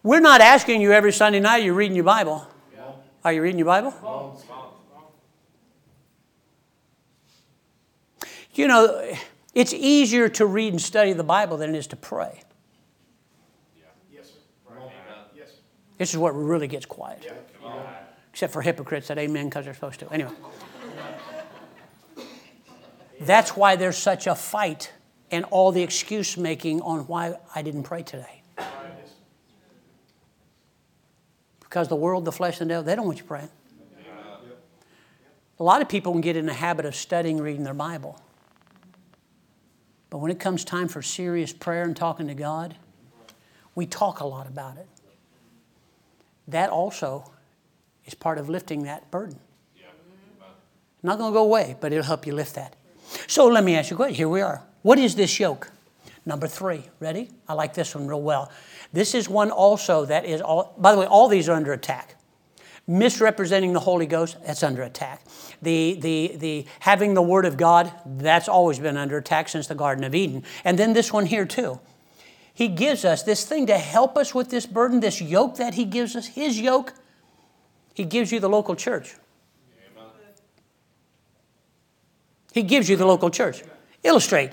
We're 0.02 0.20
not 0.20 0.40
asking 0.40 0.80
you 0.80 0.92
every 0.92 1.12
Sunday 1.12 1.38
night, 1.38 1.58
you're 1.58 1.66
you 1.66 1.74
reading 1.74 1.94
your 1.94 2.04
Bible? 2.04 2.46
Are 3.24 3.32
you 3.32 3.42
reading 3.42 3.58
your 3.58 3.66
Bible? 3.66 4.42
You 8.54 8.68
know, 8.68 9.14
it's 9.54 9.72
easier 9.72 10.28
to 10.30 10.46
read 10.46 10.72
and 10.72 10.82
study 10.82 11.12
the 11.12 11.24
Bible 11.24 11.56
than 11.56 11.74
it 11.74 11.78
is 11.78 11.86
to 11.88 11.96
pray. 11.96 12.42
This 15.98 16.10
is 16.10 16.18
what 16.18 16.30
really 16.30 16.66
gets 16.66 16.84
quiet. 16.84 17.32
Except 18.32 18.52
for 18.52 18.60
hypocrites 18.60 19.08
that 19.08 19.18
amen 19.18 19.48
because 19.48 19.66
they're 19.66 19.74
supposed 19.74 20.00
to. 20.00 20.12
Anyway. 20.12 20.32
That's 23.20 23.56
why 23.56 23.76
there's 23.76 23.96
such 23.96 24.26
a 24.26 24.34
fight 24.34 24.92
and 25.30 25.44
all 25.46 25.70
the 25.70 25.82
excuse 25.82 26.36
making 26.36 26.80
on 26.80 27.06
why 27.06 27.36
I 27.54 27.62
didn't 27.62 27.84
pray 27.84 28.02
today. 28.02 28.41
Because 31.72 31.88
the 31.88 31.96
world, 31.96 32.26
the 32.26 32.32
flesh, 32.32 32.60
and 32.60 32.68
the 32.68 32.74
devil, 32.74 32.84
they 32.84 32.94
don't 32.94 33.06
want 33.06 33.16
you 33.16 33.24
praying. 33.24 33.48
A 35.58 35.62
lot 35.62 35.80
of 35.80 35.88
people 35.88 36.12
can 36.12 36.20
get 36.20 36.36
in 36.36 36.44
the 36.44 36.52
habit 36.52 36.84
of 36.84 36.94
studying, 36.94 37.40
reading 37.40 37.64
their 37.64 37.72
Bible. 37.72 38.20
But 40.10 40.18
when 40.18 40.30
it 40.30 40.38
comes 40.38 40.66
time 40.66 40.86
for 40.86 41.00
serious 41.00 41.50
prayer 41.50 41.84
and 41.84 41.96
talking 41.96 42.26
to 42.26 42.34
God, 42.34 42.76
we 43.74 43.86
talk 43.86 44.20
a 44.20 44.26
lot 44.26 44.46
about 44.46 44.76
it. 44.76 44.86
That 46.46 46.68
also 46.68 47.32
is 48.04 48.12
part 48.12 48.36
of 48.36 48.50
lifting 48.50 48.82
that 48.82 49.10
burden. 49.10 49.38
Not 51.02 51.16
going 51.16 51.32
to 51.32 51.34
go 51.34 51.42
away, 51.42 51.76
but 51.80 51.90
it'll 51.90 52.04
help 52.04 52.26
you 52.26 52.34
lift 52.34 52.54
that. 52.56 52.76
So 53.26 53.46
let 53.46 53.64
me 53.64 53.76
ask 53.76 53.88
you 53.88 53.94
a 53.94 53.96
question. 53.96 54.16
Here 54.16 54.28
we 54.28 54.42
are. 54.42 54.62
What 54.82 54.98
is 54.98 55.14
this 55.14 55.40
yoke? 55.40 55.70
Number 56.24 56.46
three. 56.46 56.84
Ready? 57.00 57.30
I 57.48 57.54
like 57.54 57.74
this 57.74 57.94
one 57.94 58.06
real 58.06 58.22
well. 58.22 58.50
This 58.92 59.14
is 59.14 59.28
one 59.28 59.50
also 59.50 60.04
that 60.04 60.24
is 60.24 60.40
all, 60.40 60.74
by 60.78 60.92
the 60.92 60.98
way, 60.98 61.06
all 61.06 61.28
these 61.28 61.48
are 61.48 61.56
under 61.56 61.72
attack. 61.72 62.16
Misrepresenting 62.86 63.72
the 63.72 63.80
Holy 63.80 64.06
Ghost, 64.06 64.36
that's 64.44 64.62
under 64.62 64.82
attack. 64.82 65.24
The, 65.62 65.94
the, 66.00 66.36
the 66.36 66.66
having 66.80 67.14
the 67.14 67.22
Word 67.22 67.44
of 67.44 67.56
God, 67.56 67.92
that's 68.04 68.48
always 68.48 68.78
been 68.78 68.96
under 68.96 69.18
attack 69.18 69.48
since 69.48 69.66
the 69.66 69.74
Garden 69.74 70.04
of 70.04 70.14
Eden. 70.14 70.44
And 70.64 70.78
then 70.78 70.92
this 70.92 71.12
one 71.12 71.26
here 71.26 71.44
too. 71.44 71.80
He 72.54 72.68
gives 72.68 73.04
us 73.04 73.22
this 73.22 73.44
thing 73.44 73.66
to 73.66 73.78
help 73.78 74.16
us 74.16 74.34
with 74.34 74.50
this 74.50 74.66
burden, 74.66 75.00
this 75.00 75.20
yoke 75.20 75.56
that 75.56 75.74
He 75.74 75.84
gives 75.84 76.14
us, 76.16 76.26
His 76.26 76.60
yoke. 76.60 76.92
He 77.94 78.04
gives 78.04 78.32
you 78.32 78.40
the 78.40 78.48
local 78.48 78.74
church. 78.74 79.14
He 82.52 82.62
gives 82.62 82.88
you 82.88 82.96
the 82.96 83.06
local 83.06 83.30
church. 83.30 83.62
Illustrate. 84.02 84.52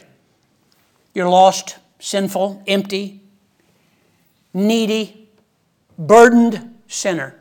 You're 1.20 1.28
lost, 1.28 1.76
sinful, 2.00 2.64
empty, 2.66 3.20
needy, 4.54 5.28
burdened 5.98 6.78
sinner. 6.88 7.36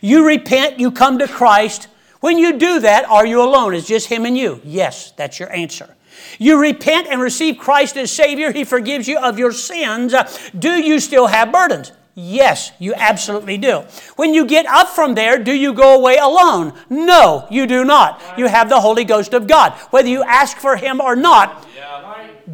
You 0.00 0.26
repent, 0.26 0.80
you 0.80 0.90
come 0.90 1.20
to 1.20 1.28
Christ. 1.28 1.86
When 2.18 2.38
you 2.38 2.58
do 2.58 2.80
that, 2.80 3.04
are 3.04 3.24
you 3.24 3.40
alone? 3.40 3.76
It's 3.76 3.86
just 3.86 4.08
Him 4.08 4.26
and 4.26 4.36
you. 4.36 4.60
Yes, 4.64 5.12
that's 5.12 5.38
your 5.38 5.48
answer. 5.52 5.94
You 6.40 6.60
repent 6.60 7.06
and 7.06 7.20
receive 7.20 7.58
Christ 7.58 7.96
as 7.96 8.10
Savior, 8.10 8.50
He 8.50 8.64
forgives 8.64 9.06
you 9.06 9.16
of 9.16 9.38
your 9.38 9.52
sins. 9.52 10.12
Do 10.58 10.72
you 10.72 10.98
still 10.98 11.28
have 11.28 11.52
burdens? 11.52 11.92
Yes, 12.16 12.72
you 12.80 12.94
absolutely 12.94 13.58
do. 13.58 13.84
When 14.16 14.34
you 14.34 14.44
get 14.44 14.66
up 14.66 14.88
from 14.88 15.14
there, 15.14 15.38
do 15.38 15.52
you 15.54 15.72
go 15.72 15.94
away 15.94 16.16
alone? 16.16 16.72
No, 16.90 17.46
you 17.48 17.64
do 17.68 17.84
not. 17.84 18.20
You 18.36 18.48
have 18.48 18.68
the 18.68 18.80
Holy 18.80 19.04
Ghost 19.04 19.34
of 19.34 19.46
God. 19.46 19.74
Whether 19.92 20.08
you 20.08 20.24
ask 20.24 20.56
for 20.56 20.74
Him 20.74 21.00
or 21.00 21.14
not, 21.14 21.64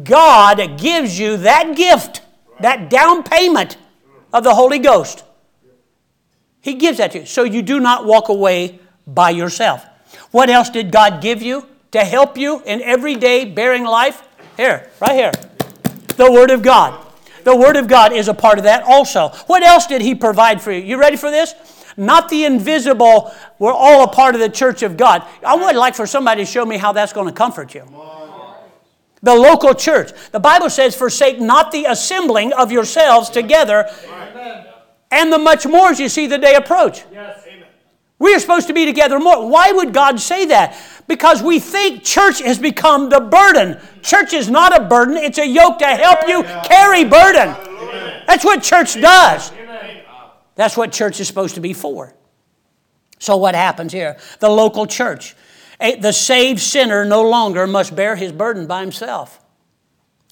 God 0.03 0.77
gives 0.77 1.17
you 1.17 1.37
that 1.37 1.75
gift 1.75 2.21
that 2.59 2.89
down 2.89 3.23
payment 3.23 3.77
of 4.33 4.43
the 4.43 4.53
Holy 4.53 4.79
Ghost. 4.79 5.23
He 6.61 6.75
gives 6.75 6.97
that 6.97 7.11
to 7.11 7.19
you. 7.19 7.25
So 7.25 7.43
you 7.43 7.61
do 7.61 7.79
not 7.79 8.05
walk 8.05 8.29
away 8.29 8.79
by 9.05 9.29
yourself. 9.29 9.85
What 10.31 10.49
else 10.49 10.69
did 10.69 10.91
God 10.91 11.21
give 11.21 11.41
you 11.41 11.67
to 11.91 12.03
help 12.03 12.37
you 12.37 12.61
in 12.65 12.81
everyday 12.81 13.45
bearing 13.45 13.83
life? 13.83 14.27
Here, 14.57 14.89
right 14.99 15.13
here. 15.13 15.31
The 16.17 16.31
Word 16.31 16.51
of 16.51 16.61
God. 16.61 17.05
The 17.43 17.55
Word 17.55 17.75
of 17.75 17.87
God 17.87 18.13
is 18.13 18.27
a 18.27 18.33
part 18.33 18.57
of 18.57 18.63
that 18.63 18.83
also. 18.83 19.29
What 19.47 19.63
else 19.63 19.85
did 19.85 20.01
He 20.01 20.15
provide 20.15 20.61
for 20.61 20.71
you? 20.71 20.81
You 20.81 20.99
ready 20.99 21.17
for 21.17 21.29
this? 21.29 21.53
Not 21.97 22.27
the 22.27 22.43
invisible, 22.43 23.33
we're 23.57 23.71
all 23.71 24.03
a 24.03 24.07
part 24.07 24.35
of 24.35 24.41
the 24.41 24.49
church 24.49 24.83
of 24.83 24.97
God. 24.97 25.25
I 25.45 25.55
would 25.55 25.75
like 25.75 25.95
for 25.95 26.05
somebody 26.05 26.43
to 26.43 26.51
show 26.51 26.65
me 26.65 26.77
how 26.77 26.91
that's 26.91 27.13
going 27.13 27.27
to 27.27 27.33
comfort 27.33 27.73
you 27.73 27.85
the 29.25 29.35
local 29.35 29.73
church. 29.73 30.11
The 30.31 30.39
Bible 30.39 30.69
says, 30.69 30.95
Forsake 30.95 31.39
not 31.39 31.71
the 31.71 31.85
assembling 31.85 32.53
of 32.53 32.71
yourselves 32.71 33.29
together, 33.29 33.89
and 35.11 35.33
the 35.33 35.37
much 35.37 35.67
more 35.67 35.89
as 35.89 35.99
you 35.99 36.07
see 36.09 36.27
the 36.27 36.37
day 36.37 36.55
approach. 36.55 37.03
Yes. 37.11 37.41
We 38.17 38.33
are 38.33 38.39
supposed 38.39 38.67
to 38.67 38.73
be 38.73 38.85
together 38.85 39.19
more. 39.19 39.49
Why 39.49 39.73
would 39.73 39.93
God 39.93 40.21
say 40.21 40.45
that? 40.45 40.77
because 41.07 41.43
we 41.43 41.59
think 41.59 42.03
church 42.03 42.41
has 42.41 42.57
become 42.57 43.09
the 43.09 43.19
burden. 43.19 43.79
Church 44.01 44.33
is 44.33 44.49
not 44.49 44.75
a 44.79 44.83
burden, 44.83 45.17
it's 45.17 45.37
a 45.37 45.47
yoke 45.47 45.79
to 45.79 45.85
help 45.85 46.27
you 46.27 46.43
carry 46.67 47.03
burden. 47.03 47.55
That's 48.27 48.43
what 48.43 48.63
church 48.63 48.99
does. 48.99 49.51
That's 50.55 50.77
what 50.77 50.91
church 50.91 51.19
is 51.19 51.27
supposed 51.27 51.55
to 51.55 51.61
be 51.61 51.73
for. 51.73 52.15
So, 53.19 53.37
what 53.37 53.55
happens 53.55 53.93
here? 53.93 54.17
The 54.39 54.49
local 54.49 54.85
church. 54.85 55.35
The 55.79 56.11
saved 56.11 56.59
sinner 56.59 57.05
no 57.05 57.27
longer 57.27 57.67
must 57.67 57.95
bear 57.95 58.15
his 58.15 58.31
burden 58.31 58.67
by 58.67 58.81
himself. 58.81 59.39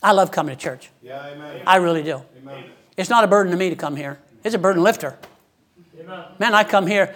I 0.01 0.11
love 0.11 0.31
coming 0.31 0.55
to 0.55 0.61
church. 0.61 0.89
Yeah, 1.01 1.25
amen. 1.27 1.61
I 1.65 1.77
really 1.77 2.03
do. 2.03 2.21
Amen. 2.41 2.65
It's 2.97 3.09
not 3.09 3.23
a 3.23 3.27
burden 3.27 3.51
to 3.51 3.57
me 3.57 3.69
to 3.69 3.75
come 3.75 3.95
here, 3.95 4.19
it's 4.43 4.55
a 4.55 4.59
burden 4.59 4.83
lifter. 4.83 5.17
Amen. 5.99 6.25
Man, 6.39 6.53
I 6.53 6.63
come 6.63 6.87
here, 6.87 7.15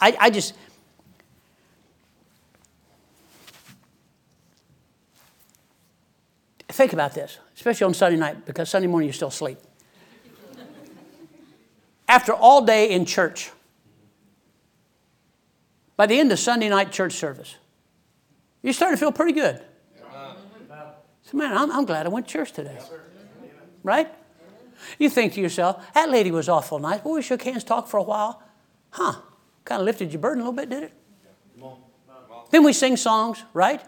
I, 0.00 0.16
I 0.20 0.30
just, 0.30 0.54
Think 6.76 6.92
about 6.92 7.14
this, 7.14 7.38
especially 7.54 7.86
on 7.86 7.94
Sunday 7.94 8.18
night, 8.18 8.44
because 8.44 8.68
Sunday 8.68 8.86
morning 8.86 9.06
you 9.06 9.12
still 9.14 9.30
sleep. 9.30 9.58
After 12.06 12.34
all 12.34 12.66
day 12.66 12.90
in 12.90 13.06
church, 13.06 13.50
by 15.96 16.06
the 16.06 16.18
end 16.18 16.30
of 16.32 16.38
Sunday 16.38 16.68
night 16.68 16.92
church 16.92 17.14
service, 17.14 17.56
you 18.62 18.72
start 18.72 18.92
to 18.92 18.96
feel 18.96 19.12
pretty 19.12 19.32
good. 19.32 19.62
So, 21.22 21.36
man, 21.36 21.56
I'm, 21.56 21.72
I'm 21.72 21.84
glad 21.84 22.06
I 22.06 22.08
went 22.08 22.28
to 22.28 22.32
church 22.32 22.52
today. 22.52 22.78
Right? 23.82 24.12
You 24.98 25.10
think 25.10 25.32
to 25.34 25.40
yourself, 25.40 25.84
that 25.94 26.10
lady 26.10 26.30
was 26.30 26.48
awful 26.48 26.78
nice. 26.78 27.04
Well, 27.04 27.14
we 27.14 27.22
shook 27.22 27.42
hands, 27.42 27.64
talked 27.64 27.88
for 27.88 27.96
a 27.96 28.02
while. 28.02 28.42
Huh, 28.90 29.14
kind 29.64 29.80
of 29.80 29.86
lifted 29.86 30.12
your 30.12 30.20
burden 30.20 30.42
a 30.42 30.48
little 30.48 30.56
bit, 30.56 30.70
did 30.70 30.84
it? 30.84 30.92
Then 32.50 32.62
we 32.62 32.72
sing 32.72 32.96
songs, 32.96 33.42
right? 33.54 33.82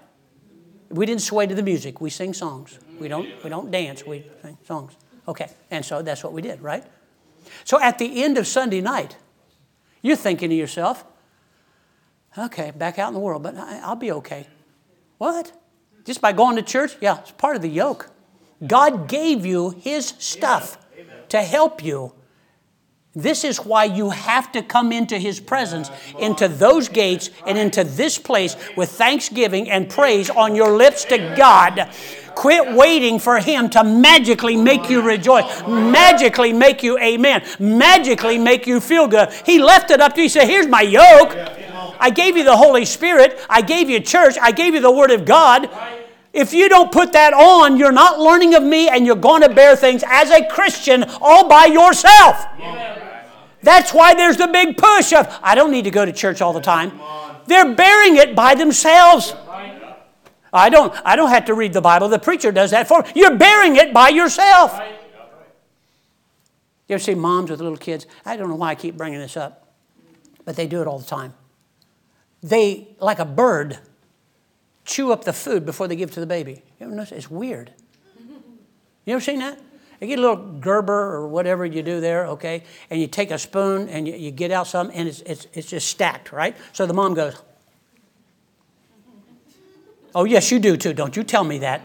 We 0.91 1.07
didn't 1.07 1.23
sway 1.23 1.47
to 1.47 1.55
the 1.55 1.63
music. 1.63 2.01
We 2.01 2.11
sing 2.11 2.35
songs. 2.35 2.79
We 2.99 3.07
don't, 3.07 3.29
we 3.45 3.51
don't 3.51 3.71
dance. 3.71 4.05
We 4.05 4.25
sing 4.43 4.59
songs. 4.65 4.97
Okay. 5.29 5.49
And 5.71 5.85
so 5.85 6.03
that's 6.03 6.25
what 6.25 6.33
we 6.33 6.43
did, 6.43 6.61
right? 6.61 6.85
So 7.65 7.81
at 7.81 7.99
the 7.99 8.25
end 8.25 8.37
of 8.37 8.47
Sunday 8.47 8.81
night, 8.81 9.17
you're 10.03 10.17
thinking 10.17 10.51
to 10.51 10.57
yourself, 10.57 11.05
okay, 12.37 12.73
back 12.73 12.99
out 12.99 13.09
in 13.09 13.15
the 13.15 13.21
world, 13.21 13.43
but 13.43 13.57
I'll 13.57 13.97
be 13.97 14.13
okay. 14.13 14.47
What? 15.19 15.53
Just 16.05 16.21
by 16.21 16.33
going 16.33 16.57
to 16.57 16.63
church? 16.63 16.97
Yeah, 17.01 17.21
it's 17.21 17.33
part 17.33 17.57
of 17.57 17.63
the 17.63 17.69
yoke. 17.69 18.11
God 18.67 19.09
gave 19.09 19.47
you 19.47 19.71
His 19.71 20.15
stuff 20.19 20.79
to 21.29 21.43
help 21.43 21.85
you 21.85 22.13
this 23.19 23.43
is 23.43 23.59
why 23.59 23.85
you 23.85 24.11
have 24.11 24.53
to 24.53 24.63
come 24.63 24.93
into 24.93 25.19
His 25.19 25.41
presence, 25.41 25.91
into 26.21 26.47
those 26.47 26.89
gates, 26.89 27.31
and 27.47 27.59
into 27.59 27.83
this 27.83 28.17
place 28.17 28.57
with 28.77 28.91
thanksgiving 28.91 29.69
and 29.69 29.89
praise 29.91 30.31
on 30.31 30.55
your 30.55 30.77
lips 30.77 31.05
to 31.07 31.19
God. 31.37 31.91
Quit 32.37 32.75
waiting 32.75 33.19
for 33.19 33.41
Him 33.41 33.71
to 33.71 33.83
magically 33.83 34.57
make 34.57 34.89
you 34.89 35.03
rejoice, 35.03 35.63
magically 35.67 36.53
make 36.53 36.85
you 36.85 36.97
amen, 36.99 37.45
magically 37.59 38.39
make 38.39 38.69
you 38.69 38.79
feel 38.79 39.09
good. 39.09 39.33
He 39.45 39.59
left 39.59 39.91
it 39.91 40.01
up 40.01 40.15
to 40.15 40.21
you. 40.21 40.27
He 40.27 40.29
said, 40.29 40.47
Here's 40.47 40.69
my 40.69 40.83
yoke. 40.83 41.31
I 41.99 42.11
gave 42.11 42.37
you 42.37 42.45
the 42.45 42.57
Holy 42.57 42.85
Spirit. 42.85 43.39
I 43.49 43.63
gave 43.63 43.89
you 43.91 44.01
church. 44.01 44.37
I 44.41 44.53
gave 44.53 44.75
you 44.75 44.81
the 44.81 44.91
Word 44.91 45.11
of 45.11 45.25
God. 45.25 45.71
If 46.33 46.53
you 46.53 46.69
don't 46.69 46.93
put 46.93 47.13
that 47.15 47.33
on, 47.33 47.77
you're 47.77 47.93
not 47.93 48.21
learning 48.21 48.55
of 48.55 48.63
me 48.63 48.89
and 48.89 49.07
you're 49.07 49.17
going 49.17 49.43
to 49.43 49.49
bear 49.49 49.75
things 49.77 50.05
as 50.07 50.31
a 50.31 50.47
Christian 50.47 51.05
all 51.21 51.49
by 51.49 51.67
yourself. 51.67 52.45
That's 53.63 53.93
why 53.93 54.15
there's 54.15 54.37
the 54.37 54.47
big 54.47 54.77
push 54.77 55.13
of, 55.13 55.27
I 55.43 55.55
don't 55.55 55.71
need 55.71 55.85
to 55.85 55.91
go 55.91 56.05
to 56.05 56.13
church 56.13 56.41
all 56.41 56.53
the 56.53 56.61
time. 56.61 56.93
They're 57.47 57.75
bearing 57.75 58.17
it 58.17 58.37
by 58.37 58.55
themselves. 58.55 59.35
I 60.53 60.71
don't, 60.71 60.95
I 61.05 61.17
don't 61.17 61.31
have 61.31 61.47
to 61.47 61.55
read 61.55 61.73
the 61.73 61.81
Bible. 61.81 62.09
The 62.09 62.19
preacher 62.19 62.53
does 62.53 62.71
that 62.71 62.89
for 62.89 63.03
me. 63.03 63.09
You're 63.15 63.37
bearing 63.37 63.77
it 63.77 63.93
by 63.93 64.11
yourself. 64.11 64.79
You 66.89 66.95
ever 66.95 67.03
see 67.03 67.15
moms 67.15 67.51
with 67.51 67.61
little 67.61 67.77
kids? 67.77 68.07
I 68.25 68.37
don't 68.37 68.49
know 68.49 68.55
why 68.55 68.71
I 68.71 68.75
keep 68.75 68.97
bringing 68.97 69.19
this 69.19 69.37
up, 69.37 69.69
but 70.45 70.57
they 70.57 70.67
do 70.67 70.81
it 70.81 70.87
all 70.87 70.99
the 70.99 71.07
time. 71.07 71.35
They, 72.43 72.89
like 73.01 73.19
a 73.19 73.25
bird, 73.25 73.79
chew 74.85 75.13
up 75.13 75.25
the 75.25 75.33
food 75.33 75.67
before 75.67 75.89
they 75.89 75.97
give 75.97 76.11
it 76.11 76.13
to 76.13 76.21
the 76.21 76.27
baby. 76.27 76.63
You 76.79 76.87
ever 76.87 76.95
notice? 76.95 77.13
It's 77.13 77.31
weird. 77.31 77.73
You 79.05 79.15
ever 79.15 79.21
seen 79.21 79.39
that? 79.41 79.59
You 80.01 80.07
get 80.07 80.19
a 80.19 80.23
little 80.23 80.59
Gerber 80.61 81.15
or 81.15 81.27
whatever 81.27 81.67
you 81.67 81.83
do 81.83 82.01
there, 82.01 82.27
okay, 82.27 82.63
and 82.89 83.01
you 83.01 83.09
take 83.09 83.33
a 83.33 83.39
spoon 83.39 83.89
and 83.89 84.07
you, 84.07 84.15
you 84.15 84.31
get 84.31 84.53
out 84.53 84.69
some, 84.69 84.91
and 84.95 85.09
it's, 85.09 85.21
it's, 85.23 85.47
it's 85.53 85.69
just 85.69 85.89
stacked, 85.89 86.31
right? 86.31 86.57
So 86.73 86.87
the 86.87 86.95
mom 86.95 87.15
goes, 87.15 87.35
Oh, 90.15 90.25
yes, 90.25 90.51
you 90.51 90.59
do 90.59 90.77
too. 90.77 90.95
Don't 90.95 91.17
you 91.17 91.23
tell 91.23 91.45
me 91.45 91.59
that. 91.59 91.83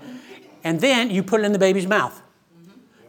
And 0.64 0.80
then 0.80 1.10
you 1.10 1.24
put 1.24 1.42
it 1.42 1.44
in 1.44 1.52
the 1.52 1.60
baby's 1.60 1.86
mouth. 1.86 2.22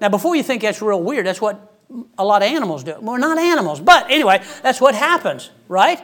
Now, 0.00 0.08
before 0.08 0.34
you 0.36 0.42
think 0.42 0.62
that's 0.62 0.82
real 0.82 1.02
weird, 1.02 1.24
that's 1.24 1.40
what 1.40 1.72
a 2.18 2.24
lot 2.24 2.42
of 2.42 2.48
animals 2.48 2.84
do. 2.84 2.96
Well, 3.00 3.18
not 3.18 3.38
animals, 3.38 3.80
but 3.80 4.10
anyway, 4.10 4.42
that's 4.62 4.80
what 4.80 4.94
happens, 4.94 5.50
right? 5.68 6.02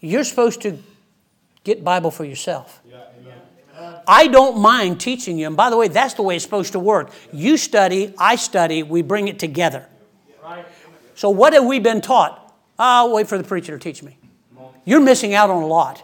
You're 0.00 0.24
supposed 0.24 0.62
to 0.62 0.78
get 1.64 1.82
Bible 1.82 2.10
for 2.10 2.24
yourself. 2.24 2.80
Yeah. 2.88 3.00
I 4.06 4.28
don't 4.28 4.58
mind 4.58 5.00
teaching 5.00 5.38
you. 5.38 5.46
And 5.46 5.56
by 5.56 5.70
the 5.70 5.76
way, 5.76 5.88
that's 5.88 6.14
the 6.14 6.22
way 6.22 6.36
it's 6.36 6.44
supposed 6.44 6.72
to 6.72 6.78
work. 6.78 7.10
You 7.32 7.56
study, 7.56 8.14
I 8.18 8.36
study, 8.36 8.82
we 8.82 9.02
bring 9.02 9.28
it 9.28 9.38
together. 9.38 9.86
So, 11.14 11.30
what 11.30 11.52
have 11.54 11.64
we 11.64 11.78
been 11.78 12.00
taught? 12.00 12.54
I'll 12.78 13.12
wait 13.12 13.26
for 13.26 13.38
the 13.38 13.44
preacher 13.44 13.76
to 13.76 13.82
teach 13.82 14.02
me. 14.02 14.18
You're 14.84 15.00
missing 15.00 15.34
out 15.34 15.50
on 15.50 15.62
a 15.62 15.66
lot. 15.66 16.02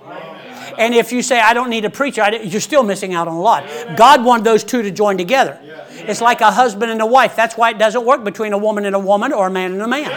And 0.79 0.95
if 0.95 1.13
you 1.13 1.23
say, 1.23 1.39
I 1.39 1.55
don't 1.55 1.71
need 1.71 1.85
a 1.85 1.91
preacher, 1.91 2.29
you're 2.43 2.61
still 2.61 2.83
missing 2.83 3.15
out 3.15 3.29
on 3.29 3.35
a 3.35 3.41
lot. 3.41 3.65
God 3.97 4.25
wanted 4.25 4.45
those 4.45 4.65
two 4.65 4.83
to 4.83 4.91
join 4.91 5.19
together. 5.19 5.59
It's 5.91 6.21
like 6.21 6.41
a 6.41 6.51
husband 6.51 6.91
and 6.91 7.01
a 7.01 7.07
wife. 7.07 7.37
That's 7.37 7.57
why 7.57 7.71
it 7.71 7.79
doesn't 7.79 8.05
work 8.05 8.25
between 8.25 8.53
a 8.53 8.59
woman 8.59 8.87
and 8.87 8.97
a 8.97 8.99
woman 8.99 9.33
or 9.33 9.47
a 9.47 9.51
man 9.51 9.73
and 9.73 9.83
a 9.83 9.89
man. 9.89 10.11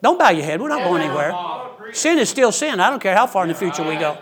Don't 0.00 0.18
bow 0.18 0.30
your 0.30 0.44
head. 0.44 0.60
We're 0.60 0.68
not 0.68 0.84
going 0.84 1.02
anywhere. 1.02 1.32
Sin 1.92 2.18
is 2.18 2.28
still 2.30 2.52
sin. 2.52 2.80
I 2.80 2.90
don't 2.90 3.02
care 3.02 3.14
how 3.14 3.26
far 3.26 3.42
in 3.44 3.48
the 3.48 3.54
future 3.54 3.82
we 3.82 3.96
go. 3.96 4.16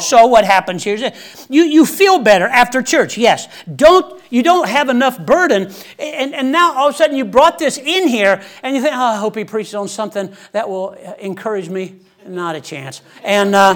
So 0.00 0.26
what 0.26 0.44
happens 0.44 0.82
here 0.82 0.94
is 0.94 1.46
you, 1.50 1.62
you 1.64 1.84
feel 1.84 2.18
better 2.18 2.46
after 2.46 2.82
church, 2.82 3.18
yes. 3.18 3.48
Don't 3.76 4.20
you 4.30 4.42
don't 4.42 4.66
have 4.68 4.88
enough 4.88 5.18
burden, 5.18 5.70
and, 5.98 6.34
and 6.34 6.50
now 6.50 6.74
all 6.74 6.88
of 6.88 6.94
a 6.94 6.98
sudden 6.98 7.16
you 7.16 7.26
brought 7.26 7.58
this 7.58 7.76
in 7.76 8.08
here, 8.08 8.42
and 8.62 8.74
you 8.74 8.80
think, 8.80 8.94
oh, 8.94 8.98
I 8.98 9.16
hope 9.16 9.36
he 9.36 9.44
preaches 9.44 9.74
on 9.74 9.88
something 9.88 10.34
that 10.52 10.68
will 10.68 10.92
encourage 11.18 11.68
me. 11.68 11.96
Not 12.26 12.56
a 12.56 12.60
chance. 12.60 13.02
And 13.22 13.54
uh, 13.54 13.74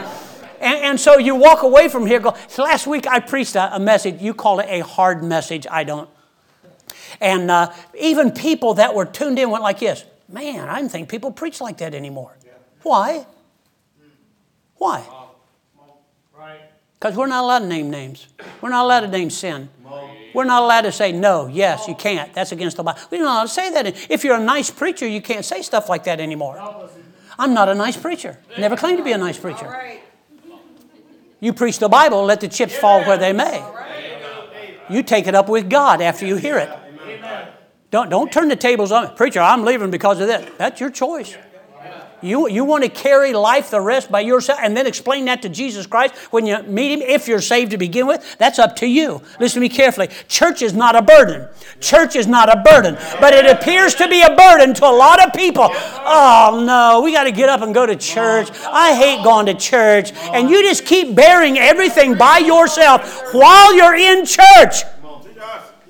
and, 0.60 0.84
and, 0.84 1.00
so 1.00 1.18
you 1.18 1.34
walk 1.34 1.62
away 1.62 1.88
from 1.88 2.06
here. 2.06 2.20
Go. 2.20 2.34
Last 2.56 2.86
week 2.86 3.06
I 3.06 3.20
preached 3.20 3.56
a, 3.56 3.76
a 3.76 3.78
message. 3.78 4.22
You 4.22 4.32
call 4.32 4.60
it 4.60 4.66
a 4.70 4.80
hard 4.80 5.22
message. 5.22 5.66
I 5.70 5.84
don't. 5.84 6.08
And 7.20 7.50
uh, 7.50 7.72
even 7.98 8.30
people 8.30 8.74
that 8.74 8.94
were 8.94 9.04
tuned 9.04 9.38
in 9.38 9.50
went 9.50 9.62
like 9.62 9.80
this. 9.80 10.04
Man, 10.28 10.68
I 10.68 10.76
didn't 10.80 10.92
think 10.92 11.08
people 11.08 11.30
preach 11.30 11.60
like 11.60 11.78
that 11.78 11.94
anymore. 11.94 12.35
Why? 12.86 13.26
Why? 14.76 15.02
Because 16.94 17.16
we're 17.16 17.26
not 17.26 17.42
allowed 17.42 17.58
to 17.58 17.66
name 17.66 17.90
names. 17.90 18.28
We're 18.60 18.68
not 18.68 18.84
allowed 18.84 19.00
to 19.00 19.08
name 19.08 19.28
sin. 19.28 19.68
We're 20.32 20.44
not 20.44 20.62
allowed 20.62 20.82
to 20.82 20.92
say, 20.92 21.10
no, 21.10 21.48
yes, 21.48 21.88
you 21.88 21.96
can't. 21.96 22.32
That's 22.32 22.52
against 22.52 22.76
the 22.76 22.84
Bible. 22.84 23.00
We're 23.10 23.22
not 23.22 23.32
allowed 23.32 23.42
to 23.42 23.48
say 23.48 23.72
that. 23.72 24.08
If 24.08 24.22
you're 24.22 24.36
a 24.36 24.44
nice 24.44 24.70
preacher, 24.70 25.04
you 25.04 25.20
can't 25.20 25.44
say 25.44 25.62
stuff 25.62 25.88
like 25.88 26.04
that 26.04 26.20
anymore. 26.20 26.60
I'm 27.36 27.52
not 27.52 27.68
a 27.68 27.74
nice 27.74 27.96
preacher. 27.96 28.38
Never 28.56 28.76
claimed 28.76 28.98
to 28.98 29.04
be 29.04 29.10
a 29.10 29.18
nice 29.18 29.36
preacher. 29.36 29.98
You 31.40 31.52
preach 31.54 31.80
the 31.80 31.88
Bible, 31.88 32.24
let 32.24 32.40
the 32.40 32.48
chips 32.48 32.76
fall 32.76 33.02
where 33.02 33.18
they 33.18 33.32
may. 33.32 33.64
You 34.88 35.02
take 35.02 35.26
it 35.26 35.34
up 35.34 35.48
with 35.48 35.68
God 35.68 36.00
after 36.00 36.24
you 36.24 36.36
hear 36.36 36.56
it. 36.58 36.70
Don't, 37.90 38.10
don't 38.10 38.32
turn 38.32 38.46
the 38.46 38.54
tables 38.54 38.92
on. 38.92 39.16
Preacher, 39.16 39.40
I'm 39.40 39.64
leaving 39.64 39.90
because 39.90 40.20
of 40.20 40.28
this. 40.28 40.48
That's 40.56 40.80
your 40.80 40.90
choice. 40.90 41.36
You, 42.22 42.48
you 42.48 42.64
want 42.64 42.82
to 42.84 42.88
carry 42.88 43.32
life 43.32 43.70
the 43.70 43.80
rest 43.80 44.10
by 44.10 44.20
yourself 44.20 44.58
and 44.62 44.76
then 44.76 44.86
explain 44.86 45.26
that 45.26 45.42
to 45.42 45.48
Jesus 45.48 45.86
Christ 45.86 46.14
when 46.30 46.46
you 46.46 46.62
meet 46.62 46.92
Him, 46.92 47.02
if 47.02 47.28
you're 47.28 47.40
saved 47.40 47.72
to 47.72 47.78
begin 47.78 48.06
with? 48.06 48.36
That's 48.38 48.58
up 48.58 48.76
to 48.76 48.86
you. 48.86 49.22
Listen 49.38 49.56
to 49.56 49.60
me 49.60 49.68
carefully. 49.68 50.08
Church 50.28 50.62
is 50.62 50.72
not 50.72 50.96
a 50.96 51.02
burden. 51.02 51.46
Church 51.80 52.16
is 52.16 52.26
not 52.26 52.48
a 52.48 52.62
burden, 52.62 52.96
but 53.20 53.34
it 53.34 53.46
appears 53.46 53.94
to 53.96 54.08
be 54.08 54.22
a 54.22 54.34
burden 54.34 54.72
to 54.74 54.86
a 54.86 54.90
lot 54.90 55.24
of 55.24 55.32
people. 55.34 55.68
Oh, 55.70 56.64
no, 56.66 57.02
we 57.02 57.12
got 57.12 57.24
to 57.24 57.32
get 57.32 57.48
up 57.48 57.60
and 57.60 57.74
go 57.74 57.84
to 57.84 57.96
church. 57.96 58.48
I 58.66 58.94
hate 58.94 59.22
going 59.22 59.46
to 59.46 59.54
church. 59.54 60.12
And 60.32 60.48
you 60.48 60.62
just 60.62 60.86
keep 60.86 61.14
bearing 61.14 61.58
everything 61.58 62.16
by 62.16 62.38
yourself 62.38 63.34
while 63.34 63.74
you're 63.74 63.94
in 63.94 64.24
church. 64.24 64.82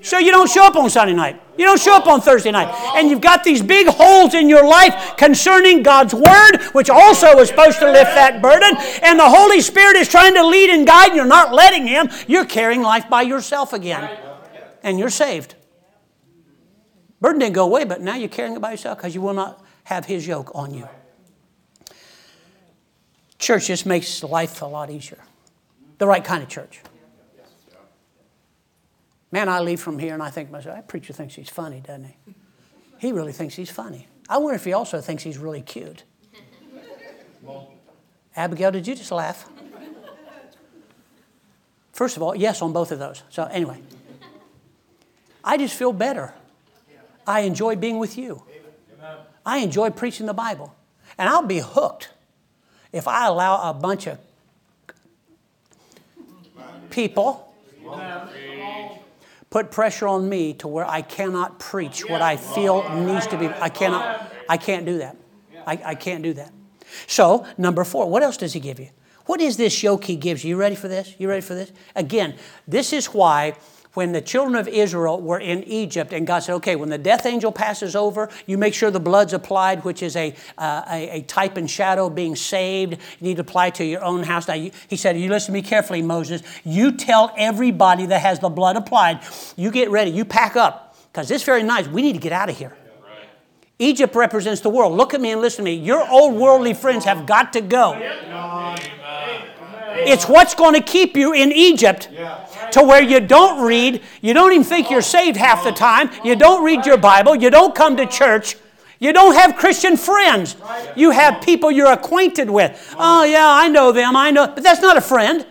So 0.07 0.19
you 0.19 0.31
don't 0.31 0.49
show 0.49 0.63
up 0.63 0.77
on 0.77 0.89
Sunday 0.89 1.13
night. 1.13 1.41
You 1.57 1.65
don't 1.65 1.81
show 1.81 1.93
up 1.93 2.07
on 2.07 2.21
Thursday 2.21 2.49
night. 2.49 2.73
And 2.95 3.09
you've 3.09 3.19
got 3.19 3.43
these 3.43 3.61
big 3.61 3.87
holes 3.87 4.33
in 4.33 4.47
your 4.47 4.65
life 4.65 5.17
concerning 5.17 5.83
God's 5.83 6.13
Word, 6.13 6.61
which 6.71 6.89
also 6.89 7.37
is 7.39 7.49
supposed 7.49 7.79
to 7.79 7.91
lift 7.91 8.15
that 8.15 8.41
burden. 8.41 8.73
And 9.03 9.19
the 9.19 9.29
Holy 9.29 9.59
Spirit 9.59 9.97
is 9.97 10.07
trying 10.07 10.33
to 10.35 10.47
lead 10.47 10.69
and 10.69 10.87
guide, 10.87 11.07
and 11.07 11.17
you're 11.17 11.25
not 11.25 11.53
letting 11.53 11.85
Him. 11.85 12.07
You're 12.25 12.45
carrying 12.45 12.83
life 12.83 13.09
by 13.09 13.23
yourself 13.23 13.73
again. 13.73 14.17
And 14.81 14.97
you're 14.97 15.09
saved. 15.09 15.55
Burden 17.19 17.39
didn't 17.39 17.55
go 17.55 17.65
away, 17.65 17.83
but 17.83 17.99
now 17.99 18.15
you're 18.15 18.29
carrying 18.29 18.55
it 18.55 18.61
by 18.61 18.71
yourself 18.71 18.99
because 18.99 19.13
you 19.13 19.19
will 19.19 19.33
not 19.33 19.61
have 19.83 20.05
His 20.05 20.25
yoke 20.25 20.51
on 20.55 20.73
you. 20.73 20.87
Church 23.39 23.67
just 23.67 23.85
makes 23.85 24.23
life 24.23 24.61
a 24.61 24.65
lot 24.65 24.89
easier. 24.89 25.19
The 25.97 26.07
right 26.07 26.23
kind 26.23 26.43
of 26.43 26.47
church. 26.47 26.79
Man, 29.31 29.49
I 29.49 29.59
leave 29.59 29.81
from 29.81 29.99
here 29.99 30.13
and 30.13 30.23
I 30.23 30.29
think 30.29 30.49
myself, 30.49 30.75
that 30.75 30.87
preacher 30.87 31.13
thinks 31.13 31.35
he's 31.35 31.49
funny, 31.49 31.81
doesn't 31.81 32.05
he? 32.05 32.33
He 32.99 33.11
really 33.11 33.33
thinks 33.33 33.55
he's 33.55 33.69
funny. 33.69 34.07
I 34.29 34.37
wonder 34.37 34.55
if 34.55 34.65
he 34.65 34.73
also 34.73 35.01
thinks 35.01 35.23
he's 35.23 35.37
really 35.37 35.61
cute. 35.61 36.03
Abigail, 38.35 38.71
did 38.71 38.87
you 38.87 38.95
just 38.95 39.11
laugh? 39.11 39.49
First 41.91 42.15
of 42.15 42.23
all, 42.23 42.35
yes 42.35 42.61
on 42.61 42.73
both 42.73 42.91
of 42.91 42.99
those. 42.99 43.23
So, 43.29 43.45
anyway, 43.45 43.81
I 45.43 45.57
just 45.57 45.75
feel 45.75 45.91
better. 45.91 46.33
I 47.25 47.41
enjoy 47.41 47.75
being 47.75 47.97
with 47.97 48.17
you. 48.17 48.43
I 49.45 49.59
enjoy 49.59 49.89
preaching 49.89 50.25
the 50.25 50.33
Bible. 50.33 50.75
And 51.17 51.27
I'll 51.27 51.43
be 51.43 51.59
hooked 51.59 52.09
if 52.91 53.07
I 53.07 53.25
allow 53.25 53.69
a 53.69 53.73
bunch 53.73 54.07
of 54.07 54.19
people 56.89 57.53
put 59.49 59.71
pressure 59.71 60.07
on 60.07 60.27
me 60.27 60.53
to 60.55 60.67
where 60.67 60.85
I 60.85 61.01
cannot 61.01 61.59
preach 61.59 62.07
what 62.07 62.21
I 62.21 62.37
feel 62.37 62.87
needs 62.95 63.27
to 63.27 63.37
be. 63.37 63.47
I 63.47 63.69
cannot, 63.69 64.31
I 64.49 64.57
can't 64.57 64.85
do 64.85 64.97
that. 64.99 65.17
I, 65.65 65.81
I 65.83 65.95
can't 65.95 66.23
do 66.23 66.33
that. 66.33 66.53
So, 67.07 67.45
number 67.57 67.83
four, 67.83 68.09
what 68.09 68.23
else 68.23 68.37
does 68.37 68.53
he 68.53 68.59
give 68.59 68.79
you? 68.79 68.89
What 69.25 69.41
is 69.41 69.57
this 69.57 69.83
yoke 69.83 70.05
he 70.05 70.15
gives 70.15 70.43
you? 70.43 70.51
You 70.51 70.57
ready 70.57 70.75
for 70.75 70.87
this? 70.87 71.13
You 71.17 71.27
ready 71.27 71.41
for 71.41 71.53
this? 71.53 71.71
Again, 71.95 72.35
this 72.65 72.93
is 72.93 73.07
why 73.07 73.55
when 73.97 74.11
the 74.11 74.21
children 74.21 74.55
of 74.55 74.67
Israel 74.67 75.19
were 75.19 75.39
in 75.39 75.63
Egypt, 75.63 76.13
and 76.13 76.27
God 76.27 76.43
said, 76.43 76.53
okay, 76.57 76.75
when 76.75 76.89
the 76.89 76.99
death 76.99 77.25
angel 77.25 77.51
passes 77.51 77.95
over, 77.95 78.29
you 78.45 78.55
make 78.55 78.75
sure 78.75 78.91
the 78.91 78.99
blood's 78.99 79.33
applied, 79.33 79.83
which 79.83 80.03
is 80.03 80.15
a, 80.15 80.35
uh, 80.59 80.83
a, 80.87 81.17
a, 81.17 81.21
type 81.23 81.57
and 81.57 81.67
shadow 81.67 82.07
being 82.07 82.35
saved. 82.35 82.91
You 83.19 83.29
need 83.29 83.37
to 83.37 83.41
apply 83.41 83.71
to 83.71 83.83
your 83.83 84.03
own 84.03 84.21
house. 84.21 84.47
Now, 84.47 84.53
you, 84.53 84.69
he 84.87 84.97
said, 84.97 85.17
you 85.17 85.29
listen 85.29 85.47
to 85.47 85.51
me 85.53 85.63
carefully, 85.63 86.03
Moses. 86.03 86.43
You 86.63 86.91
tell 86.91 87.33
everybody 87.35 88.05
that 88.05 88.21
has 88.21 88.37
the 88.37 88.49
blood 88.49 88.75
applied, 88.75 89.21
you 89.55 89.71
get 89.71 89.89
ready, 89.89 90.11
you 90.11 90.25
pack 90.25 90.55
up, 90.55 90.95
because 91.11 91.27
this 91.27 91.41
very 91.41 91.63
night, 91.63 91.87
we 91.87 92.03
need 92.03 92.13
to 92.13 92.19
get 92.19 92.33
out 92.33 92.51
of 92.51 92.57
here. 92.59 92.77
Egypt 93.79 94.13
represents 94.13 94.61
the 94.61 94.69
world. 94.69 94.93
Look 94.93 95.15
at 95.15 95.21
me 95.21 95.31
and 95.31 95.41
listen 95.41 95.65
to 95.65 95.71
me. 95.71 95.75
Your 95.75 96.07
old 96.07 96.35
worldly 96.35 96.75
friends 96.75 97.03
have 97.05 97.25
got 97.25 97.51
to 97.53 97.61
go. 97.61 97.95
It's 99.99 100.29
what's 100.29 100.53
going 100.53 100.75
to 100.75 100.81
keep 100.81 101.17
you 101.17 101.33
in 101.33 101.51
Egypt 101.51 102.09
to 102.71 102.83
where 102.83 103.01
you 103.01 103.19
don't 103.19 103.65
read, 103.65 104.01
you 104.21 104.33
don't 104.33 104.51
even 104.51 104.63
think 104.63 104.89
you're 104.89 105.01
saved 105.01 105.37
half 105.37 105.63
the 105.63 105.71
time, 105.71 106.09
you 106.23 106.35
don't 106.35 106.63
read 106.63 106.85
your 106.85 106.97
Bible, 106.97 107.35
you 107.35 107.49
don't 107.49 107.75
come 107.75 107.97
to 107.97 108.05
church. 108.05 108.55
You 108.99 109.13
don't 109.13 109.35
have 109.35 109.55
Christian 109.55 109.95
friends. 109.95 110.55
You 110.95 111.11
have 111.11 111.43
people 111.43 111.69
you're 111.69 111.91
acquainted 111.91 112.49
with. 112.49 112.95
Oh, 112.97 113.23
yeah, 113.23 113.47
I 113.47 113.67
know 113.67 113.91
them, 113.91 114.15
I 114.15 114.31
know. 114.31 114.47
But 114.47 114.63
that's 114.63 114.81
not 114.81 114.97
a 114.97 115.01
friend. 115.01 115.45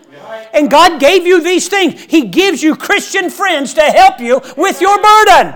And 0.53 0.69
God 0.69 0.99
gave 0.99 1.25
you 1.25 1.41
these 1.41 1.69
things. 1.69 2.01
He 2.01 2.27
gives 2.27 2.61
you 2.61 2.75
Christian 2.75 3.29
friends 3.29 3.73
to 3.75 3.81
help 3.81 4.19
you 4.19 4.41
with 4.57 4.81
your 4.81 4.97
burden. 5.01 5.55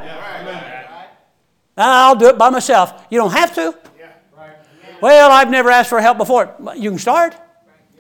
I'll 1.76 2.16
do 2.16 2.28
it 2.28 2.38
by 2.38 2.49
myself. 2.49 3.07
You 3.09 3.20
don't 3.20 3.32
have 3.32 3.53
to. 3.55 3.78
Well, 5.01 5.32
I've 5.32 5.49
never 5.49 5.70
asked 5.70 5.89
for 5.89 5.99
help 5.99 6.18
before. 6.18 6.55
You 6.76 6.91
can 6.91 6.99
start. 6.99 7.36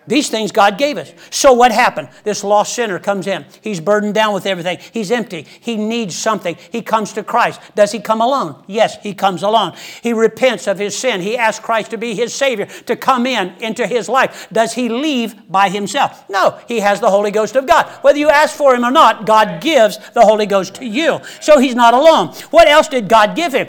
These 0.07 0.29
things 0.29 0.51
God 0.51 0.77
gave 0.77 0.97
us. 0.97 1.13
So 1.29 1.53
what 1.53 1.71
happened? 1.71 2.09
This 2.23 2.43
lost 2.43 2.73
sinner 2.73 2.97
comes 2.97 3.27
in. 3.27 3.45
He's 3.61 3.79
burdened 3.79 4.15
down 4.15 4.33
with 4.33 4.45
everything. 4.45 4.79
He's 4.91 5.11
empty. 5.11 5.43
He 5.43 5.77
needs 5.77 6.15
something. 6.15 6.57
He 6.71 6.81
comes 6.81 7.13
to 7.13 7.23
Christ. 7.23 7.61
Does 7.75 7.91
he 7.91 7.99
come 7.99 8.19
alone? 8.19 8.63
Yes, 8.67 9.01
he 9.03 9.13
comes 9.13 9.43
alone. 9.43 9.73
He 10.01 10.11
repents 10.11 10.67
of 10.67 10.79
his 10.79 10.97
sin. 10.97 11.21
He 11.21 11.37
asks 11.37 11.63
Christ 11.63 11.91
to 11.91 11.97
be 11.97 12.15
his 12.15 12.33
Savior, 12.33 12.65
to 12.65 12.95
come 12.95 13.27
in 13.27 13.53
into 13.59 13.85
his 13.85 14.09
life. 14.09 14.47
Does 14.51 14.73
he 14.73 14.89
leave 14.89 15.49
by 15.51 15.69
himself? 15.69 16.27
No, 16.29 16.59
he 16.67 16.79
has 16.79 16.99
the 16.99 17.09
Holy 17.11 17.31
Ghost 17.31 17.55
of 17.55 17.67
God. 17.67 17.87
Whether 18.01 18.19
you 18.19 18.29
ask 18.29 18.55
for 18.55 18.73
him 18.73 18.83
or 18.83 18.91
not, 18.91 19.25
God 19.25 19.61
gives 19.61 19.97
the 20.11 20.21
Holy 20.21 20.47
Ghost 20.47 20.75
to 20.75 20.85
you. 20.85 21.19
So 21.39 21.59
he's 21.59 21.75
not 21.75 21.93
alone. 21.93 22.29
What 22.49 22.67
else 22.67 22.87
did 22.87 23.07
God 23.07 23.35
give 23.35 23.53
him? 23.53 23.67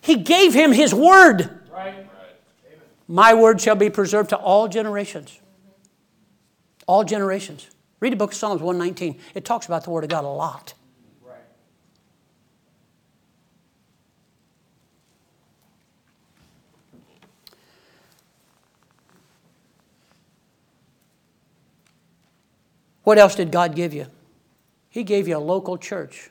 He 0.00 0.16
gave 0.16 0.54
him 0.54 0.72
his 0.72 0.94
word. 0.94 1.57
My 3.08 3.32
word 3.32 3.60
shall 3.60 3.74
be 3.74 3.88
preserved 3.88 4.28
to 4.30 4.36
all 4.36 4.68
generations. 4.68 5.40
All 6.86 7.04
generations. 7.04 7.68
Read 8.00 8.12
the 8.12 8.16
book 8.16 8.32
of 8.32 8.36
Psalms 8.36 8.60
119. 8.60 9.18
It 9.34 9.46
talks 9.46 9.66
about 9.66 9.84
the 9.84 9.90
word 9.90 10.04
of 10.04 10.10
God 10.10 10.24
a 10.24 10.28
lot. 10.28 10.74
What 23.04 23.16
else 23.16 23.34
did 23.34 23.50
God 23.50 23.74
give 23.74 23.94
you? 23.94 24.06
He 24.90 25.02
gave 25.02 25.26
you 25.26 25.38
a 25.38 25.40
local 25.40 25.78
church 25.78 26.30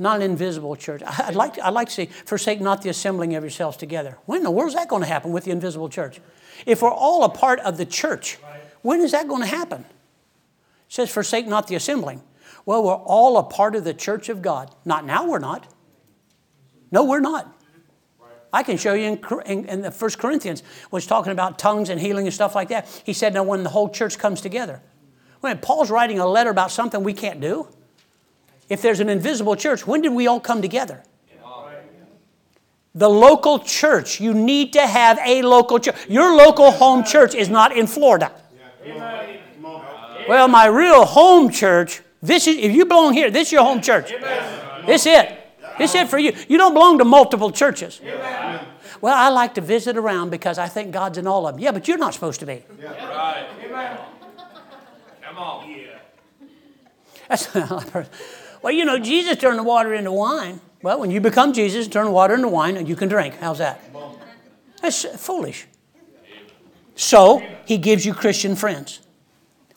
not 0.00 0.16
an 0.16 0.22
invisible 0.22 0.74
church. 0.76 1.02
I'd 1.06 1.34
like, 1.34 1.54
to, 1.54 1.66
I'd 1.66 1.74
like 1.74 1.88
to 1.88 1.94
see, 1.94 2.06
forsake 2.06 2.60
not 2.60 2.82
the 2.82 2.88
assembling 2.88 3.34
of 3.36 3.44
yourselves 3.44 3.76
together. 3.76 4.18
When 4.24 4.38
in 4.38 4.44
the 4.44 4.50
world 4.50 4.70
is 4.70 4.74
that 4.74 4.88
going 4.88 5.02
to 5.02 5.08
happen 5.08 5.30
with 5.30 5.44
the 5.44 5.50
invisible 5.50 5.88
church? 5.88 6.20
If 6.66 6.82
we're 6.82 6.90
all 6.90 7.24
a 7.24 7.28
part 7.28 7.60
of 7.60 7.76
the 7.76 7.86
church, 7.86 8.38
when 8.82 9.00
is 9.00 9.12
that 9.12 9.28
going 9.28 9.42
to 9.42 9.46
happen? 9.46 9.82
It 9.82 9.86
says, 10.88 11.10
forsake 11.10 11.46
not 11.46 11.68
the 11.68 11.74
assembling. 11.74 12.22
Well, 12.66 12.82
we're 12.82 12.94
all 12.94 13.36
a 13.36 13.42
part 13.42 13.76
of 13.76 13.84
the 13.84 13.94
church 13.94 14.28
of 14.28 14.42
God. 14.42 14.74
Not 14.84 15.04
now, 15.04 15.28
we're 15.28 15.38
not. 15.38 15.72
No, 16.90 17.04
we're 17.04 17.20
not. 17.20 17.56
I 18.52 18.62
can 18.62 18.78
show 18.78 18.94
you 18.94 19.04
in, 19.04 19.20
in, 19.46 19.64
in 19.66 19.82
the 19.82 19.90
First 19.90 20.18
Corinthians 20.18 20.62
was 20.90 21.06
talking 21.06 21.30
about 21.30 21.58
tongues 21.58 21.88
and 21.88 22.00
healing 22.00 22.26
and 22.26 22.34
stuff 22.34 22.54
like 22.54 22.68
that. 22.68 22.88
He 23.04 23.12
said, 23.12 23.34
now 23.34 23.44
when 23.44 23.62
the 23.62 23.70
whole 23.70 23.88
church 23.88 24.18
comes 24.18 24.40
together. 24.40 24.82
When 25.40 25.56
Paul's 25.58 25.90
writing 25.90 26.18
a 26.18 26.26
letter 26.26 26.50
about 26.50 26.70
something 26.70 27.02
we 27.02 27.12
can't 27.14 27.40
do, 27.40 27.68
if 28.70 28.80
there's 28.80 29.00
an 29.00 29.10
invisible 29.10 29.56
church, 29.56 29.86
when 29.86 30.00
did 30.00 30.12
we 30.12 30.26
all 30.26 30.40
come 30.40 30.62
together? 30.62 31.02
The 32.94 33.08
local 33.08 33.58
church. 33.58 34.20
You 34.20 34.32
need 34.32 34.72
to 34.72 34.86
have 34.86 35.18
a 35.24 35.42
local 35.42 35.78
church. 35.78 35.96
Your 36.08 36.34
local 36.34 36.70
home 36.70 37.04
church 37.04 37.34
is 37.34 37.48
not 37.48 37.76
in 37.76 37.86
Florida. 37.86 38.32
Well, 40.28 40.48
my 40.48 40.66
real 40.66 41.04
home 41.04 41.50
church, 41.50 42.02
this 42.22 42.46
is 42.46 42.56
if 42.56 42.72
you 42.72 42.86
belong 42.86 43.12
here, 43.12 43.30
this 43.30 43.48
is 43.48 43.52
your 43.52 43.64
home 43.64 43.80
church. 43.80 44.12
This 44.86 45.02
is 45.02 45.06
it. 45.06 45.36
This 45.78 45.94
is 45.94 46.02
it 46.02 46.08
for 46.08 46.18
you. 46.18 46.32
You 46.48 46.58
don't 46.58 46.74
belong 46.74 46.98
to 46.98 47.04
multiple 47.04 47.50
churches. 47.50 48.00
Well, 49.00 49.14
I 49.16 49.28
like 49.28 49.54
to 49.54 49.60
visit 49.60 49.96
around 49.96 50.30
because 50.30 50.58
I 50.58 50.68
think 50.68 50.92
God's 50.92 51.18
in 51.18 51.26
all 51.26 51.46
of 51.46 51.54
them. 51.54 51.62
Yeah, 51.62 51.72
but 51.72 51.88
you're 51.88 51.98
not 51.98 52.12
supposed 52.12 52.40
to 52.40 52.46
be. 52.46 52.64
Right. 52.82 53.46
Come 55.22 55.38
on. 55.38 55.70
Yeah. 55.70 55.98
That's 57.28 57.46
well, 58.62 58.72
you 58.72 58.84
know, 58.84 58.98
Jesus 58.98 59.36
turned 59.36 59.58
the 59.58 59.62
water 59.62 59.94
into 59.94 60.12
wine. 60.12 60.60
Well, 60.82 61.00
when 61.00 61.10
you 61.10 61.20
become 61.20 61.52
Jesus, 61.52 61.88
turn 61.88 62.10
water 62.10 62.34
into 62.34 62.48
wine 62.48 62.76
and 62.76 62.88
you 62.88 62.96
can 62.96 63.08
drink. 63.08 63.34
How's 63.40 63.58
that? 63.58 63.80
That's 64.80 65.04
foolish. 65.20 65.66
So, 66.94 67.42
he 67.66 67.78
gives 67.78 68.04
you 68.04 68.14
Christian 68.14 68.56
friends. 68.56 69.00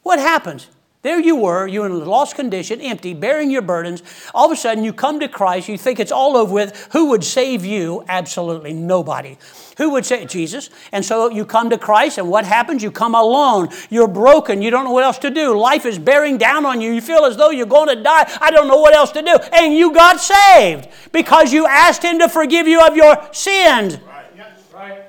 What 0.01 0.19
happens? 0.19 0.67
There 1.03 1.19
you 1.19 1.35
were, 1.35 1.67
you're 1.67 1.85
in 1.85 1.91
a 1.91 1.95
lost 1.97 2.35
condition, 2.35 2.79
empty, 2.79 3.13
bearing 3.13 3.51
your 3.51 3.61
burdens. 3.61 4.01
All 4.33 4.45
of 4.45 4.53
a 4.53 4.55
sudden, 4.55 4.85
you 4.85 4.93
come 4.93 5.19
to 5.19 5.27
Christ, 5.27 5.67
you 5.67 5.77
think 5.77 5.99
it's 5.99 6.13
all 6.13 6.37
over 6.37 6.53
with. 6.53 6.87
Who 6.93 7.09
would 7.09 7.25
save 7.25 7.65
you? 7.65 8.05
Absolutely 8.07 8.71
nobody. 8.71 9.35
Who 9.77 9.89
would 9.89 10.05
say 10.05 10.25
Jesus? 10.25 10.69
And 10.93 11.03
so 11.03 11.29
you 11.29 11.43
come 11.43 11.69
to 11.71 11.77
Christ, 11.77 12.19
and 12.19 12.29
what 12.29 12.45
happens? 12.45 12.81
You 12.81 12.89
come 12.89 13.15
alone. 13.15 13.67
You're 13.89 14.07
broken. 14.07 14.61
You 14.61 14.71
don't 14.71 14.85
know 14.85 14.93
what 14.93 15.03
else 15.03 15.17
to 15.19 15.29
do. 15.29 15.59
Life 15.59 15.85
is 15.85 15.99
bearing 15.99 16.37
down 16.37 16.65
on 16.65 16.79
you. 16.79 16.93
You 16.93 17.01
feel 17.01 17.25
as 17.25 17.35
though 17.35 17.49
you're 17.49 17.65
going 17.65 17.89
to 17.89 18.01
die. 18.01 18.31
I 18.39 18.49
don't 18.49 18.69
know 18.69 18.79
what 18.79 18.93
else 18.93 19.11
to 19.11 19.21
do. 19.21 19.37
And 19.51 19.73
you 19.73 19.93
got 19.93 20.21
saved 20.21 20.87
because 21.11 21.51
you 21.51 21.67
asked 21.67 22.01
Him 22.01 22.17
to 22.19 22.29
forgive 22.29 22.65
you 22.65 22.81
of 22.81 22.95
your 22.95 23.27
sins. 23.33 23.97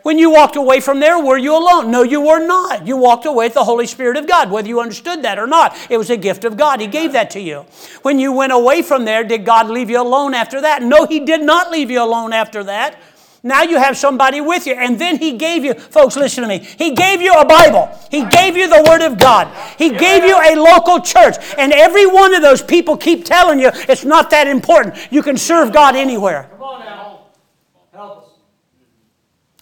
When 0.02 0.18
you 0.18 0.30
walked 0.30 0.56
away 0.56 0.80
from 0.80 1.00
there, 1.00 1.18
were 1.18 1.38
you 1.38 1.56
alone? 1.56 1.90
No, 1.90 2.02
you 2.02 2.20
were 2.20 2.44
not. 2.44 2.86
You 2.86 2.96
walked 2.96 3.26
away 3.26 3.46
with 3.46 3.54
the 3.54 3.64
Holy 3.64 3.86
Spirit 3.86 4.16
of 4.16 4.26
God, 4.26 4.50
whether 4.50 4.68
you 4.68 4.80
understood 4.80 5.22
that 5.22 5.38
or 5.38 5.46
not. 5.46 5.76
It 5.88 5.96
was 5.96 6.10
a 6.10 6.16
gift 6.16 6.44
of 6.44 6.56
God. 6.56 6.80
He 6.80 6.86
gave 6.86 7.12
that 7.12 7.30
to 7.30 7.40
you. 7.40 7.66
When 8.02 8.18
you 8.18 8.32
went 8.32 8.52
away 8.52 8.82
from 8.82 9.04
there, 9.04 9.24
did 9.24 9.44
God 9.44 9.68
leave 9.68 9.90
you 9.90 10.00
alone 10.00 10.34
after 10.34 10.60
that? 10.60 10.82
No, 10.82 11.06
He 11.06 11.20
did 11.20 11.42
not 11.42 11.70
leave 11.70 11.90
you 11.90 12.02
alone 12.02 12.32
after 12.32 12.64
that. 12.64 12.98
Now 13.42 13.62
you 13.62 13.76
have 13.76 13.98
somebody 13.98 14.40
with 14.40 14.66
you. 14.66 14.72
And 14.72 14.98
then 14.98 15.18
He 15.18 15.32
gave 15.32 15.64
you, 15.64 15.74
folks, 15.74 16.16
listen 16.16 16.42
to 16.42 16.48
me. 16.48 16.58
He 16.58 16.94
gave 16.94 17.20
you 17.20 17.34
a 17.34 17.44
Bible. 17.44 17.90
He 18.10 18.24
gave 18.24 18.56
you 18.56 18.68
the 18.68 18.82
Word 18.88 19.02
of 19.02 19.18
God. 19.18 19.48
He 19.76 19.90
gave 19.90 20.24
you 20.24 20.34
a 20.34 20.56
local 20.56 21.00
church. 21.00 21.36
And 21.58 21.72
every 21.72 22.06
one 22.06 22.34
of 22.34 22.40
those 22.40 22.62
people 22.62 22.96
keep 22.96 23.24
telling 23.24 23.58
you 23.60 23.70
it's 23.88 24.04
not 24.04 24.30
that 24.30 24.48
important. 24.48 24.96
You 25.10 25.22
can 25.22 25.36
serve 25.36 25.72
God 25.72 25.94
anywhere. 25.94 26.48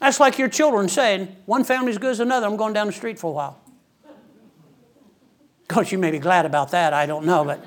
That's 0.02 0.18
like 0.18 0.36
your 0.36 0.48
children 0.48 0.88
saying, 0.88 1.28
one 1.46 1.62
family's 1.62 1.96
good 1.96 2.10
as 2.10 2.18
another, 2.18 2.44
I'm 2.44 2.56
going 2.56 2.72
down 2.72 2.88
the 2.88 2.92
street 2.92 3.20
for 3.20 3.28
a 3.28 3.34
while. 3.34 3.60
Of 4.04 5.68
course, 5.68 5.92
you 5.92 5.98
may 5.98 6.10
be 6.10 6.18
glad 6.18 6.44
about 6.44 6.72
that, 6.72 6.92
I 6.92 7.06
don't 7.06 7.24
know, 7.24 7.44
but. 7.44 7.64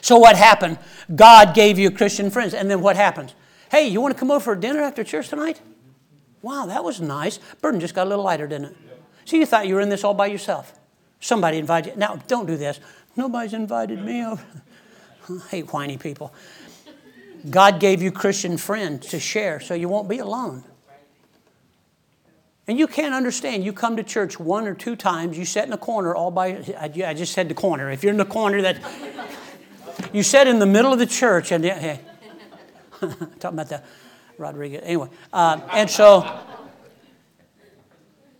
So 0.00 0.16
what 0.16 0.34
happened? 0.34 0.76
God 1.14 1.54
gave 1.54 1.78
you 1.78 1.92
Christian 1.92 2.30
friends, 2.30 2.52
and 2.52 2.68
then 2.68 2.80
what 2.80 2.96
happens? 2.96 3.36
Hey, 3.70 3.86
you 3.86 4.00
want 4.00 4.12
to 4.12 4.18
come 4.18 4.32
over 4.32 4.40
for 4.40 4.56
dinner 4.56 4.80
after 4.80 5.04
church 5.04 5.28
tonight? 5.28 5.60
Wow, 6.42 6.66
that 6.66 6.82
was 6.82 7.00
nice. 7.00 7.38
Burden 7.62 7.78
just 7.78 7.94
got 7.94 8.08
a 8.08 8.10
little 8.10 8.24
lighter, 8.24 8.48
didn't 8.48 8.72
it? 8.72 8.76
See, 9.24 9.38
you 9.38 9.46
thought 9.46 9.68
you 9.68 9.76
were 9.76 9.80
in 9.80 9.88
this 9.88 10.02
all 10.02 10.14
by 10.14 10.26
yourself. 10.26 10.80
Somebody 11.20 11.58
invited 11.58 11.92
you. 11.92 11.96
Now, 11.96 12.16
don't 12.26 12.46
do 12.46 12.56
this. 12.56 12.80
Nobody's 13.14 13.54
invited 13.54 14.04
me 14.04 14.26
over. 14.26 14.44
I 15.30 15.48
hate 15.48 15.72
whiny 15.72 15.96
people. 15.96 16.34
God 17.48 17.78
gave 17.78 18.02
you 18.02 18.10
Christian 18.10 18.56
friends 18.56 19.06
to 19.10 19.20
share 19.20 19.60
so 19.60 19.74
you 19.74 19.88
won't 19.88 20.08
be 20.08 20.18
alone. 20.18 20.64
And 22.70 22.78
you 22.78 22.86
can't 22.86 23.16
understand. 23.16 23.64
You 23.64 23.72
come 23.72 23.96
to 23.96 24.04
church 24.04 24.38
one 24.38 24.68
or 24.68 24.76
two 24.76 24.94
times, 24.94 25.36
you 25.36 25.44
sit 25.44 25.64
in 25.64 25.72
a 25.72 25.76
corner 25.76 26.14
all 26.14 26.30
by, 26.30 26.62
I 26.80 27.14
just 27.14 27.32
said 27.32 27.48
the 27.48 27.54
corner. 27.54 27.90
If 27.90 28.04
you're 28.04 28.12
in 28.12 28.16
the 28.16 28.24
corner 28.24 28.62
that, 28.62 28.78
you 30.12 30.22
sit 30.22 30.46
in 30.46 30.60
the 30.60 30.66
middle 30.66 30.92
of 30.92 31.00
the 31.00 31.06
church 31.06 31.50
and, 31.50 31.64
hey, 31.64 31.98
talking 33.00 33.18
about 33.42 33.70
the 33.70 33.82
Rodriguez. 34.38 34.82
Anyway, 34.84 35.08
uh, 35.32 35.60
and 35.72 35.90
so 35.90 36.40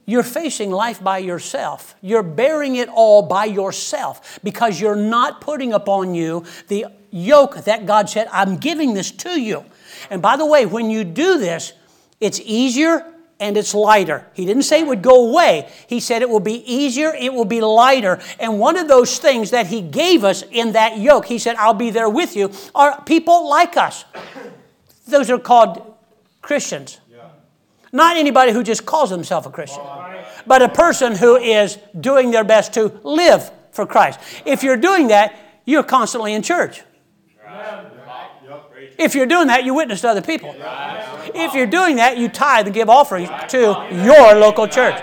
you're 0.06 0.22
facing 0.22 0.70
life 0.70 1.02
by 1.02 1.18
yourself. 1.18 1.96
You're 2.00 2.22
bearing 2.22 2.76
it 2.76 2.88
all 2.88 3.22
by 3.22 3.46
yourself 3.46 4.38
because 4.44 4.80
you're 4.80 4.94
not 4.94 5.40
putting 5.40 5.72
upon 5.72 6.14
you 6.14 6.44
the 6.68 6.86
yoke 7.10 7.64
that 7.64 7.84
God 7.84 8.08
said, 8.08 8.28
I'm 8.30 8.58
giving 8.58 8.94
this 8.94 9.10
to 9.10 9.40
you. 9.40 9.64
And 10.08 10.22
by 10.22 10.36
the 10.36 10.46
way, 10.46 10.66
when 10.66 10.88
you 10.88 11.02
do 11.02 11.40
this, 11.40 11.72
it's 12.20 12.38
easier 12.44 13.04
and 13.40 13.56
it's 13.56 13.74
lighter. 13.74 14.26
He 14.34 14.44
didn't 14.44 14.62
say 14.62 14.80
it 14.80 14.86
would 14.86 15.02
go 15.02 15.30
away. 15.30 15.68
He 15.88 15.98
said 15.98 16.22
it 16.22 16.28
will 16.28 16.38
be 16.38 16.62
easier, 16.72 17.12
it 17.14 17.32
will 17.32 17.46
be 17.46 17.60
lighter. 17.60 18.20
And 18.38 18.60
one 18.60 18.76
of 18.76 18.86
those 18.86 19.18
things 19.18 19.50
that 19.50 19.66
He 19.66 19.80
gave 19.80 20.22
us 20.22 20.42
in 20.50 20.72
that 20.72 20.98
yoke, 20.98 21.26
He 21.26 21.38
said, 21.38 21.56
I'll 21.56 21.74
be 21.74 21.90
there 21.90 22.08
with 22.08 22.36
you, 22.36 22.52
are 22.74 23.02
people 23.02 23.48
like 23.48 23.76
us. 23.76 24.04
Those 25.08 25.30
are 25.30 25.38
called 25.38 25.94
Christians. 26.42 27.00
Not 27.92 28.16
anybody 28.16 28.52
who 28.52 28.62
just 28.62 28.86
calls 28.86 29.10
himself 29.10 29.46
a 29.46 29.50
Christian, 29.50 29.82
but 30.46 30.62
a 30.62 30.68
person 30.68 31.16
who 31.16 31.36
is 31.36 31.76
doing 31.98 32.30
their 32.30 32.44
best 32.44 32.72
to 32.74 33.00
live 33.02 33.50
for 33.72 33.84
Christ. 33.84 34.20
If 34.44 34.62
you're 34.62 34.76
doing 34.76 35.08
that, 35.08 35.34
you're 35.64 35.82
constantly 35.82 36.34
in 36.34 36.42
church. 36.42 36.82
If 38.98 39.14
you're 39.14 39.26
doing 39.26 39.48
that, 39.48 39.64
you 39.64 39.74
witness 39.74 40.00
to 40.02 40.08
other 40.08 40.22
people. 40.22 40.54
If 41.34 41.54
you're 41.54 41.66
doing 41.66 41.96
that, 41.96 42.18
you 42.18 42.28
tithe 42.28 42.66
and 42.66 42.74
give 42.74 42.88
offerings 42.88 43.28
to 43.48 43.86
your 43.90 44.34
local 44.34 44.66
church. 44.66 45.00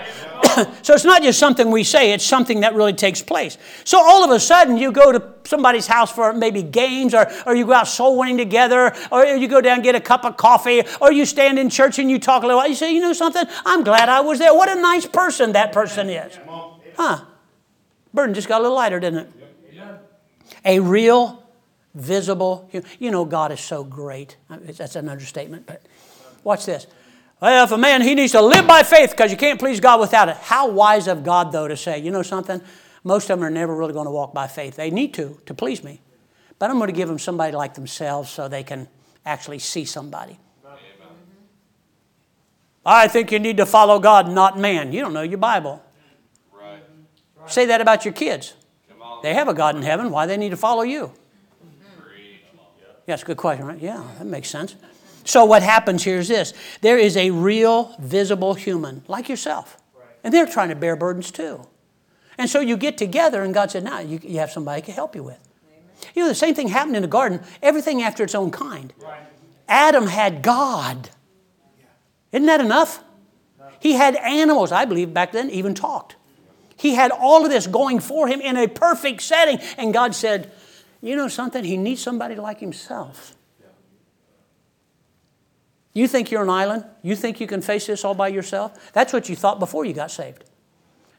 so 0.82 0.94
it's 0.94 1.04
not 1.04 1.22
just 1.22 1.38
something 1.38 1.70
we 1.70 1.84
say, 1.84 2.12
it's 2.12 2.24
something 2.24 2.60
that 2.60 2.74
really 2.74 2.92
takes 2.92 3.22
place. 3.22 3.58
So 3.84 3.98
all 4.00 4.24
of 4.24 4.30
a 4.30 4.40
sudden, 4.40 4.76
you 4.76 4.92
go 4.92 5.12
to 5.12 5.22
somebody's 5.44 5.86
house 5.86 6.10
for 6.10 6.32
maybe 6.32 6.62
games, 6.62 7.14
or, 7.14 7.30
or 7.46 7.54
you 7.54 7.66
go 7.66 7.72
out 7.72 7.88
soul 7.88 8.18
winning 8.18 8.36
together, 8.36 8.94
or 9.10 9.24
you 9.24 9.48
go 9.48 9.60
down 9.60 9.74
and 9.74 9.82
get 9.82 9.94
a 9.94 10.00
cup 10.00 10.24
of 10.24 10.36
coffee, 10.36 10.82
or 11.00 11.12
you 11.12 11.24
stand 11.24 11.58
in 11.58 11.70
church 11.70 11.98
and 11.98 12.10
you 12.10 12.18
talk 12.18 12.42
a 12.42 12.46
little 12.46 12.60
while. 12.60 12.68
You 12.68 12.74
say, 12.74 12.94
you 12.94 13.00
know 13.00 13.12
something? 13.12 13.44
I'm 13.64 13.82
glad 13.84 14.08
I 14.08 14.20
was 14.20 14.38
there. 14.38 14.54
What 14.54 14.68
a 14.68 14.80
nice 14.80 15.06
person 15.06 15.52
that 15.52 15.72
person 15.72 16.08
is. 16.08 16.38
Huh. 16.96 17.24
Burden 18.14 18.34
just 18.34 18.48
got 18.48 18.60
a 18.60 18.62
little 18.62 18.76
lighter, 18.76 19.00
didn't 19.00 19.20
it? 19.20 19.32
A 20.64 20.80
real 20.80 21.47
visible. 21.98 22.70
You 22.98 23.10
know, 23.10 23.24
God 23.24 23.52
is 23.52 23.60
so 23.60 23.84
great. 23.84 24.36
Uh, 24.48 24.58
that's 24.62 24.96
an 24.96 25.08
understatement, 25.08 25.66
but 25.66 25.82
watch 26.44 26.66
this. 26.66 26.86
Well, 27.40 27.64
if 27.64 27.70
a 27.70 27.78
man, 27.78 28.02
he 28.02 28.14
needs 28.14 28.32
to 28.32 28.42
live 28.42 28.66
by 28.66 28.82
faith 28.82 29.10
because 29.10 29.30
you 29.30 29.36
can't 29.36 29.60
please 29.60 29.78
God 29.78 30.00
without 30.00 30.28
it. 30.28 30.36
How 30.36 30.68
wise 30.68 31.06
of 31.06 31.22
God, 31.22 31.52
though, 31.52 31.68
to 31.68 31.76
say, 31.76 31.98
you 31.98 32.10
know 32.10 32.22
something? 32.22 32.60
Most 33.04 33.30
of 33.30 33.38
them 33.38 33.46
are 33.46 33.50
never 33.50 33.74
really 33.76 33.92
going 33.92 34.06
to 34.06 34.10
walk 34.10 34.34
by 34.34 34.48
faith. 34.48 34.74
They 34.74 34.90
need 34.90 35.14
to, 35.14 35.38
to 35.46 35.54
please 35.54 35.84
me. 35.84 36.00
But 36.58 36.70
I'm 36.70 36.78
going 36.78 36.88
to 36.88 36.96
give 36.96 37.08
them 37.08 37.18
somebody 37.18 37.56
like 37.56 37.74
themselves 37.74 38.30
so 38.30 38.48
they 38.48 38.64
can 38.64 38.88
actually 39.24 39.60
see 39.60 39.84
somebody. 39.84 40.38
I 42.84 43.06
think 43.06 43.30
you 43.30 43.38
need 43.38 43.58
to 43.58 43.66
follow 43.66 43.98
God, 43.98 44.30
not 44.30 44.58
man. 44.58 44.92
You 44.92 45.02
don't 45.02 45.12
know 45.12 45.22
your 45.22 45.38
Bible. 45.38 45.82
Right. 46.52 46.80
Say 47.46 47.66
that 47.66 47.82
about 47.82 48.04
your 48.06 48.14
kids. 48.14 48.54
They 49.22 49.34
have 49.34 49.48
a 49.48 49.54
God 49.54 49.76
in 49.76 49.82
heaven. 49.82 50.10
Why 50.10 50.26
they 50.26 50.36
need 50.36 50.50
to 50.50 50.56
follow 50.56 50.82
you? 50.82 51.12
A 53.08 53.24
good 53.24 53.36
question, 53.36 53.66
right? 53.66 53.78
Yeah, 53.78 54.02
that 54.18 54.26
makes 54.26 54.50
sense. 54.50 54.76
So, 55.24 55.44
what 55.44 55.62
happens 55.62 56.04
here 56.04 56.18
is 56.18 56.28
this 56.28 56.52
there 56.80 56.98
is 56.98 57.16
a 57.16 57.30
real, 57.30 57.94
visible 57.98 58.54
human 58.54 59.02
like 59.08 59.28
yourself, 59.28 59.78
and 60.22 60.32
they're 60.32 60.46
trying 60.46 60.68
to 60.68 60.76
bear 60.76 60.96
burdens 60.96 61.30
too. 61.30 61.66
And 62.38 62.48
so 62.48 62.60
you 62.60 62.76
get 62.76 62.96
together, 62.96 63.42
and 63.42 63.52
God 63.52 63.70
said, 63.70 63.82
Now 63.82 63.98
you, 63.98 64.20
you 64.22 64.38
have 64.38 64.50
somebody 64.50 64.82
to 64.82 64.92
help 64.92 65.16
you 65.16 65.24
with. 65.24 65.38
Amen. 65.66 66.10
You 66.14 66.22
know, 66.22 66.28
the 66.28 66.34
same 66.34 66.54
thing 66.54 66.68
happened 66.68 66.96
in 66.96 67.02
the 67.02 67.08
garden, 67.08 67.40
everything 67.60 68.00
after 68.02 68.22
its 68.22 68.34
own 68.34 68.50
kind. 68.52 68.92
Right. 69.02 69.20
Adam 69.68 70.06
had 70.06 70.42
God. 70.42 71.10
Isn't 72.32 72.46
that 72.46 72.60
enough? 72.60 73.02
He 73.80 73.94
had 73.94 74.16
animals, 74.16 74.72
I 74.72 74.84
believe 74.84 75.12
back 75.12 75.32
then, 75.32 75.50
even 75.50 75.74
talked. 75.74 76.16
He 76.76 76.94
had 76.94 77.10
all 77.10 77.44
of 77.44 77.50
this 77.50 77.66
going 77.66 78.00
for 78.00 78.28
him 78.28 78.40
in 78.40 78.56
a 78.56 78.68
perfect 78.68 79.22
setting, 79.22 79.58
and 79.76 79.92
God 79.92 80.14
said, 80.14 80.50
you 81.00 81.16
know 81.16 81.28
something? 81.28 81.64
He 81.64 81.76
needs 81.76 82.02
somebody 82.02 82.34
like 82.34 82.60
himself. 82.60 83.34
You 85.94 86.06
think 86.06 86.30
you're 86.30 86.42
an 86.42 86.50
island? 86.50 86.84
You 87.02 87.16
think 87.16 87.40
you 87.40 87.46
can 87.46 87.60
face 87.60 87.86
this 87.86 88.04
all 88.04 88.14
by 88.14 88.28
yourself? 88.28 88.92
That's 88.92 89.12
what 89.12 89.28
you 89.28 89.36
thought 89.36 89.58
before 89.58 89.84
you 89.84 89.92
got 89.92 90.10
saved. 90.10 90.44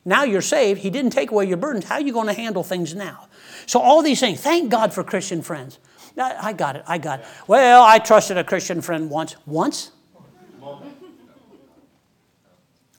Now 0.05 0.23
you're 0.23 0.41
saved. 0.41 0.81
He 0.81 0.89
didn't 0.89 1.11
take 1.11 1.31
away 1.31 1.45
your 1.45 1.57
burdens. 1.57 1.85
How 1.85 1.95
are 1.95 2.01
you 2.01 2.13
going 2.13 2.27
to 2.27 2.33
handle 2.33 2.63
things 2.63 2.95
now? 2.95 3.27
So, 3.65 3.79
all 3.79 4.01
these 4.01 4.19
things, 4.19 4.39
thank 4.39 4.71
God 4.71 4.93
for 4.93 5.03
Christian 5.03 5.41
friends. 5.41 5.79
I 6.17 6.53
got 6.53 6.75
it. 6.75 6.83
I 6.87 6.97
got 6.97 7.19
it. 7.19 7.25
Well, 7.47 7.83
I 7.83 7.99
trusted 7.99 8.37
a 8.37 8.43
Christian 8.43 8.81
friend 8.81 9.09
once. 9.09 9.35
Once? 9.45 9.91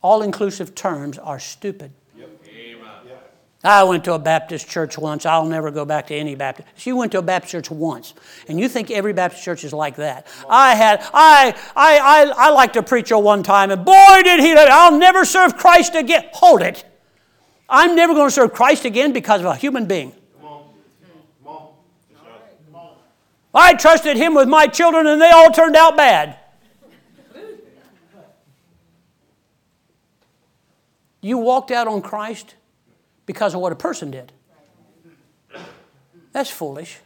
All 0.03 0.23
inclusive 0.23 0.75
terms 0.75 1.19
are 1.19 1.39
stupid. 1.39 1.93
I 3.63 3.85
went 3.85 4.05
to 4.05 4.15
a 4.15 4.19
Baptist 4.19 4.69
church 4.69 4.97
once. 4.97 5.27
I'll 5.27 5.45
never 5.45 5.71
go 5.71 5.85
back 5.85 6.07
to 6.07 6.15
any 6.15 6.35
Baptist. 6.35 6.87
You 6.87 6.97
went 6.97 7.13
to 7.13 7.19
a 7.19 7.23
Baptist 7.23 7.53
church 7.53 7.71
once, 7.71 8.15
and 8.49 8.59
you 8.59 8.71
think 8.71 8.91
every 8.91 9.13
Baptist 9.13 9.45
church 9.45 9.65
is 9.65 9.75
like 9.75 9.97
that. 9.97 10.27
I 10.49 10.75
had, 10.75 11.01
I, 11.13 11.55
I, 11.77 11.99
I, 11.99 12.33
I 12.37 12.51
liked 12.51 12.77
a 12.77 12.83
preacher 12.83 13.19
one 13.19 13.43
time, 13.43 13.71
and 13.71 13.85
boy, 13.85 14.23
did 14.23 14.41
he, 14.41 14.55
I'll 14.55 14.97
never 14.99 15.27
serve 15.27 15.59
Christ 15.59 15.95
again. 15.95 16.25
Hold 16.33 16.63
it. 16.63 16.87
I'm 17.69 17.95
never 17.95 18.15
going 18.15 18.29
to 18.29 18.33
serve 18.33 18.55
Christ 18.55 18.87
again 18.87 19.13
because 19.13 19.41
of 19.41 19.47
a 19.47 19.57
human 19.57 19.85
being. 19.85 20.15
I 23.53 23.75
trusted 23.75 24.17
him 24.17 24.35
with 24.35 24.49
my 24.49 24.69
children, 24.69 25.07
and 25.07 25.21
they 25.21 25.31
all 25.31 25.51
turned 25.51 25.77
out 25.77 25.97
bad. 25.97 26.39
You 31.21 31.37
walked 31.37 31.71
out 31.71 31.87
on 31.87 32.01
Christ 32.01 32.55
because 33.31 33.55
of 33.55 33.61
what 33.61 33.71
a 33.71 33.77
person 33.77 34.11
did. 34.11 34.33
That's 36.33 36.51
foolish. 36.51 36.99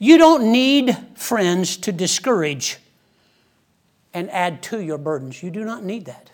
You 0.00 0.18
don't 0.18 0.50
need 0.50 0.98
friends 1.14 1.76
to 1.76 1.92
discourage 1.92 2.78
and 4.12 4.28
add 4.32 4.60
to 4.64 4.80
your 4.80 4.98
burdens. 4.98 5.44
You 5.44 5.50
do 5.50 5.64
not 5.64 5.84
need 5.84 6.06
that. 6.06 6.32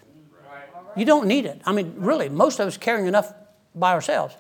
You 0.97 1.05
don't 1.05 1.27
need 1.27 1.45
it. 1.45 1.61
I 1.67 1.73
mean, 1.73 1.93
really, 1.99 2.31
most 2.31 2.61
of 2.61 2.67
us 2.67 2.79
carrying 2.79 3.07
enough 3.07 3.31
by 3.75 3.93
ourselves. 3.93 4.35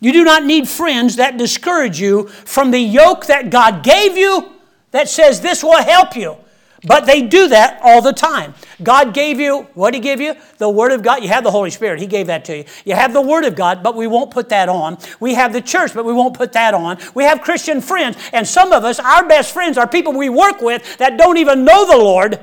You 0.00 0.10
do 0.14 0.24
not 0.24 0.42
need 0.46 0.66
friends 0.66 1.16
that 1.16 1.36
discourage 1.36 2.00
you 2.00 2.28
from 2.28 2.70
the 2.70 2.78
yoke 2.80 3.26
that 3.26 3.50
God 3.50 3.84
gave 3.84 4.16
you 4.16 4.50
that 4.92 5.10
says 5.10 5.42
this 5.42 5.62
will 5.62 5.82
help 5.82 6.16
you. 6.16 6.38
But 6.86 7.06
they 7.06 7.22
do 7.22 7.48
that 7.48 7.80
all 7.82 8.02
the 8.02 8.12
time. 8.12 8.54
God 8.82 9.14
gave 9.14 9.40
you, 9.40 9.62
what 9.74 9.92
did 9.92 9.98
He 9.98 10.00
give 10.02 10.20
you? 10.20 10.34
The 10.58 10.68
Word 10.68 10.92
of 10.92 11.02
God. 11.02 11.22
You 11.22 11.28
have 11.28 11.44
the 11.44 11.50
Holy 11.50 11.70
Spirit. 11.70 12.00
He 12.00 12.06
gave 12.06 12.26
that 12.26 12.44
to 12.46 12.58
you. 12.58 12.64
You 12.84 12.94
have 12.94 13.12
the 13.12 13.22
Word 13.22 13.44
of 13.44 13.54
God, 13.54 13.82
but 13.82 13.94
we 13.94 14.06
won't 14.06 14.30
put 14.30 14.50
that 14.50 14.68
on. 14.68 14.98
We 15.20 15.34
have 15.34 15.52
the 15.52 15.60
church, 15.60 15.94
but 15.94 16.04
we 16.04 16.12
won't 16.12 16.34
put 16.34 16.52
that 16.52 16.74
on. 16.74 16.98
We 17.14 17.24
have 17.24 17.40
Christian 17.40 17.80
friends, 17.80 18.16
and 18.32 18.46
some 18.46 18.72
of 18.72 18.84
us, 18.84 18.98
our 19.00 19.26
best 19.26 19.54
friends 19.54 19.78
are 19.78 19.88
people 19.88 20.12
we 20.12 20.28
work 20.28 20.60
with 20.60 20.98
that 20.98 21.16
don't 21.16 21.38
even 21.38 21.64
know 21.64 21.86
the 21.86 21.96
Lord. 21.96 22.40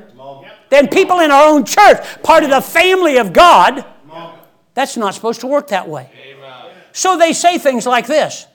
Then 0.70 0.88
people 0.88 1.20
in 1.20 1.32
our 1.32 1.50
own 1.50 1.66
church, 1.66 2.00
part 2.24 2.44
of 2.44 2.50
the 2.50 2.62
family 2.62 3.18
of 3.18 3.34
God. 3.34 3.86
That's 4.74 4.96
not 4.96 5.14
supposed 5.14 5.42
to 5.42 5.48
work 5.48 5.68
that 5.68 5.88
way. 5.88 6.10
So 6.94 7.18
they 7.18 7.34
say 7.34 7.58
things 7.58 7.86
like 7.86 8.08
this 8.08 8.48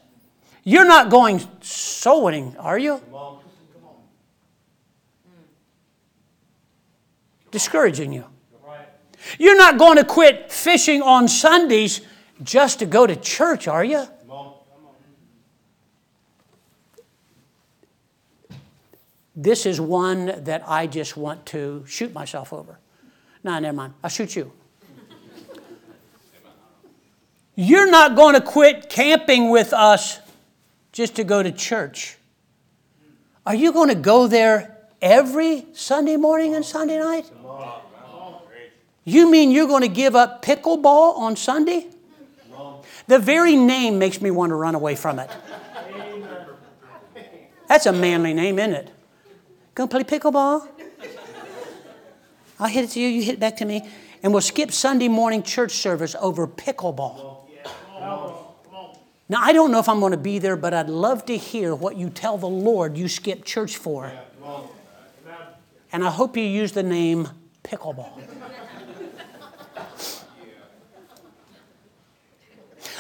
You're 0.64 0.86
not 0.86 1.10
going 1.10 1.46
soul 1.60 2.24
winning, 2.24 2.56
are 2.58 2.78
you? 2.78 3.02
Discouraging 7.56 8.12
you. 8.12 8.26
You're 9.38 9.56
not 9.56 9.78
going 9.78 9.96
to 9.96 10.04
quit 10.04 10.52
fishing 10.52 11.00
on 11.00 11.26
Sundays 11.26 12.02
just 12.42 12.80
to 12.80 12.86
go 12.86 13.06
to 13.06 13.16
church, 13.16 13.66
are 13.66 13.82
you? 13.82 14.06
This 19.34 19.64
is 19.64 19.80
one 19.80 20.44
that 20.44 20.68
I 20.68 20.86
just 20.86 21.16
want 21.16 21.46
to 21.46 21.82
shoot 21.86 22.12
myself 22.12 22.52
over. 22.52 22.78
No, 23.42 23.58
never 23.58 23.74
mind. 23.74 23.94
I'll 24.04 24.10
shoot 24.10 24.36
you. 24.36 24.52
You're 27.54 27.90
not 27.90 28.16
going 28.16 28.34
to 28.34 28.42
quit 28.42 28.90
camping 28.90 29.48
with 29.48 29.72
us 29.72 30.20
just 30.92 31.16
to 31.16 31.24
go 31.24 31.42
to 31.42 31.52
church. 31.52 32.18
Are 33.46 33.54
you 33.54 33.72
going 33.72 33.88
to 33.88 33.94
go 33.94 34.26
there 34.26 34.76
every 35.00 35.66
Sunday 35.72 36.16
morning 36.16 36.54
and 36.54 36.62
Sunday 36.62 36.98
night? 36.98 37.30
You 39.08 39.30
mean 39.30 39.52
you're 39.52 39.68
going 39.68 39.82
to 39.82 39.88
give 39.88 40.16
up 40.16 40.44
pickleball 40.44 41.16
on 41.16 41.36
Sunday? 41.36 41.86
The 43.06 43.20
very 43.20 43.54
name 43.54 44.00
makes 44.00 44.20
me 44.20 44.32
want 44.32 44.50
to 44.50 44.56
run 44.56 44.74
away 44.74 44.96
from 44.96 45.20
it. 45.20 45.30
That's 47.68 47.86
a 47.86 47.92
manly 47.92 48.34
name, 48.34 48.58
isn't 48.58 48.74
it? 48.74 48.90
Gonna 49.74 49.88
play 49.88 50.02
pickleball? 50.02 50.66
I'll 52.58 52.66
hit 52.66 52.84
it 52.84 52.90
to 52.90 53.00
you, 53.00 53.08
you 53.08 53.22
hit 53.22 53.34
it 53.34 53.40
back 53.40 53.56
to 53.58 53.64
me. 53.64 53.88
And 54.24 54.32
we'll 54.32 54.42
skip 54.42 54.72
Sunday 54.72 55.08
morning 55.08 55.44
church 55.44 55.72
service 55.72 56.16
over 56.20 56.48
pickleball. 56.48 57.44
Now, 59.28 59.40
I 59.40 59.52
don't 59.52 59.70
know 59.70 59.78
if 59.78 59.88
I'm 59.88 60.00
going 60.00 60.12
to 60.12 60.18
be 60.18 60.38
there, 60.40 60.56
but 60.56 60.74
I'd 60.74 60.88
love 60.88 61.26
to 61.26 61.36
hear 61.36 61.74
what 61.74 61.96
you 61.96 62.10
tell 62.10 62.38
the 62.38 62.48
Lord 62.48 62.96
you 62.96 63.06
skip 63.06 63.44
church 63.44 63.76
for. 63.76 64.10
And 65.92 66.04
I 66.04 66.10
hope 66.10 66.36
you 66.36 66.42
use 66.42 66.72
the 66.72 66.82
name 66.82 67.28
pickleball. 67.62 68.10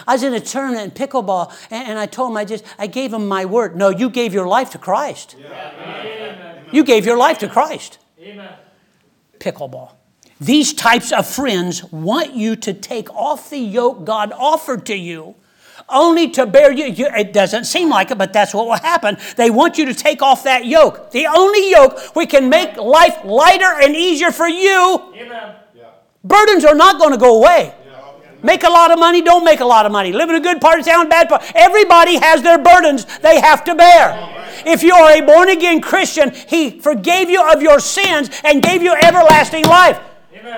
I 0.06 0.14
was 0.14 0.22
in 0.22 0.34
a 0.34 0.40
tournament 0.40 0.98
in 0.98 1.06
pickleball, 1.06 1.52
and, 1.70 1.88
and, 1.88 1.98
I 1.98 2.06
told 2.06 2.30
him 2.30 2.36
I 2.36 2.44
just 2.44 2.64
I 2.78 2.86
gave 2.86 3.12
him 3.12 3.26
my 3.26 3.44
word. 3.44 3.76
No, 3.76 3.88
you 3.88 4.08
gave 4.08 4.32
your 4.32 4.46
life 4.46 4.70
to 4.70 4.78
Christ. 4.78 5.36
Yeah. 5.38 6.62
You 6.72 6.84
gave 6.84 7.06
your 7.06 7.16
life 7.16 7.38
to 7.38 7.48
Christ. 7.48 7.98
Amen. 8.20 8.52
Pickleball. 9.38 9.92
These 10.40 10.74
types 10.74 11.12
of 11.12 11.26
friends 11.26 11.82
want 11.84 12.34
you 12.34 12.56
to 12.56 12.74
take 12.74 13.12
off 13.14 13.50
the 13.50 13.58
yoke 13.58 14.04
God 14.04 14.32
offered 14.32 14.84
to 14.86 14.96
you 14.96 15.34
only 15.88 16.28
to 16.30 16.46
bear 16.46 16.72
you. 16.72 17.06
It 17.06 17.32
doesn't 17.32 17.64
seem 17.64 17.88
like 17.88 18.10
it, 18.10 18.18
but 18.18 18.32
that's 18.32 18.52
what 18.52 18.66
will 18.66 18.74
happen. 18.74 19.16
They 19.36 19.50
want 19.50 19.78
you 19.78 19.86
to 19.86 19.94
take 19.94 20.22
off 20.22 20.44
that 20.44 20.66
yoke. 20.66 21.10
The 21.10 21.26
only 21.26 21.70
yoke 21.70 22.14
we 22.16 22.26
can 22.26 22.48
make 22.48 22.76
life 22.76 23.24
lighter 23.24 23.80
and 23.82 23.94
easier 23.94 24.32
for 24.32 24.48
you. 24.48 25.12
Amen. 25.14 25.54
Yeah. 25.74 25.84
Burdens 26.24 26.64
are 26.64 26.74
not 26.74 26.98
going 26.98 27.12
to 27.12 27.18
go 27.18 27.38
away. 27.38 27.72
Make 28.46 28.62
a 28.62 28.70
lot 28.70 28.92
of 28.92 29.00
money, 29.00 29.22
don't 29.22 29.44
make 29.44 29.58
a 29.58 29.64
lot 29.64 29.86
of 29.86 29.92
money. 29.92 30.12
Live 30.12 30.30
in 30.30 30.36
a 30.36 30.40
good 30.40 30.60
part 30.60 30.78
of 30.78 30.86
town, 30.86 31.08
bad 31.08 31.28
part. 31.28 31.42
Everybody 31.52 32.14
has 32.18 32.42
their 32.42 32.58
burdens 32.58 33.04
they 33.18 33.40
have 33.40 33.64
to 33.64 33.74
bear. 33.74 34.14
If 34.64 34.84
you 34.84 34.94
are 34.94 35.10
a 35.10 35.20
born 35.20 35.48
again 35.48 35.80
Christian, 35.80 36.30
He 36.30 36.78
forgave 36.78 37.28
you 37.28 37.42
of 37.52 37.60
your 37.60 37.80
sins 37.80 38.30
and 38.44 38.62
gave 38.62 38.82
you 38.82 38.94
everlasting 38.94 39.64
life. 39.64 39.98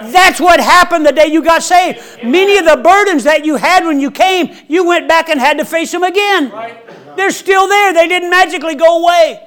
That's 0.02 0.38
what 0.38 0.60
happened 0.60 1.06
the 1.06 1.12
day 1.12 1.28
you 1.28 1.42
got 1.42 1.62
saved. 1.62 2.00
Amen. 2.18 2.30
Many 2.30 2.58
of 2.58 2.66
the 2.66 2.76
burdens 2.76 3.24
that 3.24 3.46
you 3.46 3.56
had 3.56 3.86
when 3.86 4.00
you 4.00 4.10
came, 4.10 4.54
you 4.68 4.86
went 4.86 5.08
back 5.08 5.30
and 5.30 5.40
had 5.40 5.56
to 5.56 5.64
face 5.64 5.90
them 5.90 6.02
again. 6.02 6.50
Right. 6.50 7.16
They're 7.16 7.30
still 7.30 7.66
there, 7.68 7.94
they 7.94 8.06
didn't 8.06 8.28
magically 8.28 8.74
go 8.74 9.02
away. 9.02 9.46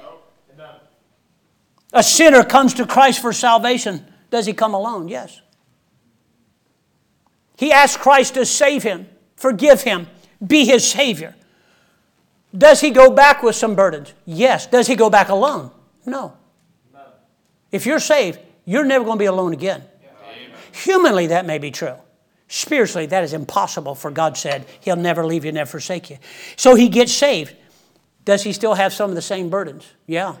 A 1.92 2.02
sinner 2.02 2.42
comes 2.42 2.74
to 2.74 2.86
Christ 2.86 3.20
for 3.20 3.32
salvation. 3.32 4.04
Does 4.30 4.46
he 4.46 4.52
come 4.52 4.74
alone? 4.74 5.06
Yes. 5.06 5.40
He 7.62 7.70
asks 7.70 7.96
Christ 7.96 8.34
to 8.34 8.44
save 8.44 8.82
him, 8.82 9.06
forgive 9.36 9.82
him, 9.82 10.08
be 10.44 10.64
his 10.64 10.84
Savior. 10.84 11.36
Does 12.52 12.80
he 12.80 12.90
go 12.90 13.08
back 13.08 13.44
with 13.44 13.54
some 13.54 13.76
burdens? 13.76 14.14
Yes. 14.24 14.66
Does 14.66 14.88
he 14.88 14.96
go 14.96 15.08
back 15.08 15.28
alone? 15.28 15.70
No. 16.04 16.36
If 17.70 17.86
you're 17.86 18.00
saved, 18.00 18.40
you're 18.64 18.82
never 18.84 19.04
going 19.04 19.16
to 19.16 19.22
be 19.22 19.26
alone 19.26 19.52
again. 19.52 19.84
Humanly, 20.72 21.28
that 21.28 21.46
may 21.46 21.58
be 21.58 21.70
true. 21.70 21.94
Spiritually, 22.48 23.06
that 23.06 23.22
is 23.22 23.32
impossible, 23.32 23.94
for 23.94 24.10
God 24.10 24.36
said, 24.36 24.66
He'll 24.80 24.96
never 24.96 25.24
leave 25.24 25.44
you, 25.44 25.52
never 25.52 25.70
forsake 25.70 26.10
you. 26.10 26.18
So 26.56 26.74
he 26.74 26.88
gets 26.88 27.12
saved. 27.12 27.54
Does 28.24 28.42
he 28.42 28.52
still 28.52 28.74
have 28.74 28.92
some 28.92 29.08
of 29.08 29.14
the 29.14 29.22
same 29.22 29.50
burdens? 29.50 29.86
Yeah. 30.08 30.34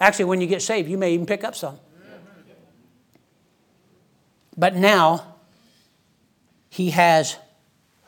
Actually, 0.00 0.24
when 0.24 0.40
you 0.40 0.46
get 0.46 0.62
saved, 0.62 0.88
you 0.88 0.96
may 0.96 1.12
even 1.12 1.26
pick 1.26 1.44
up 1.44 1.54
some. 1.54 1.78
But 4.56 4.74
now, 4.74 5.29
he 6.70 6.90
has 6.90 7.36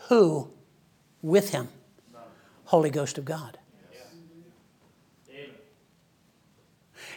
who 0.08 0.48
with 1.20 1.50
him? 1.50 1.68
Holy 2.64 2.88
Ghost 2.88 3.18
of 3.18 3.26
God. 3.26 3.58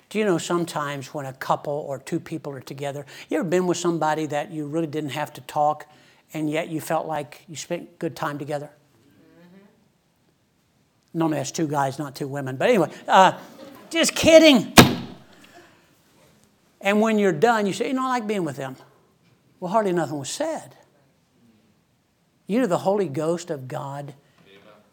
Do 0.10 0.20
you 0.20 0.26
know 0.26 0.38
sometimes 0.38 1.14
when 1.14 1.26
a 1.26 1.34
couple 1.34 1.74
or 1.74 2.00
two 2.00 2.20
people 2.20 2.54
are 2.54 2.62
together, 2.62 3.06
you 3.30 3.38
ever 3.38 3.48
been 3.48 3.68
with 3.68 3.78
somebody 3.78 4.26
that 4.28 4.52
you 4.52 4.66
really 4.66 4.88
didn't 4.88 5.10
have 5.10 5.34
to 5.34 5.42
talk 5.42 5.88
and 6.34 6.50
yet 6.50 6.70
you 6.70 6.80
felt 6.80 7.06
like 7.06 7.44
you 7.50 7.56
spent 7.56 8.00
good 8.00 8.16
time 8.16 8.38
together? 8.38 8.70
Mm-hmm. 8.70 9.60
Normally 11.20 11.40
that's 11.40 11.52
two 11.52 11.68
guys, 11.68 12.00
not 12.00 12.16
two 12.16 12.28
women. 12.28 12.56
But 12.56 12.70
anyway, 12.70 12.92
uh, 13.08 13.38
just 13.90 14.16
kidding. 14.16 14.74
And 16.80 17.02
when 17.02 17.20
you're 17.20 17.34
done, 17.34 17.66
you 17.66 17.74
say, 17.74 17.88
you 17.88 17.94
know, 17.94 18.06
I 18.06 18.10
like 18.10 18.28
being 18.28 18.46
with 18.46 18.56
them. 18.56 18.78
Well, 19.60 19.72
hardly 19.72 19.92
nothing 19.92 20.20
was 20.20 20.30
said. 20.30 20.78
You 22.48 22.62
know, 22.62 22.68
the 22.68 22.80
Holy 22.80 23.08
Ghost 23.08 23.50
of 23.50 23.68
God 23.68 24.14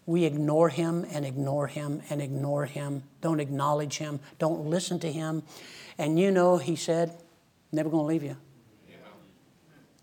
we 0.07 0.25
ignore 0.25 0.69
him 0.69 1.07
and 1.13 1.25
ignore 1.25 1.69
him 1.69 2.03
and 2.11 2.21
ignore 2.21 2.67
him, 2.67 3.05
don't 3.21 3.41
acknowledge 3.41 3.99
him, 3.99 4.21
don't 4.39 4.67
listen 4.67 4.99
to 5.01 5.13
him. 5.13 5.43
And 5.99 6.19
you 6.19 6.31
know, 6.31 6.57
he 6.57 6.75
said, 6.75 7.17
never 7.71 7.89
to 7.91 7.97
leave 7.97 8.23
you. 8.23 8.37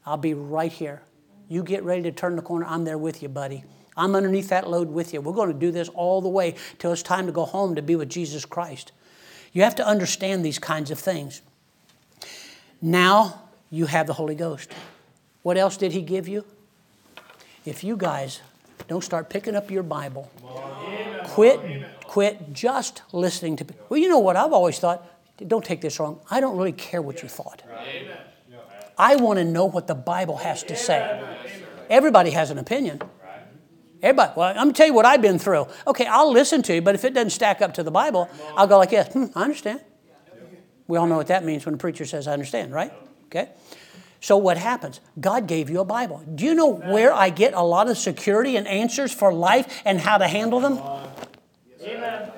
I'll 0.05 0.17
be 0.17 0.33
right 0.33 0.71
here. 0.71 1.01
You 1.49 1.63
get 1.63 1.83
ready 1.83 2.03
to 2.03 2.11
turn 2.11 2.35
the 2.35 2.41
corner, 2.41 2.65
I'm 2.65 2.85
there 2.85 2.97
with 2.97 3.21
you, 3.21 3.29
buddy. 3.29 3.63
I'm 3.97 4.15
underneath 4.15 4.49
that 4.49 4.69
load 4.69 4.89
with 4.89 5.13
you. 5.13 5.19
We're 5.19 5.33
going 5.33 5.51
to 5.51 5.59
do 5.59 5.71
this 5.71 5.89
all 5.89 6.21
the 6.21 6.29
way 6.29 6.55
till 6.77 6.93
it's 6.93 7.03
time 7.03 7.25
to 7.25 7.31
go 7.33 7.43
home 7.43 7.75
to 7.75 7.81
be 7.81 7.95
with 7.95 8.09
Jesus 8.09 8.45
Christ. 8.45 8.93
You 9.51 9.63
have 9.63 9.75
to 9.75 9.85
understand 9.85 10.45
these 10.45 10.59
kinds 10.59 10.91
of 10.91 10.99
things. 10.99 11.41
Now 12.81 13.49
you 13.69 13.87
have 13.87 14.07
the 14.07 14.13
Holy 14.13 14.35
Ghost. 14.35 14.71
What 15.41 15.57
else 15.57 15.75
did 15.75 15.91
he 15.91 16.01
give 16.01 16.27
you? 16.27 16.45
If 17.69 17.83
you 17.83 17.95
guys 17.95 18.41
don't 18.87 19.03
start 19.03 19.29
picking 19.29 19.55
up 19.55 19.69
your 19.69 19.83
Bible. 19.83 20.31
Quit, 21.25 21.59
quit 22.03 22.51
just 22.51 23.03
listening 23.11 23.57
to. 23.57 23.65
Well, 23.89 23.99
you 23.99 24.09
know 24.09 24.17
what 24.17 24.35
I've 24.35 24.53
always 24.53 24.79
thought. 24.79 25.05
Don't 25.47 25.63
take 25.63 25.79
this 25.79 25.99
wrong. 25.99 26.19
I 26.31 26.41
don't 26.41 26.57
really 26.57 26.71
care 26.71 26.99
what 26.99 27.21
you 27.21 27.29
thought. 27.29 27.61
I 28.97 29.17
want 29.17 29.37
to 29.37 29.45
know 29.45 29.65
what 29.65 29.85
the 29.85 29.93
Bible 29.93 30.37
has 30.37 30.63
to 30.63 30.75
say. 30.75 31.23
Everybody 31.91 32.31
has 32.31 32.49
an 32.49 32.57
opinion. 32.57 33.03
Everybody. 34.01 34.33
Well, 34.35 34.53
I'm 34.57 34.69
to 34.69 34.73
tell 34.73 34.87
you 34.87 34.93
what 34.93 35.05
I've 35.05 35.21
been 35.21 35.37
through. 35.37 35.67
Okay, 35.85 36.07
I'll 36.07 36.31
listen 36.31 36.63
to 36.63 36.73
you, 36.73 36.81
but 36.81 36.95
if 36.95 37.05
it 37.05 37.13
doesn't 37.13 37.29
stack 37.29 37.61
up 37.61 37.75
to 37.75 37.83
the 37.83 37.91
Bible, 37.91 38.29
I'll 38.57 38.67
go 38.67 38.79
like 38.79 38.89
this. 38.89 39.13
Hmm, 39.13 39.25
I 39.35 39.43
understand. 39.43 39.81
We 40.87 40.97
all 40.97 41.05
know 41.05 41.17
what 41.17 41.27
that 41.27 41.45
means 41.45 41.67
when 41.67 41.75
a 41.75 41.77
preacher 41.77 42.05
says, 42.05 42.27
I 42.27 42.33
understand, 42.33 42.73
right? 42.73 42.91
Okay? 43.25 43.49
So 44.21 44.37
what 44.37 44.57
happens? 44.57 44.99
God 45.19 45.47
gave 45.47 45.69
you 45.69 45.79
a 45.79 45.85
Bible. 45.85 46.23
Do 46.35 46.43
you 46.45 46.53
know 46.53 46.67
where 46.67 47.13
I 47.13 47.29
get 47.29 47.53
a 47.53 47.61
lot 47.61 47.89
of 47.89 47.97
security 47.97 48.57
and 48.57 48.67
answers 48.67 49.13
for 49.13 49.33
life 49.33 49.81
and 49.85 49.99
how 49.99 50.17
to 50.17 50.27
handle 50.27 50.59
them? 50.59 50.79
Amen. 51.81 52.31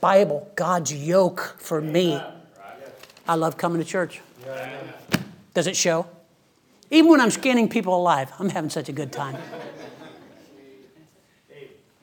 Bible, 0.00 0.50
God's 0.56 0.92
yoke 0.92 1.56
for 1.58 1.80
me. 1.80 2.20
I 3.28 3.34
love 3.34 3.56
coming 3.56 3.78
to 3.78 3.84
church. 3.84 4.20
Does 5.54 5.66
it 5.66 5.76
show? 5.76 6.06
Even 6.90 7.10
when 7.10 7.20
I'm 7.20 7.30
scanning 7.30 7.68
people 7.68 7.96
alive, 7.96 8.32
I'm 8.38 8.48
having 8.48 8.70
such 8.70 8.88
a 8.88 8.92
good 8.92 9.12
time. 9.12 9.36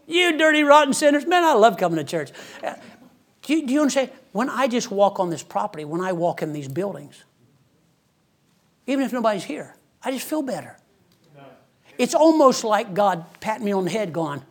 You 0.08 0.38
dirty, 0.38 0.64
rotten 0.64 0.94
sinners. 0.94 1.26
Man, 1.26 1.44
I 1.44 1.54
love 1.54 1.78
coming 1.78 1.98
to 1.98 2.04
church. 2.04 2.32
Do 3.44 3.56
you, 3.56 3.68
do 3.68 3.74
you 3.74 3.82
understand? 3.82 4.12
When 4.32 4.50
I 4.50 4.68
just 4.68 4.92
walk 4.92 5.20
on 5.20 5.30
this 5.30 5.44
property, 5.44 5.86
when 5.86 6.02
I 6.02 6.14
walk 6.14 6.42
in 6.42 6.54
these 6.54 6.68
buildings, 6.68 7.24
even 8.90 9.06
if 9.06 9.14
nobody's 9.14 9.44
here. 9.44 9.76
I 10.04 10.12
just 10.12 10.28
feel 10.28 10.42
better. 10.42 10.76
It's 12.00 12.16
almost 12.16 12.64
like 12.64 12.94
God 12.94 13.24
patting 13.40 13.66
me 13.66 13.72
on 13.72 13.86
the 13.86 13.92
head, 13.92 14.12
going, 14.12 14.42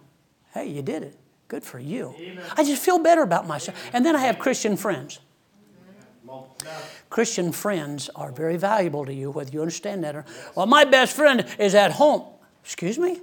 Hey, 0.55 0.69
you 0.69 0.81
did 0.81 1.03
it. 1.03 1.17
Good 1.49 1.65
for 1.65 1.79
you. 1.79 2.15
I 2.57 2.63
just 2.63 2.83
feel 2.83 2.99
better 2.99 3.23
about 3.23 3.49
myself. 3.49 3.77
And 3.93 4.07
then 4.07 4.15
I 4.15 4.21
have 4.21 4.39
Christian 4.39 4.77
friends. 4.77 5.19
Christian 7.11 7.53
friends 7.53 8.11
are 8.15 8.31
very 8.31 8.57
valuable 8.59 9.07
to 9.07 9.13
you, 9.13 9.31
whether 9.31 9.51
you 9.51 9.61
understand 9.61 10.05
that 10.05 10.15
or 10.15 10.19
not. 10.19 10.57
well, 10.57 10.67
my 10.67 10.85
best 10.85 11.17
friend 11.17 11.47
is 11.59 11.75
at 11.75 11.93
home. 11.93 12.23
Excuse 12.63 12.99
me? 12.99 13.21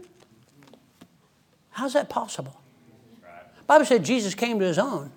How's 1.70 1.94
that 1.94 2.10
possible? 2.10 2.60
Bible 3.68 3.86
said 3.86 4.04
Jesus 4.04 4.34
came 4.34 4.60
to 4.60 4.66
his 4.66 4.80
own, 4.80 5.12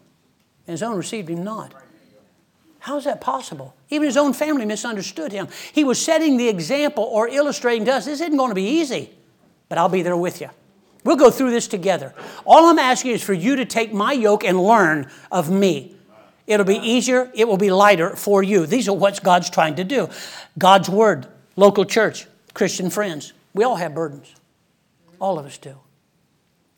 and 0.66 0.72
his 0.72 0.82
own 0.82 0.96
received 0.96 1.28
him 1.30 1.42
not. 1.42 1.72
How 2.88 2.96
is 2.96 3.04
that 3.04 3.20
possible? 3.20 3.74
Even 3.90 4.06
his 4.06 4.16
own 4.16 4.32
family 4.32 4.64
misunderstood 4.64 5.30
him. 5.30 5.48
He 5.74 5.84
was 5.84 6.02
setting 6.02 6.38
the 6.38 6.48
example 6.48 7.04
or 7.04 7.28
illustrating 7.28 7.84
to 7.84 7.92
us 7.92 8.06
this 8.06 8.22
isn't 8.22 8.38
going 8.38 8.48
to 8.48 8.54
be 8.54 8.62
easy, 8.62 9.10
but 9.68 9.76
I'll 9.76 9.90
be 9.90 10.00
there 10.00 10.16
with 10.16 10.40
you. 10.40 10.48
We'll 11.04 11.16
go 11.16 11.30
through 11.30 11.50
this 11.50 11.68
together. 11.68 12.14
All 12.46 12.64
I'm 12.64 12.78
asking 12.78 13.10
is 13.10 13.22
for 13.22 13.34
you 13.34 13.56
to 13.56 13.66
take 13.66 13.92
my 13.92 14.12
yoke 14.12 14.42
and 14.42 14.58
learn 14.58 15.10
of 15.30 15.50
me. 15.50 15.96
It'll 16.46 16.64
be 16.64 16.78
easier, 16.78 17.30
it 17.34 17.46
will 17.46 17.58
be 17.58 17.70
lighter 17.70 18.16
for 18.16 18.42
you. 18.42 18.64
These 18.64 18.88
are 18.88 18.96
what 18.96 19.22
God's 19.22 19.50
trying 19.50 19.74
to 19.74 19.84
do. 19.84 20.08
God's 20.56 20.88
Word, 20.88 21.26
local 21.56 21.84
church, 21.84 22.26
Christian 22.54 22.88
friends. 22.88 23.34
We 23.52 23.64
all 23.64 23.76
have 23.76 23.94
burdens. 23.94 24.34
All 25.20 25.38
of 25.38 25.44
us 25.44 25.58
do. 25.58 25.76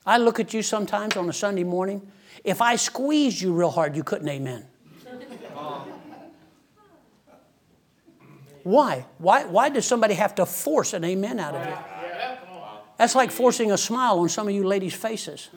I 0.04 0.18
look 0.18 0.40
at 0.40 0.52
you 0.52 0.62
sometimes 0.62 1.16
on 1.16 1.28
a 1.28 1.32
Sunday 1.32 1.62
morning. 1.62 2.11
If 2.42 2.61
I 2.61 2.74
squeezed 2.74 3.40
you 3.40 3.52
real 3.52 3.70
hard, 3.70 3.94
you 3.94 4.02
couldn't 4.02 4.28
amen. 4.28 4.66
Why? 8.62 9.06
Why, 9.18 9.44
why 9.44 9.68
does 9.68 9.86
somebody 9.86 10.14
have 10.14 10.34
to 10.36 10.46
force 10.46 10.92
an 10.92 11.04
amen 11.04 11.40
out 11.40 11.54
of 11.54 11.66
you? 11.66 11.76
That's 12.98 13.14
like 13.14 13.30
forcing 13.30 13.72
a 13.72 13.78
smile 13.78 14.18
on 14.18 14.28
some 14.28 14.48
of 14.48 14.54
you 14.54 14.64
ladies' 14.64 14.94
faces. 14.94 15.48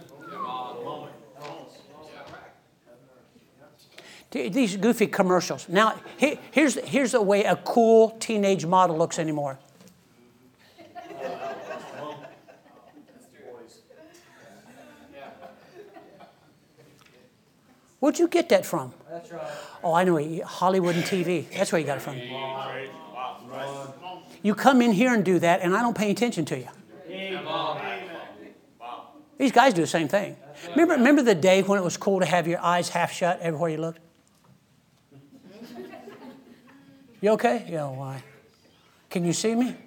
These 4.31 4.77
goofy 4.77 5.07
commercials. 5.07 5.69
Now, 5.69 5.99
here's, 6.17 6.75
here's 6.75 7.11
the 7.11 7.21
way 7.21 7.43
a 7.43 7.55
cool 7.57 8.11
teenage 8.19 8.65
model 8.65 8.97
looks 8.97 9.19
anymore. 9.19 9.59
Where'd 18.03 18.19
you 18.19 18.27
get 18.27 18.49
that 18.49 18.65
from? 18.65 18.93
That's 19.09 19.31
right. 19.31 19.47
Oh, 19.81 19.93
I 19.93 20.03
know. 20.03 20.17
Hollywood 20.43 20.95
and 20.95 21.05
TV. 21.05 21.49
That's 21.55 21.71
where 21.71 21.79
you 21.79 21.87
got 21.87 21.99
it 21.99 22.01
from. 22.01 22.17
You 24.41 24.55
come 24.55 24.81
in 24.81 24.91
here 24.91 25.13
and 25.13 25.23
do 25.23 25.39
that, 25.39 25.61
and 25.61 25.73
I 25.73 25.81
don't 25.81 25.95
pay 25.95 26.11
attention 26.11 26.43
to 26.47 26.57
you. 26.57 26.67
These 29.37 29.53
guys 29.53 29.73
do 29.73 29.79
the 29.79 29.87
same 29.87 30.09
thing. 30.09 30.35
Remember, 30.71 30.95
remember 30.95 31.21
the 31.21 31.33
day 31.33 31.61
when 31.61 31.79
it 31.79 31.81
was 31.81 31.95
cool 31.95 32.19
to 32.19 32.25
have 32.25 32.45
your 32.45 32.59
eyes 32.59 32.89
half 32.89 33.13
shut 33.13 33.39
everywhere 33.39 33.69
you 33.69 33.77
looked? 33.77 34.01
You 37.21 37.29
okay? 37.29 37.65
Yeah, 37.69 37.87
why? 37.87 38.21
Can 39.09 39.23
you 39.23 39.31
see 39.31 39.55
me? 39.55 39.77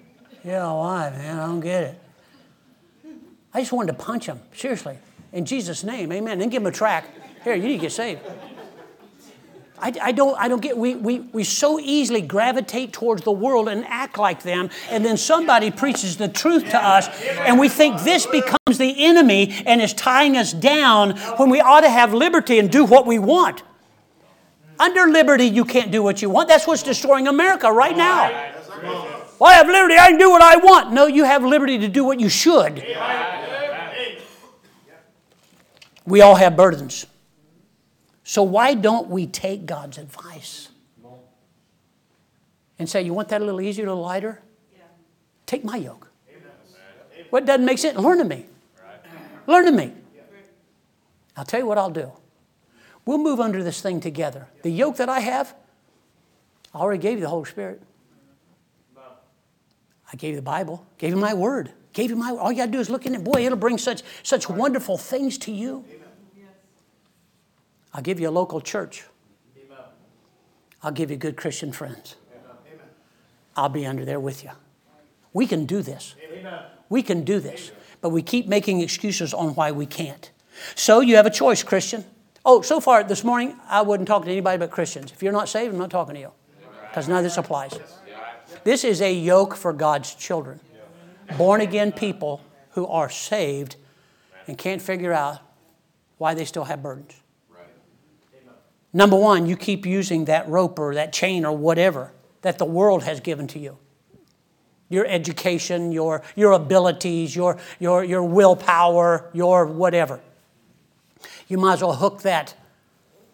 Yeah, 0.42 0.72
why, 0.72 1.10
man? 1.10 1.38
I 1.38 1.46
don't 1.48 1.60
get 1.60 1.82
it. 1.82 2.02
I 3.52 3.60
just 3.60 3.72
wanted 3.72 3.92
to 3.92 3.98
punch 4.02 4.24
him, 4.24 4.40
seriously. 4.54 4.96
In 5.34 5.44
Jesus' 5.44 5.84
name, 5.84 6.10
amen. 6.12 6.38
Then 6.38 6.48
give 6.48 6.62
him 6.62 6.68
a 6.68 6.72
track. 6.72 7.10
Here, 7.46 7.54
you 7.54 7.68
need 7.68 7.76
to 7.76 7.82
get 7.82 7.92
saved. 7.92 8.22
I, 9.78 9.92
I, 10.02 10.10
don't, 10.10 10.36
I 10.36 10.48
don't 10.48 10.60
get, 10.60 10.76
we, 10.76 10.96
we, 10.96 11.20
we 11.20 11.44
so 11.44 11.78
easily 11.78 12.20
gravitate 12.20 12.92
towards 12.92 13.22
the 13.22 13.30
world 13.30 13.68
and 13.68 13.84
act 13.84 14.18
like 14.18 14.42
them, 14.42 14.68
and 14.90 15.04
then 15.04 15.16
somebody 15.16 15.70
preaches 15.70 16.16
the 16.16 16.26
truth 16.26 16.68
to 16.70 16.84
us, 16.84 17.06
and 17.22 17.60
we 17.60 17.68
think 17.68 18.00
this 18.00 18.26
becomes 18.26 18.78
the 18.78 19.04
enemy 19.04 19.54
and 19.64 19.80
is 19.80 19.94
tying 19.94 20.36
us 20.36 20.52
down 20.52 21.16
when 21.36 21.48
we 21.48 21.60
ought 21.60 21.82
to 21.82 21.88
have 21.88 22.12
liberty 22.12 22.58
and 22.58 22.68
do 22.68 22.84
what 22.84 23.06
we 23.06 23.20
want. 23.20 23.62
Under 24.80 25.06
liberty, 25.06 25.46
you 25.46 25.64
can't 25.64 25.92
do 25.92 26.02
what 26.02 26.22
you 26.22 26.28
want. 26.28 26.48
That's 26.48 26.66
what's 26.66 26.82
destroying 26.82 27.28
America 27.28 27.70
right 27.70 27.96
now. 27.96 28.28
Well, 29.38 29.52
I 29.52 29.54
have 29.54 29.68
liberty, 29.68 29.94
I 29.94 30.08
can 30.08 30.18
do 30.18 30.30
what 30.30 30.42
I 30.42 30.56
want. 30.56 30.92
No, 30.92 31.06
you 31.06 31.22
have 31.22 31.44
liberty 31.44 31.78
to 31.78 31.86
do 31.86 32.04
what 32.04 32.18
you 32.18 32.28
should. 32.28 32.84
We 36.04 36.22
all 36.22 36.34
have 36.34 36.56
burdens. 36.56 37.06
So 38.28 38.42
why 38.42 38.74
don't 38.74 39.08
we 39.08 39.28
take 39.28 39.66
God's 39.66 39.98
advice 39.98 40.68
and 42.76 42.90
say, 42.90 43.02
You 43.02 43.14
want 43.14 43.28
that 43.28 43.40
a 43.40 43.44
little 43.44 43.60
easier, 43.60 43.84
a 43.84 43.88
little 43.88 44.02
lighter? 44.02 44.42
Yeah. 44.76 44.82
Take 45.46 45.64
my 45.64 45.76
yoke. 45.76 46.10
Amen. 46.28 47.26
What 47.30 47.46
doesn't 47.46 47.64
make 47.64 47.78
sense? 47.78 47.96
Learn 47.96 48.18
to 48.18 48.24
me. 48.24 48.46
Right. 48.82 48.98
Learn 49.46 49.66
to 49.66 49.70
me. 49.70 49.92
Yeah. 50.12 50.22
I'll 51.36 51.44
tell 51.44 51.60
you 51.60 51.66
what 51.66 51.78
I'll 51.78 51.88
do. 51.88 52.10
We'll 53.04 53.18
move 53.18 53.38
under 53.38 53.62
this 53.62 53.80
thing 53.80 54.00
together. 54.00 54.48
The 54.62 54.70
yoke 54.70 54.96
that 54.96 55.08
I 55.08 55.20
have, 55.20 55.54
I 56.74 56.80
already 56.80 57.00
gave 57.00 57.18
you 57.18 57.20
the 57.20 57.30
Holy 57.30 57.48
Spirit. 57.48 57.80
I 60.12 60.16
gave 60.16 60.30
you 60.30 60.36
the 60.36 60.42
Bible, 60.42 60.84
gave 60.98 61.10
you 61.10 61.16
my 61.16 61.32
word, 61.32 61.70
gave 61.92 62.10
you 62.10 62.16
my 62.16 62.30
all 62.30 62.50
you 62.50 62.58
gotta 62.58 62.72
do 62.72 62.80
is 62.80 62.90
look 62.90 63.06
in 63.06 63.14
it. 63.14 63.22
Boy, 63.22 63.46
it'll 63.46 63.56
bring 63.56 63.78
such 63.78 64.02
such 64.24 64.48
wonderful 64.48 64.98
things 64.98 65.38
to 65.38 65.52
you. 65.52 65.84
I'll 67.96 68.02
give 68.02 68.20
you 68.20 68.28
a 68.28 68.30
local 68.30 68.60
church. 68.60 69.04
I'll 70.82 70.92
give 70.92 71.10
you 71.10 71.16
good 71.16 71.34
Christian 71.34 71.72
friends. 71.72 72.16
I'll 73.56 73.70
be 73.70 73.86
under 73.86 74.04
there 74.04 74.20
with 74.20 74.44
you. 74.44 74.50
We 75.32 75.46
can 75.46 75.64
do 75.64 75.80
this. 75.80 76.14
We 76.90 77.02
can 77.02 77.24
do 77.24 77.40
this. 77.40 77.72
But 78.02 78.10
we 78.10 78.20
keep 78.20 78.48
making 78.48 78.82
excuses 78.82 79.32
on 79.32 79.54
why 79.54 79.72
we 79.72 79.86
can't. 79.86 80.30
So 80.74 81.00
you 81.00 81.16
have 81.16 81.24
a 81.24 81.30
choice, 81.30 81.62
Christian. 81.62 82.04
Oh, 82.44 82.60
so 82.60 82.80
far 82.80 83.02
this 83.02 83.24
morning, 83.24 83.56
I 83.66 83.80
wouldn't 83.80 84.06
talk 84.06 84.26
to 84.26 84.30
anybody 84.30 84.58
but 84.58 84.70
Christians. 84.70 85.10
If 85.10 85.22
you're 85.22 85.32
not 85.32 85.48
saved, 85.48 85.72
I'm 85.72 85.78
not 85.78 85.90
talking 85.90 86.16
to 86.16 86.20
you. 86.20 86.32
Because 86.90 87.08
none 87.08 87.16
of 87.16 87.24
this 87.24 87.38
applies. 87.38 87.72
This 88.62 88.84
is 88.84 89.00
a 89.00 89.12
yoke 89.12 89.56
for 89.56 89.72
God's 89.72 90.14
children. 90.14 90.60
Born 91.38 91.62
again 91.62 91.92
people 91.92 92.42
who 92.72 92.86
are 92.86 93.08
saved 93.08 93.76
and 94.46 94.58
can't 94.58 94.82
figure 94.82 95.14
out 95.14 95.38
why 96.18 96.34
they 96.34 96.44
still 96.44 96.64
have 96.64 96.82
burdens. 96.82 97.14
Number 98.96 99.16
one, 99.16 99.44
you 99.44 99.58
keep 99.58 99.84
using 99.84 100.24
that 100.24 100.48
rope 100.48 100.78
or 100.78 100.94
that 100.94 101.12
chain 101.12 101.44
or 101.44 101.54
whatever 101.54 102.12
that 102.40 102.56
the 102.56 102.64
world 102.64 103.02
has 103.02 103.20
given 103.20 103.46
to 103.48 103.58
you. 103.58 103.76
Your 104.88 105.04
education, 105.06 105.92
your, 105.92 106.22
your 106.34 106.52
abilities, 106.52 107.36
your, 107.36 107.58
your, 107.78 108.02
your 108.02 108.22
willpower, 108.22 109.28
your 109.34 109.66
whatever. 109.66 110.20
You 111.46 111.58
might 111.58 111.74
as 111.74 111.82
well 111.82 111.92
hook 111.92 112.22
that 112.22 112.54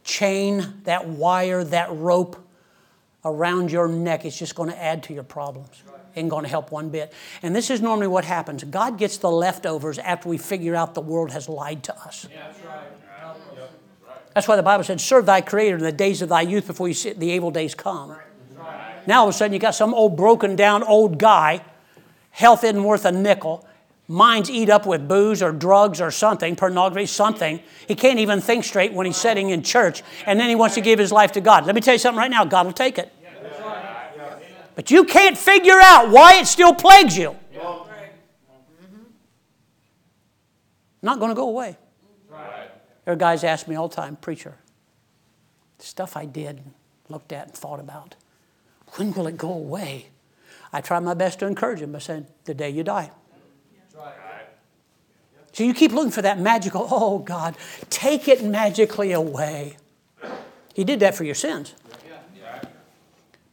chain, 0.03 0.81
that 0.83 1.07
wire, 1.07 1.63
that 1.63 1.93
rope 1.93 2.45
around 3.25 3.71
your 3.71 3.87
neck. 3.87 4.25
It's 4.25 4.37
just 4.37 4.57
going 4.57 4.71
to 4.71 4.83
add 4.83 5.05
to 5.05 5.15
your 5.15 5.23
problems. 5.23 5.85
Ain't 6.17 6.29
going 6.29 6.43
to 6.43 6.51
help 6.51 6.73
one 6.73 6.89
bit. 6.89 7.13
And 7.41 7.55
this 7.55 7.71
is 7.71 7.81
normally 7.81 8.09
what 8.09 8.25
happens. 8.25 8.65
God 8.65 8.99
gets 8.99 9.19
the 9.19 9.31
leftovers 9.31 10.01
after 10.01 10.29
we 10.29 10.39
figure 10.39 10.75
out 10.75 10.95
the 10.95 11.01
world 11.01 11.31
has 11.31 11.49
lied 11.49 11.85
to 11.85 11.97
us. 12.01 12.27
Yeah, 12.29 12.49
that's 12.49 12.65
right. 12.65 13.02
That's 14.35 14.49
why 14.49 14.57
the 14.57 14.62
Bible 14.62 14.85
said, 14.85 15.01
Serve 15.01 15.26
thy 15.26 15.41
Creator 15.41 15.76
in 15.76 15.83
the 15.83 15.93
days 15.93 16.22
of 16.22 16.28
thy 16.28 16.43
youth 16.43 16.66
before 16.66 16.89
you 16.89 16.95
see 16.95 17.12
the 17.12 17.26
evil 17.26 17.51
days 17.51 17.74
come. 17.74 18.16
Now 19.07 19.22
all 19.22 19.28
of 19.28 19.35
a 19.35 19.37
sudden 19.37 19.53
you 19.53 19.59
got 19.59 19.74
some 19.74 19.95
old 19.95 20.16
broken 20.16 20.57
down 20.57 20.83
old 20.83 21.18
guy, 21.18 21.64
health 22.30 22.64
isn't 22.64 22.83
worth 22.83 23.05
a 23.05 23.12
nickel, 23.12 23.66
mind's 24.09 24.49
eat 24.49 24.70
up 24.70 24.87
with 24.87 25.09
booze 25.09 25.43
or 25.43 25.53
drugs 25.53 26.01
or 26.01 26.11
something, 26.11 26.55
pornography, 26.55 27.07
something. 27.07 27.61
He 27.89 27.95
can't 27.95 28.18
even 28.18 28.41
think 28.41 28.64
straight 28.64 28.93
when 28.93 29.07
he's 29.07 29.16
sitting 29.16 29.51
in 29.51 29.62
church, 29.62 30.03
and 30.26 30.39
then 30.39 30.49
he 30.49 30.55
wants 30.55 30.76
to 30.76 30.80
give 30.80 30.99
his 30.99 31.11
life 31.12 31.33
to 31.33 31.41
God. 31.41 31.66
Let 31.66 31.74
me 31.74 31.80
tell 31.80 31.95
you 31.95 31.99
something 31.99 32.18
right 32.18 32.30
now 32.30 32.45
God 32.45 32.66
will 32.66 32.72
take 32.72 32.99
it. 32.99 33.12
But 34.74 34.91
you 34.91 35.05
can't 35.05 35.37
figure 35.37 35.78
out 35.83 36.09
why 36.09 36.39
it 36.41 36.47
still 36.47 36.72
plagues 36.72 37.16
you. 37.16 37.37
Not 41.03 41.18
going 41.18 41.30
to 41.30 41.35
go 41.35 41.49
away. 41.49 41.76
There 43.05 43.15
are 43.15 43.17
guys 43.17 43.43
ask 43.45 43.67
me 43.67 43.75
all 43.75 43.89
the 43.89 43.97
time, 43.97 44.17
preacher, 44.17 44.57
stuff 45.79 46.17
I 46.17 46.25
did, 46.25 46.63
looked 47.09 47.33
at, 47.33 47.49
and 47.49 47.55
thought 47.55 47.81
about, 47.81 48.15
when 48.95 49.13
will 49.13 49.27
it 49.27 49.37
go 49.37 49.53
away? 49.53 50.07
I 50.73 50.81
try 50.81 51.01
my 51.01 51.15
best 51.15 51.41
to 51.41 51.47
encourage 51.47 51.81
them 51.81 51.93
by 51.93 51.99
saying, 51.99 52.27
the 52.45 52.55
day 52.55 52.71
you 52.71 52.85
die. 52.85 53.11
So 55.53 55.65
you 55.65 55.75
keep 55.75 55.93
looking 55.93 56.11
for 56.11 56.23
that 56.23 56.39
magical, 56.41 56.87
oh 56.91 57.19
God, 57.19 57.57
take 57.91 58.27
it 58.27 58.43
magically 58.43 59.13
away. 59.13 59.77
He 60.73 60.85
did 60.85 61.01
that 61.01 61.15
for 61.15 61.25
your 61.25 61.35
sins. 61.35 61.75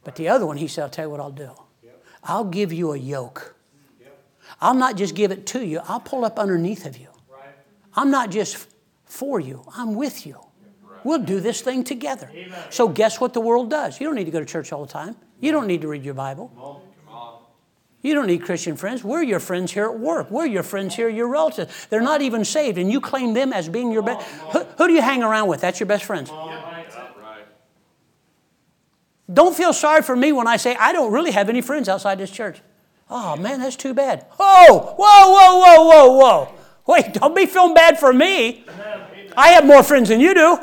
But 0.02 0.16
the 0.16 0.28
other 0.28 0.46
one, 0.46 0.56
he 0.56 0.66
said, 0.66 0.84
I'll 0.84 0.90
tell 0.90 1.06
you 1.06 1.10
what 1.10 1.20
I'll 1.20 1.30
do. 1.30 1.50
I'll 2.24 2.44
give 2.44 2.72
you 2.72 2.92
a 2.92 2.96
yoke. 2.96 3.54
I'll 4.62 4.74
not 4.74 4.96
just 4.96 5.14
give 5.14 5.30
it 5.30 5.46
to 5.48 5.64
you, 5.64 5.80
I'll 5.84 6.00
pull 6.00 6.24
up 6.24 6.38
underneath 6.38 6.86
of 6.86 6.96
you. 6.96 7.08
I'm 7.94 8.10
not 8.10 8.30
just 8.30 8.66
for 9.10 9.40
you. 9.40 9.64
I'm 9.76 9.94
with 9.94 10.26
you. 10.26 10.38
We'll 11.04 11.18
do 11.18 11.40
this 11.40 11.60
thing 11.62 11.84
together. 11.84 12.30
So, 12.68 12.88
guess 12.88 13.20
what 13.20 13.32
the 13.32 13.40
world 13.40 13.70
does? 13.70 14.00
You 14.00 14.06
don't 14.06 14.16
need 14.16 14.26
to 14.26 14.30
go 14.30 14.40
to 14.40 14.46
church 14.46 14.72
all 14.72 14.84
the 14.84 14.92
time. 14.92 15.16
You 15.40 15.52
don't 15.52 15.66
need 15.66 15.80
to 15.80 15.88
read 15.88 16.04
your 16.04 16.14
Bible. 16.14 16.84
You 18.02 18.14
don't 18.14 18.26
need 18.26 18.42
Christian 18.42 18.76
friends. 18.76 19.04
We're 19.04 19.22
your 19.22 19.40
friends 19.40 19.72
here 19.72 19.84
at 19.84 19.98
work. 19.98 20.30
We're 20.30 20.46
your 20.46 20.62
friends 20.62 20.94
here, 20.94 21.08
your 21.08 21.28
relatives. 21.28 21.86
They're 21.90 22.00
not 22.00 22.22
even 22.22 22.44
saved, 22.44 22.78
and 22.78 22.90
you 22.90 23.00
claim 23.00 23.34
them 23.34 23.52
as 23.52 23.68
being 23.68 23.92
your 23.92 24.02
best. 24.02 24.26
Who, 24.52 24.60
who, 24.60 24.88
do 24.88 24.94
you 24.94 25.02
hang 25.02 25.22
around 25.22 25.48
with? 25.48 25.60
That's 25.60 25.80
your 25.80 25.86
best 25.86 26.04
friends. 26.04 26.30
Don't 29.32 29.54
feel 29.54 29.72
sorry 29.72 30.02
for 30.02 30.16
me 30.16 30.32
when 30.32 30.46
I 30.46 30.56
say 30.56 30.74
I 30.76 30.92
don't 30.92 31.12
really 31.12 31.30
have 31.32 31.48
any 31.48 31.60
friends 31.60 31.88
outside 31.88 32.18
this 32.18 32.30
church. 32.30 32.60
Oh, 33.10 33.36
man, 33.36 33.60
that's 33.60 33.76
too 33.76 33.92
bad. 33.92 34.26
Oh, 34.38 34.94
whoa, 34.98 35.30
whoa, 35.30 35.58
whoa, 35.58 35.88
whoa, 35.88 36.16
whoa. 36.16 36.54
Wait, 36.86 37.12
don't 37.12 37.36
be 37.36 37.46
feeling 37.46 37.74
bad 37.74 37.98
for 37.98 38.12
me. 38.12 38.64
I 39.36 39.50
have 39.50 39.66
more 39.66 39.82
friends 39.82 40.08
than 40.08 40.20
you 40.20 40.34
do. 40.34 40.58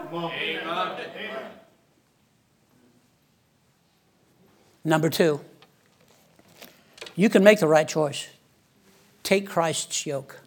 Number 4.84 5.10
two, 5.10 5.42
you 7.16 7.30
can 7.30 7.44
make 7.44 7.60
the 7.60 7.68
right 7.68 7.88
choice. 7.88 8.30
Take 9.24 9.48
Christ's 9.48 10.06
yoke. 10.06 10.40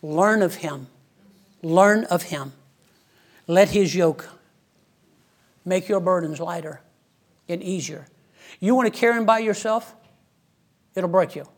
Learn 0.00 0.42
of 0.42 0.56
Him. 0.56 0.86
Learn 1.62 2.04
of 2.04 2.24
Him. 2.24 2.52
Let 3.48 3.70
His 3.70 3.94
yoke 3.94 4.28
make 5.64 5.88
your 5.88 5.98
burdens 5.98 6.38
lighter 6.38 6.80
and 7.48 7.62
easier. 7.62 8.06
You 8.60 8.76
want 8.76 8.92
to 8.92 8.96
carry 8.96 9.14
them 9.14 9.26
by 9.26 9.40
yourself? 9.40 9.94
It'll 10.94 11.10
break 11.10 11.34
you. 11.34 11.48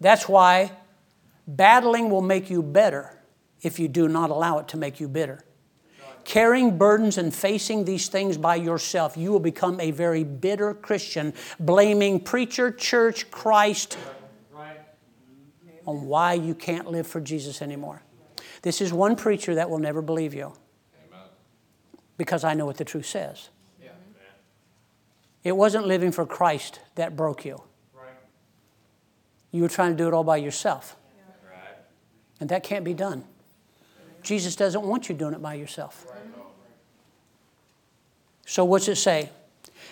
That's 0.00 0.28
why 0.28 0.72
Battling 1.46 2.08
will 2.08 2.22
make 2.22 2.50
you 2.50 2.62
better 2.62 3.18
if 3.62 3.78
you 3.78 3.88
do 3.88 4.08
not 4.08 4.30
allow 4.30 4.58
it 4.58 4.68
to 4.68 4.76
make 4.76 5.00
you 5.00 5.08
bitter. 5.08 5.44
carrying 6.24 6.78
burdens 6.78 7.18
and 7.18 7.34
facing 7.34 7.84
these 7.84 8.08
things 8.08 8.38
by 8.38 8.54
yourself, 8.54 9.16
you 9.16 9.32
will 9.32 9.40
become 9.40 9.80
a 9.80 9.90
very 9.90 10.22
bitter 10.22 10.72
Christian, 10.72 11.34
blaming 11.58 12.20
preacher, 12.20 12.70
church, 12.70 13.28
Christ 13.32 13.98
on 15.84 16.06
why 16.06 16.34
you 16.34 16.54
can't 16.54 16.88
live 16.88 17.06
for 17.06 17.20
Jesus 17.20 17.60
anymore. 17.60 18.02
This 18.62 18.80
is 18.80 18.92
one 18.92 19.16
preacher 19.16 19.56
that 19.56 19.68
will 19.68 19.80
never 19.80 20.00
believe 20.00 20.32
you 20.32 20.52
because 22.16 22.44
I 22.44 22.54
know 22.54 22.66
what 22.66 22.76
the 22.76 22.84
truth 22.84 23.06
says. 23.06 23.48
It 25.42 25.56
wasn't 25.56 25.88
living 25.88 26.12
for 26.12 26.24
Christ 26.24 26.78
that 26.94 27.16
broke 27.16 27.44
you. 27.44 27.62
You 29.50 29.62
were 29.62 29.68
trying 29.68 29.90
to 29.90 29.96
do 29.96 30.06
it 30.06 30.14
all 30.14 30.24
by 30.24 30.36
yourself. 30.36 30.96
And 32.38 32.48
that 32.48 32.62
can't 32.62 32.84
be 32.84 32.94
done. 32.94 33.24
Jesus 34.22 34.56
doesn't 34.56 34.82
want 34.82 35.08
you 35.08 35.14
doing 35.14 35.34
it 35.34 35.42
by 35.42 35.54
yourself. 35.54 36.06
So, 38.46 38.64
what's 38.64 38.88
it 38.88 38.96
say? 38.96 39.30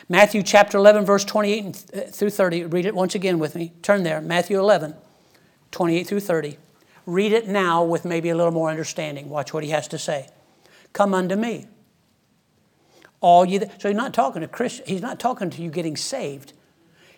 Matthew 0.09 0.43
chapter 0.43 0.77
11, 0.77 1.05
verse 1.05 1.25
28 1.25 1.67
uh, 1.67 2.01
through 2.11 2.31
30. 2.31 2.65
Read 2.65 2.85
it 2.85 2.95
once 2.95 3.15
again 3.15 3.39
with 3.39 3.55
me. 3.55 3.73
Turn 3.83 4.03
there. 4.03 4.21
Matthew 4.21 4.59
11, 4.59 4.95
28 5.71 6.07
through 6.07 6.21
30. 6.21 6.59
Read 7.07 7.33
it 7.33 7.49
now 7.49 7.83
with 7.85 8.05
maybe 8.05 8.29
a 8.29 8.37
little 8.37 8.53
more 8.53 8.71
understanding. 8.71 9.29
Watch 9.29 9.55
what 9.55 9.65
he 9.65 9.71
has 9.71 9.89
to 9.89 9.99
say. 9.99 10.29
Come 10.93 11.15
unto 11.15 11.37
me. 11.37 11.69
All 13.21 13.45
you 13.45 13.61
so 13.79 13.89
he's 13.89 13.97
not 13.97 14.15
talking 14.15 14.43
to 14.43 14.49
Chris, 14.49 14.81
he's 14.87 15.03
not 15.03 15.21
talking 15.21 15.51
to 15.51 15.63
you 15.63 15.71
getting 15.71 15.97
saved. 15.97 16.53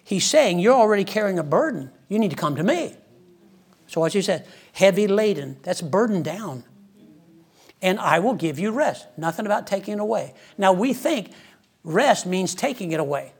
He's 0.04 0.24
saying 0.24 0.58
you're 0.58 0.74
already 0.74 1.04
carrying 1.04 1.38
a 1.38 1.44
burden. 1.44 1.90
You 2.08 2.18
need 2.18 2.30
to 2.30 2.36
come 2.36 2.56
to 2.56 2.62
me. 2.64 2.96
So 3.86 4.00
what 4.00 4.12
he 4.12 4.22
said, 4.22 4.46
heavy 4.72 5.06
laden, 5.06 5.58
that's 5.62 5.80
burden 5.80 6.22
down. 6.22 6.64
And 7.82 7.98
I 7.98 8.20
will 8.20 8.34
give 8.34 8.58
you 8.58 8.70
rest. 8.70 9.06
Nothing 9.16 9.44
about 9.44 9.66
taking 9.66 9.94
it 9.94 10.00
away. 10.00 10.34
Now 10.56 10.72
we 10.72 10.94
think 10.94 11.32
rest 11.84 12.24
means 12.26 12.54
taking 12.54 12.92
it 12.92 13.00
away. 13.00 13.32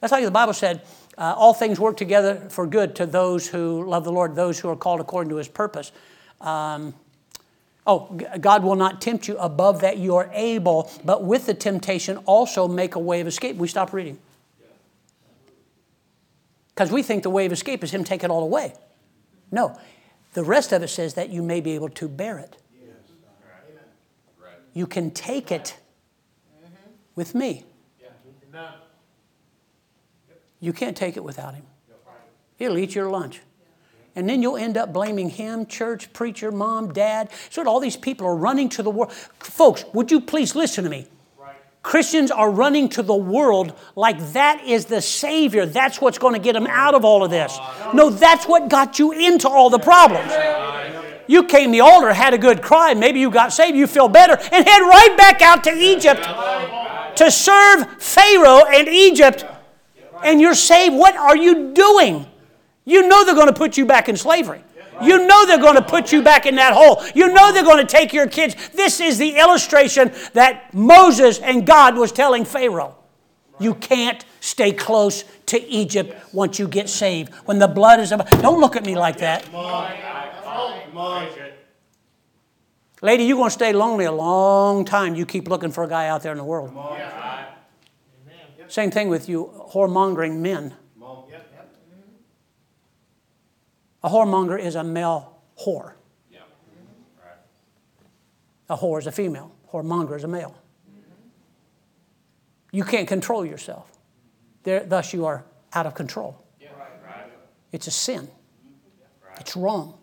That's 0.00 0.10
like 0.10 0.24
the 0.24 0.32
Bible 0.32 0.52
said, 0.52 0.82
uh, 1.16 1.34
all 1.36 1.54
things 1.54 1.78
work 1.78 1.96
together 1.96 2.46
for 2.50 2.66
good 2.66 2.96
to 2.96 3.06
those 3.06 3.46
who 3.46 3.88
love 3.88 4.04
the 4.04 4.12
Lord, 4.12 4.34
those 4.34 4.58
who 4.58 4.68
are 4.68 4.76
called 4.76 5.00
according 5.00 5.30
to 5.30 5.36
his 5.36 5.46
purpose. 5.46 5.92
Um, 6.40 6.94
oh, 7.86 8.18
God 8.40 8.64
will 8.64 8.74
not 8.74 9.00
tempt 9.00 9.28
you 9.28 9.36
above 9.38 9.82
that 9.82 9.98
you 9.98 10.16
are 10.16 10.28
able, 10.32 10.90
but 11.04 11.22
with 11.22 11.46
the 11.46 11.54
temptation 11.54 12.16
also 12.18 12.66
make 12.66 12.96
a 12.96 12.98
way 12.98 13.20
of 13.20 13.28
escape. 13.28 13.56
We 13.56 13.68
stop 13.68 13.92
reading. 13.92 14.18
Because 16.74 16.90
we 16.90 17.02
think 17.02 17.22
the 17.22 17.30
way 17.30 17.46
of 17.46 17.52
escape 17.52 17.84
is 17.84 17.92
him 17.92 18.02
taking 18.02 18.30
it 18.30 18.32
all 18.32 18.42
away. 18.42 18.74
No, 19.50 19.78
the 20.32 20.42
rest 20.42 20.72
of 20.72 20.82
it 20.82 20.88
says 20.88 21.14
that 21.14 21.28
you 21.28 21.42
may 21.42 21.60
be 21.60 21.72
able 21.72 21.90
to 21.90 22.08
bear 22.08 22.38
it. 22.38 22.56
You 24.72 24.86
can 24.86 25.10
take 25.10 25.52
it 25.52 25.76
with 27.14 27.34
me. 27.34 27.64
You 30.60 30.72
can't 30.72 30.96
take 30.96 31.16
it 31.16 31.24
without 31.24 31.54
him. 31.54 31.64
He'll 32.56 32.78
eat 32.78 32.94
your 32.94 33.10
lunch. 33.10 33.40
And 34.14 34.28
then 34.28 34.42
you'll 34.42 34.56
end 34.56 34.76
up 34.76 34.92
blaming 34.92 35.30
him, 35.30 35.66
church, 35.66 36.12
preacher, 36.12 36.52
mom, 36.52 36.92
dad. 36.92 37.30
So 37.50 37.66
all 37.66 37.80
these 37.80 37.96
people 37.96 38.26
are 38.26 38.36
running 38.36 38.68
to 38.70 38.82
the 38.82 38.90
world. 38.90 39.12
Folks, 39.12 39.84
would 39.92 40.10
you 40.10 40.20
please 40.20 40.54
listen 40.54 40.84
to 40.84 40.90
me? 40.90 41.06
Christians 41.82 42.30
are 42.30 42.50
running 42.50 42.88
to 42.90 43.02
the 43.02 43.14
world 43.14 43.76
like 43.96 44.20
that 44.34 44.62
is 44.64 44.84
the 44.86 45.02
Savior. 45.02 45.66
That's 45.66 46.00
what's 46.00 46.18
going 46.18 46.34
to 46.34 46.38
get 46.38 46.52
them 46.52 46.68
out 46.68 46.94
of 46.94 47.04
all 47.04 47.24
of 47.24 47.30
this. 47.30 47.58
No, 47.92 48.08
that's 48.08 48.46
what 48.46 48.68
got 48.68 49.00
you 49.00 49.10
into 49.10 49.48
all 49.48 49.68
the 49.68 49.80
problems. 49.80 50.30
You 51.26 51.44
came 51.44 51.70
the 51.70 51.80
altar, 51.80 52.12
had 52.12 52.34
a 52.34 52.38
good 52.38 52.62
cry, 52.62 52.94
maybe 52.94 53.20
you 53.20 53.30
got 53.30 53.52
saved, 53.52 53.76
you 53.76 53.86
feel 53.86 54.08
better, 54.08 54.34
and 54.34 54.66
head 54.66 54.80
right 54.80 55.14
back 55.16 55.42
out 55.42 55.64
to 55.64 55.72
Egypt 55.72 56.22
to 57.16 57.30
serve 57.30 58.02
Pharaoh 58.02 58.64
and 58.66 58.88
Egypt 58.88 59.44
and 60.22 60.40
you're 60.40 60.54
saved, 60.54 60.94
what 60.94 61.16
are 61.16 61.36
you 61.36 61.72
doing? 61.72 62.26
You 62.84 63.08
know 63.08 63.24
they're 63.24 63.34
going 63.34 63.48
to 63.48 63.52
put 63.52 63.76
you 63.76 63.86
back 63.86 64.08
in 64.08 64.16
slavery. 64.16 64.62
You 65.02 65.26
know 65.26 65.46
they're 65.46 65.58
going 65.58 65.76
to 65.76 65.82
put 65.82 66.12
you 66.12 66.22
back 66.22 66.46
in 66.46 66.56
that 66.56 66.74
hole. 66.74 67.02
You 67.14 67.32
know 67.32 67.52
they're 67.52 67.64
going 67.64 67.84
to 67.84 67.90
take 67.90 68.12
your 68.12 68.28
kids. 68.28 68.54
This 68.70 69.00
is 69.00 69.18
the 69.18 69.36
illustration 69.36 70.12
that 70.34 70.72
Moses 70.72 71.38
and 71.40 71.66
God 71.66 71.96
was 71.96 72.12
telling 72.12 72.44
Pharaoh. 72.44 72.96
You 73.58 73.74
can't 73.74 74.24
stay 74.40 74.72
close 74.72 75.24
to 75.46 75.62
Egypt 75.68 76.14
once 76.32 76.58
you 76.58 76.68
get 76.68 76.88
saved. 76.88 77.32
When 77.46 77.58
the 77.58 77.68
blood 77.68 78.00
is 78.00 78.12
about, 78.12 78.30
don't 78.42 78.60
look 78.60 78.76
at 78.76 78.84
me 78.84 78.96
like 78.96 79.18
that. 79.18 79.44
Lady, 83.00 83.24
you're 83.24 83.36
going 83.36 83.48
to 83.48 83.54
stay 83.54 83.72
lonely 83.72 84.04
a 84.04 84.12
long 84.12 84.84
time. 84.84 85.14
You 85.14 85.26
keep 85.26 85.48
looking 85.48 85.72
for 85.72 85.84
a 85.84 85.88
guy 85.88 86.08
out 86.08 86.22
there 86.22 86.32
in 86.32 86.38
the 86.38 86.44
world. 86.44 86.72
Same 88.68 88.90
thing 88.90 89.08
with 89.08 89.28
you 89.28 89.50
whoremongering 89.72 90.38
men. 90.38 90.74
A 94.04 94.08
whoremonger 94.08 94.58
is 94.58 94.74
a 94.74 94.82
male 94.82 95.38
whore. 95.60 95.92
Mm-hmm. 96.32 96.40
A 98.70 98.76
whore 98.76 98.98
is 98.98 99.06
a 99.06 99.12
female. 99.12 99.52
Whoremonger 99.70 100.16
is 100.16 100.24
a 100.24 100.28
male. 100.28 100.56
You 102.72 102.84
can't 102.84 103.06
control 103.06 103.44
yourself. 103.44 103.92
There, 104.62 104.84
thus, 104.84 105.12
you 105.12 105.26
are 105.26 105.44
out 105.74 105.86
of 105.86 105.94
control. 105.94 106.42
It's 107.70 107.86
a 107.86 107.90
sin. 107.90 108.28
It's 109.38 109.56
wrong. 109.56 109.98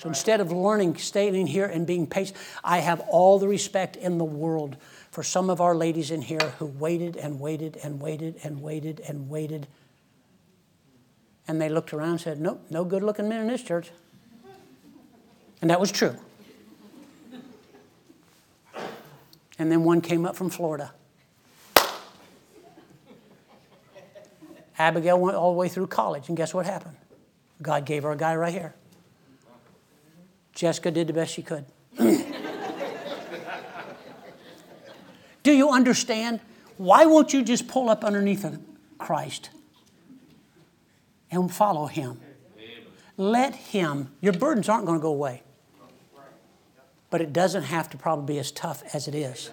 So 0.00 0.08
instead 0.08 0.40
of 0.40 0.50
learning, 0.50 0.96
staying 0.96 1.46
here 1.46 1.66
and 1.66 1.86
being 1.86 2.06
patient, 2.06 2.38
I 2.64 2.78
have 2.78 3.00
all 3.00 3.38
the 3.38 3.46
respect 3.46 3.96
in 3.96 4.16
the 4.16 4.24
world 4.24 4.78
for 5.10 5.22
some 5.22 5.50
of 5.50 5.60
our 5.60 5.74
ladies 5.74 6.10
in 6.10 6.22
here 6.22 6.54
who 6.58 6.64
waited 6.64 7.18
and 7.18 7.38
waited 7.38 7.76
and 7.84 8.00
waited 8.00 8.36
and 8.42 8.62
waited 8.62 9.00
and 9.00 9.28
waited. 9.28 9.66
And 11.46 11.60
they 11.60 11.68
looked 11.68 11.92
around 11.92 12.12
and 12.12 12.20
said, 12.22 12.40
Nope, 12.40 12.64
no 12.70 12.82
good 12.82 13.02
looking 13.02 13.28
men 13.28 13.42
in 13.42 13.48
this 13.48 13.62
church. 13.62 13.90
And 15.60 15.68
that 15.68 15.78
was 15.78 15.92
true. 15.92 16.16
And 19.58 19.70
then 19.70 19.84
one 19.84 20.00
came 20.00 20.24
up 20.24 20.34
from 20.34 20.48
Florida. 20.48 20.92
Abigail 24.78 25.20
went 25.20 25.36
all 25.36 25.52
the 25.52 25.58
way 25.58 25.68
through 25.68 25.88
college, 25.88 26.28
and 26.28 26.38
guess 26.38 26.54
what 26.54 26.64
happened? 26.64 26.96
God 27.60 27.84
gave 27.84 28.04
her 28.04 28.12
a 28.12 28.16
guy 28.16 28.34
right 28.34 28.54
here. 28.54 28.74
Jessica 30.54 30.90
did 30.90 31.06
the 31.06 31.12
best 31.12 31.34
she 31.34 31.42
could. 31.42 31.64
Do 35.42 35.52
you 35.52 35.70
understand? 35.70 36.40
Why 36.76 37.06
won't 37.06 37.32
you 37.32 37.42
just 37.42 37.68
pull 37.68 37.88
up 37.88 38.04
underneath 38.04 38.44
Christ 38.98 39.50
and 41.30 41.52
follow 41.52 41.86
Him? 41.86 42.20
Let 43.16 43.54
Him, 43.54 44.10
your 44.20 44.32
burdens 44.32 44.68
aren't 44.68 44.86
going 44.86 44.98
to 44.98 45.02
go 45.02 45.10
away. 45.10 45.42
But 47.10 47.20
it 47.20 47.32
doesn't 47.32 47.64
have 47.64 47.90
to 47.90 47.96
probably 47.96 48.34
be 48.34 48.38
as 48.38 48.52
tough 48.52 48.82
as 48.94 49.08
it 49.08 49.14
is 49.14 49.50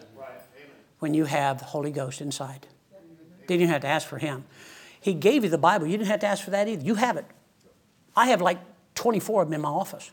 when 0.99 1.13
you 1.13 1.25
have 1.25 1.59
the 1.59 1.65
Holy 1.65 1.91
Ghost 1.91 2.21
inside. 2.21 2.67
Didn't 3.41 3.61
even 3.61 3.69
have 3.69 3.81
to 3.81 3.87
ask 3.87 4.07
for 4.07 4.19
Him. 4.19 4.45
He 4.99 5.13
gave 5.13 5.43
you 5.43 5.49
the 5.49 5.57
Bible. 5.57 5.87
You 5.87 5.97
didn't 5.97 6.09
have 6.09 6.19
to 6.21 6.27
ask 6.27 6.43
for 6.43 6.51
that 6.51 6.67
either. 6.67 6.83
You 6.83 6.95
have 6.95 7.17
it. 7.17 7.25
I 8.15 8.27
have 8.27 8.41
like 8.41 8.59
24 8.95 9.43
of 9.43 9.47
them 9.47 9.55
in 9.55 9.61
my 9.61 9.69
office. 9.69 10.11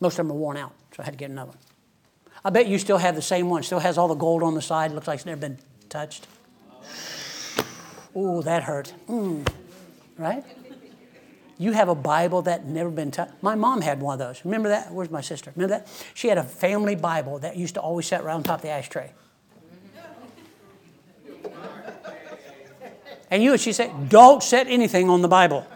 Most 0.00 0.18
of 0.18 0.26
them 0.26 0.32
are 0.32 0.38
worn 0.38 0.56
out, 0.56 0.72
so 0.96 1.02
I 1.02 1.04
had 1.04 1.12
to 1.12 1.18
get 1.18 1.30
another. 1.30 1.52
I 2.44 2.50
bet 2.50 2.66
you 2.66 2.78
still 2.78 2.98
have 2.98 3.14
the 3.14 3.22
same 3.22 3.50
one. 3.50 3.62
Still 3.62 3.80
has 3.80 3.98
all 3.98 4.08
the 4.08 4.14
gold 4.14 4.42
on 4.42 4.54
the 4.54 4.62
side. 4.62 4.92
Looks 4.92 5.06
like 5.06 5.16
it's 5.16 5.26
never 5.26 5.40
been 5.40 5.58
touched. 5.90 6.26
Ooh, 8.16 8.42
that 8.42 8.62
hurt. 8.62 8.94
Mm. 9.08 9.46
Right? 10.16 10.42
You 11.58 11.72
have 11.72 11.90
a 11.90 11.94
Bible 11.94 12.40
that 12.42 12.64
never 12.64 12.88
been 12.88 13.10
touched. 13.10 13.34
My 13.42 13.54
mom 13.54 13.82
had 13.82 14.00
one 14.00 14.14
of 14.14 14.18
those. 14.18 14.42
Remember 14.46 14.70
that? 14.70 14.90
Where's 14.90 15.10
my 15.10 15.20
sister? 15.20 15.52
Remember 15.54 15.76
that? 15.76 16.04
She 16.14 16.28
had 16.28 16.38
a 16.38 16.42
family 16.42 16.96
Bible 16.96 17.38
that 17.40 17.58
used 17.58 17.74
to 17.74 17.80
always 17.80 18.06
sit 18.06 18.22
around 18.22 18.44
top 18.44 18.60
of 18.60 18.62
the 18.62 18.70
ashtray. 18.70 19.12
And 23.30 23.44
you, 23.44 23.56
she 23.58 23.72
said, 23.72 24.08
don't 24.08 24.42
set 24.42 24.66
anything 24.66 25.08
on 25.08 25.22
the 25.22 25.28
Bible. 25.28 25.66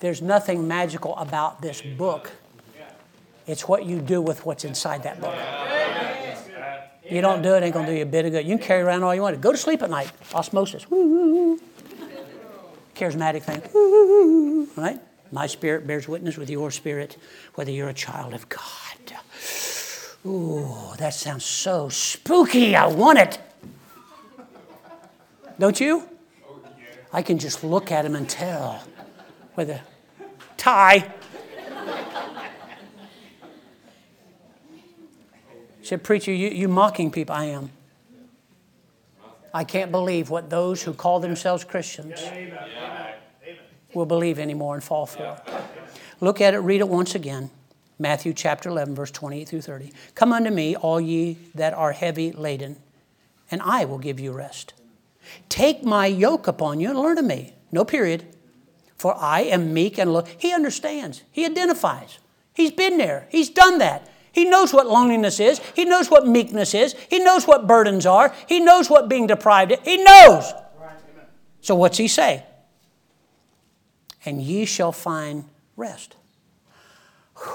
There's 0.00 0.20
nothing 0.20 0.66
magical 0.66 1.16
about 1.16 1.62
this 1.62 1.80
book 1.80 2.32
it's 3.50 3.66
what 3.66 3.84
you 3.84 4.00
do 4.00 4.22
with 4.22 4.46
what's 4.46 4.64
inside 4.64 5.02
that 5.02 5.20
book. 5.20 5.34
You 7.10 7.20
don't 7.20 7.42
do 7.42 7.54
it, 7.54 7.64
ain't 7.64 7.74
gonna 7.74 7.88
do 7.88 7.92
you 7.92 8.02
a 8.02 8.06
bit 8.06 8.24
of 8.24 8.30
good. 8.30 8.46
You 8.46 8.56
can 8.56 8.64
carry 8.64 8.82
around 8.82 9.02
all 9.02 9.12
you 9.12 9.22
want. 9.22 9.40
Go 9.40 9.50
to 9.50 9.58
sleep 9.58 9.82
at 9.82 9.90
night. 9.90 10.12
Osmosis. 10.32 10.88
Woo. 10.88 11.58
Charismatic 12.94 13.42
thing. 13.42 13.60
Woo. 13.74 14.68
Right? 14.76 15.00
My 15.32 15.48
spirit 15.48 15.84
bears 15.84 16.06
witness 16.06 16.36
with 16.36 16.48
your 16.48 16.70
spirit, 16.70 17.16
whether 17.56 17.72
you're 17.72 17.88
a 17.88 17.94
child 17.94 18.34
of 18.34 18.48
God. 18.48 18.60
Ooh, 20.24 20.76
that 20.98 21.14
sounds 21.14 21.44
so 21.44 21.88
spooky. 21.88 22.76
I 22.76 22.86
want 22.86 23.18
it. 23.18 23.40
Don't 25.58 25.80
you? 25.80 26.08
I 27.12 27.22
can 27.22 27.38
just 27.38 27.64
look 27.64 27.90
at 27.90 28.04
him 28.04 28.14
and 28.14 28.28
tell 28.28 28.80
with 29.56 29.70
a 29.70 29.80
tie. 30.56 31.12
said, 35.90 36.04
Preacher, 36.04 36.32
you, 36.32 36.48
you 36.50 36.68
mocking 36.68 37.10
people. 37.10 37.34
I 37.34 37.46
am. 37.46 37.70
I 39.52 39.64
can't 39.64 39.90
believe 39.90 40.30
what 40.30 40.48
those 40.48 40.84
who 40.84 40.92
call 40.92 41.18
themselves 41.18 41.64
Christians 41.64 42.22
will 43.92 44.06
believe 44.06 44.38
anymore 44.38 44.74
and 44.74 44.84
fall 44.84 45.06
for. 45.06 45.42
Look 46.20 46.40
at 46.40 46.54
it, 46.54 46.58
read 46.58 46.80
it 46.80 46.88
once 46.88 47.16
again. 47.16 47.50
Matthew 47.98 48.32
chapter 48.32 48.68
11, 48.68 48.94
verse 48.94 49.10
28 49.10 49.48
through 49.48 49.62
30. 49.62 49.92
Come 50.14 50.32
unto 50.32 50.50
me, 50.50 50.76
all 50.76 51.00
ye 51.00 51.36
that 51.56 51.74
are 51.74 51.90
heavy 51.92 52.30
laden, 52.30 52.76
and 53.50 53.60
I 53.60 53.84
will 53.84 53.98
give 53.98 54.20
you 54.20 54.30
rest. 54.30 54.74
Take 55.48 55.82
my 55.82 56.06
yoke 56.06 56.46
upon 56.46 56.78
you 56.78 56.90
and 56.90 56.98
learn 56.98 57.18
of 57.18 57.24
me. 57.24 57.52
No 57.72 57.84
period. 57.84 58.24
For 59.00 59.16
I 59.16 59.44
am 59.44 59.72
meek 59.72 59.96
and 59.96 60.12
low. 60.12 60.24
He 60.36 60.52
understands. 60.52 61.22
He 61.32 61.46
identifies. 61.46 62.18
He's 62.52 62.70
been 62.70 62.98
there. 62.98 63.26
He's 63.30 63.48
done 63.48 63.78
that. 63.78 64.06
He 64.30 64.44
knows 64.44 64.74
what 64.74 64.86
loneliness 64.86 65.40
is. 65.40 65.58
He 65.74 65.86
knows 65.86 66.10
what 66.10 66.26
meekness 66.26 66.74
is. 66.74 66.94
He 67.08 67.18
knows 67.18 67.46
what 67.46 67.66
burdens 67.66 68.04
are. 68.04 68.34
He 68.46 68.60
knows 68.60 68.90
what 68.90 69.08
being 69.08 69.26
deprived 69.26 69.72
is. 69.72 69.78
He 69.84 70.04
knows. 70.04 70.52
So 71.62 71.74
what's 71.76 71.96
he 71.96 72.08
say? 72.08 72.44
And 74.26 74.42
ye 74.42 74.66
shall 74.66 74.92
find 74.92 75.44
rest. 75.78 76.16
Whew. 77.38 77.52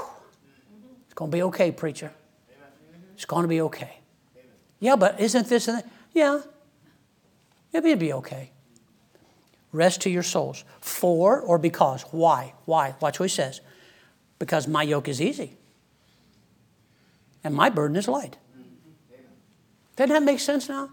It's 1.05 1.13
going 1.13 1.29
to 1.29 1.37
be 1.37 1.43
okay, 1.43 1.71
preacher. 1.71 2.11
It's 3.13 3.25
going 3.25 3.43
to 3.43 3.47
be 3.47 3.61
okay. 3.61 3.99
Yeah, 4.79 4.95
but 4.95 5.19
isn't 5.19 5.47
this? 5.47 5.69
Yeah, 6.11 6.41
it'll 7.71 7.95
be 7.97 8.13
okay. 8.13 8.49
Rest 9.75 10.01
to 10.01 10.09
your 10.09 10.23
souls. 10.23 10.63
For 10.79 11.41
or 11.41 11.57
because? 11.57 12.03
Why? 12.11 12.53
Why? 12.63 12.95
Watch 13.01 13.19
what 13.19 13.29
he 13.29 13.35
says. 13.35 13.59
Because 14.39 14.67
my 14.67 14.83
yoke 14.83 15.09
is 15.09 15.21
easy 15.21 15.57
and 17.43 17.53
my 17.53 17.69
burden 17.69 17.97
is 17.97 18.07
light. 18.07 18.37
Doesn't 19.97 20.13
that 20.13 20.23
make 20.23 20.39
sense 20.39 20.69
now? 20.69 20.89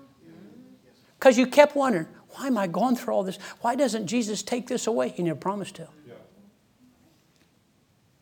Because 1.18 1.38
you 1.38 1.46
kept 1.46 1.76
wondering, 1.76 2.06
why 2.30 2.48
am 2.48 2.58
I 2.58 2.66
going 2.66 2.96
through 2.96 3.14
all 3.14 3.22
this? 3.22 3.38
Why 3.60 3.76
doesn't 3.76 4.08
Jesus 4.08 4.42
take 4.42 4.66
this 4.66 4.88
away? 4.88 5.10
He 5.10 5.22
never 5.22 5.38
promised 5.38 5.76
to. 5.76 5.88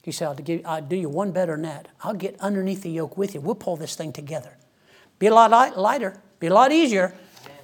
He 0.03 0.13
said, 0.13 0.29
I'll, 0.29 0.35
give, 0.35 0.63
I'll 0.65 0.83
do 0.83 0.97
you 0.97 1.09
one 1.09 1.33
better 1.33 1.53
than 1.53 1.63
that. 1.63 1.89
I'll 2.03 2.15
get 2.15 2.39
underneath 2.41 2.83
the 2.83 2.91
yoke 2.91 3.17
with 3.17 3.35
you. 3.35 3.41
We'll 3.41 3.55
pull 3.55 3.77
this 3.77 3.95
thing 3.95 4.13
together. 4.13 4.57
Be 5.19 5.27
a 5.27 5.35
lot 5.35 5.77
lighter, 5.77 6.21
be 6.39 6.47
a 6.49 6.55
lot 6.55 6.73
easier. 6.73 7.15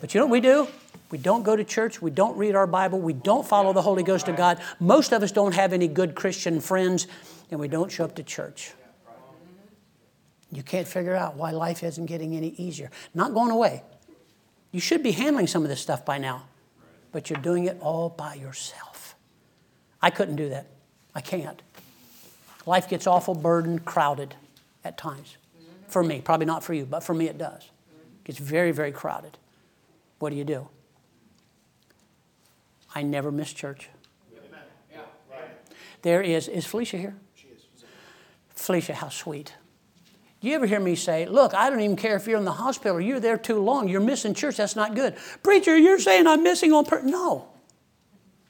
But 0.00 0.14
you 0.14 0.20
know 0.20 0.26
what 0.26 0.32
we 0.32 0.40
do? 0.40 0.68
We 1.10 1.18
don't 1.18 1.44
go 1.44 1.54
to 1.54 1.64
church. 1.64 2.02
We 2.02 2.10
don't 2.10 2.36
read 2.36 2.54
our 2.54 2.66
Bible. 2.66 3.00
We 3.00 3.12
don't 3.12 3.46
follow 3.46 3.72
the 3.72 3.82
Holy 3.82 4.02
Ghost 4.02 4.28
of 4.28 4.36
God. 4.36 4.60
Most 4.80 5.12
of 5.12 5.22
us 5.22 5.30
don't 5.30 5.54
have 5.54 5.72
any 5.72 5.86
good 5.86 6.14
Christian 6.14 6.60
friends, 6.60 7.06
and 7.50 7.60
we 7.60 7.68
don't 7.68 7.90
show 7.90 8.04
up 8.04 8.16
to 8.16 8.22
church. 8.22 8.72
You 10.50 10.62
can't 10.62 10.86
figure 10.86 11.14
out 11.14 11.36
why 11.36 11.50
life 11.50 11.82
isn't 11.82 12.06
getting 12.06 12.36
any 12.36 12.48
easier. 12.56 12.90
Not 13.14 13.34
going 13.34 13.50
away. 13.50 13.82
You 14.72 14.80
should 14.80 15.02
be 15.02 15.12
handling 15.12 15.46
some 15.46 15.62
of 15.62 15.68
this 15.68 15.80
stuff 15.80 16.04
by 16.04 16.18
now, 16.18 16.44
but 17.12 17.30
you're 17.30 17.40
doing 17.40 17.64
it 17.64 17.78
all 17.80 18.08
by 18.08 18.34
yourself. 18.34 19.14
I 20.02 20.10
couldn't 20.10 20.36
do 20.36 20.48
that. 20.50 20.66
I 21.14 21.20
can't. 21.20 21.62
Life 22.66 22.88
gets 22.88 23.06
awful 23.06 23.34
burdened, 23.34 23.84
crowded 23.84 24.34
at 24.84 24.98
times. 24.98 25.36
For 25.88 26.02
me, 26.02 26.20
probably 26.20 26.46
not 26.46 26.64
for 26.64 26.74
you, 26.74 26.84
but 26.84 27.04
for 27.04 27.14
me 27.14 27.28
it 27.28 27.38
does. 27.38 27.62
It 27.62 28.24
gets 28.24 28.38
very, 28.38 28.72
very 28.72 28.92
crowded. 28.92 29.38
What 30.18 30.30
do 30.30 30.36
you 30.36 30.44
do? 30.44 30.68
I 32.96 33.02
never 33.02 33.30
miss 33.30 33.52
church. 33.52 33.90
There 36.00 36.22
is, 36.22 36.48
is 36.48 36.64
Felicia 36.64 36.96
here? 36.96 37.14
Felicia, 38.54 38.94
how 38.94 39.10
sweet. 39.10 39.52
Do 40.40 40.48
you 40.48 40.54
ever 40.54 40.64
hear 40.64 40.80
me 40.80 40.94
say, 40.94 41.26
Look, 41.26 41.52
I 41.52 41.68
don't 41.68 41.80
even 41.80 41.96
care 41.96 42.16
if 42.16 42.26
you're 42.26 42.38
in 42.38 42.46
the 42.46 42.52
hospital 42.52 42.96
or 42.96 43.00
you're 43.02 43.20
there 43.20 43.36
too 43.36 43.58
long, 43.62 43.86
you're 43.86 44.00
missing 44.00 44.32
church, 44.32 44.56
that's 44.56 44.76
not 44.76 44.94
good. 44.94 45.14
Preacher, 45.42 45.76
you're 45.76 45.98
saying 45.98 46.26
I'm 46.26 46.42
missing 46.42 46.72
on 46.72 46.86
purpose. 46.86 47.10
No. 47.10 47.48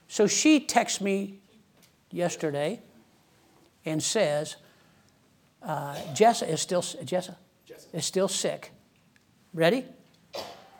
So 0.06 0.28
she 0.28 0.60
texts 0.60 1.00
me 1.00 1.40
yesterday 2.12 2.80
and 3.84 4.00
says, 4.00 4.54
uh, 5.60 5.96
Jessa 6.14 6.48
is 6.48 6.60
still, 6.60 6.82
Jessa, 6.82 7.34
is 7.92 8.04
still 8.04 8.28
sick. 8.28 8.70
Ready? 9.52 9.86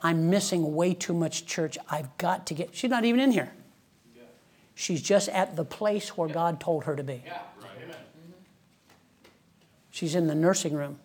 I'm 0.02 0.31
missing 0.31 0.74
way 0.74 0.94
too 0.94 1.14
much 1.14 1.47
church. 1.47 1.78
I've 1.89 2.16
got 2.18 2.47
to 2.47 2.55
get, 2.55 2.74
she's 2.74 2.90
not 2.90 3.05
even 3.05 3.20
in 3.20 3.31
here. 3.31 3.52
She's 4.74 5.01
just 5.01 5.31
at 5.31 5.56
the 5.56 5.64
place 5.64 6.16
where 6.16 6.28
God 6.28 6.60
told 6.60 6.85
her 6.85 6.94
to 6.94 7.02
be. 7.02 7.24
She's 9.90 10.14
in 10.14 10.27
the 10.27 10.35
nursing 10.35 10.74
room, 10.74 10.98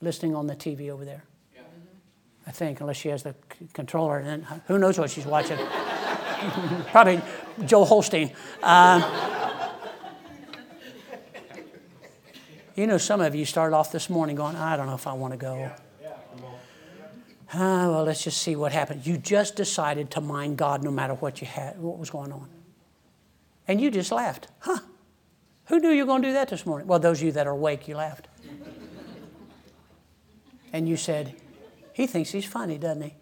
listening 0.00 0.34
on 0.34 0.48
the 0.48 0.56
TV 0.56 0.90
over 0.90 1.04
there. 1.04 1.24
I 2.46 2.50
think, 2.50 2.80
unless 2.80 2.96
she 2.96 3.08
has 3.08 3.22
the 3.22 3.34
controller, 3.72 4.18
and 4.18 4.44
who 4.66 4.78
knows 4.78 4.98
what 4.98 5.10
she's 5.10 5.24
watching? 5.24 5.56
Probably 6.90 7.22
Joel 7.64 7.86
Osteen. 7.86 8.34
Uh, 8.62 9.54
you 12.74 12.86
know, 12.86 12.98
some 12.98 13.20
of 13.20 13.34
you 13.34 13.44
started 13.44 13.74
off 13.74 13.92
this 13.92 14.10
morning 14.10 14.36
going, 14.36 14.56
I 14.56 14.76
don't 14.76 14.86
know 14.86 14.94
if 14.94 15.06
I 15.06 15.12
want 15.12 15.32
to 15.32 15.38
go. 15.38 15.70
Ah, 17.52 17.88
well, 17.88 18.04
let's 18.04 18.24
just 18.24 18.40
see 18.40 18.56
what 18.56 18.72
happens. 18.72 19.06
You 19.06 19.18
just 19.18 19.56
decided 19.56 20.10
to 20.12 20.20
mind 20.20 20.56
God 20.56 20.82
no 20.82 20.90
matter 20.90 21.14
what 21.14 21.40
you 21.40 21.46
had, 21.46 21.78
what 21.78 21.98
was 21.98 22.10
going 22.10 22.32
on. 22.32 22.48
And 23.68 23.80
you 23.80 23.90
just 23.90 24.10
laughed. 24.10 24.48
Huh? 24.60 24.78
Who 25.66 25.78
knew 25.78 25.90
you 25.90 26.02
were 26.02 26.06
going 26.06 26.22
to 26.22 26.28
do 26.28 26.34
that 26.34 26.48
this 26.48 26.66
morning? 26.66 26.86
Well, 26.86 26.98
those 26.98 27.20
of 27.20 27.26
you 27.26 27.32
that 27.32 27.46
are 27.46 27.50
awake, 27.52 27.88
you 27.88 27.96
laughed. 27.96 28.28
and 30.72 30.88
you 30.88 30.96
said, 30.96 31.34
He 31.92 32.06
thinks 32.06 32.30
he's 32.30 32.44
funny, 32.44 32.78
doesn't 32.78 33.02
he? 33.02 33.14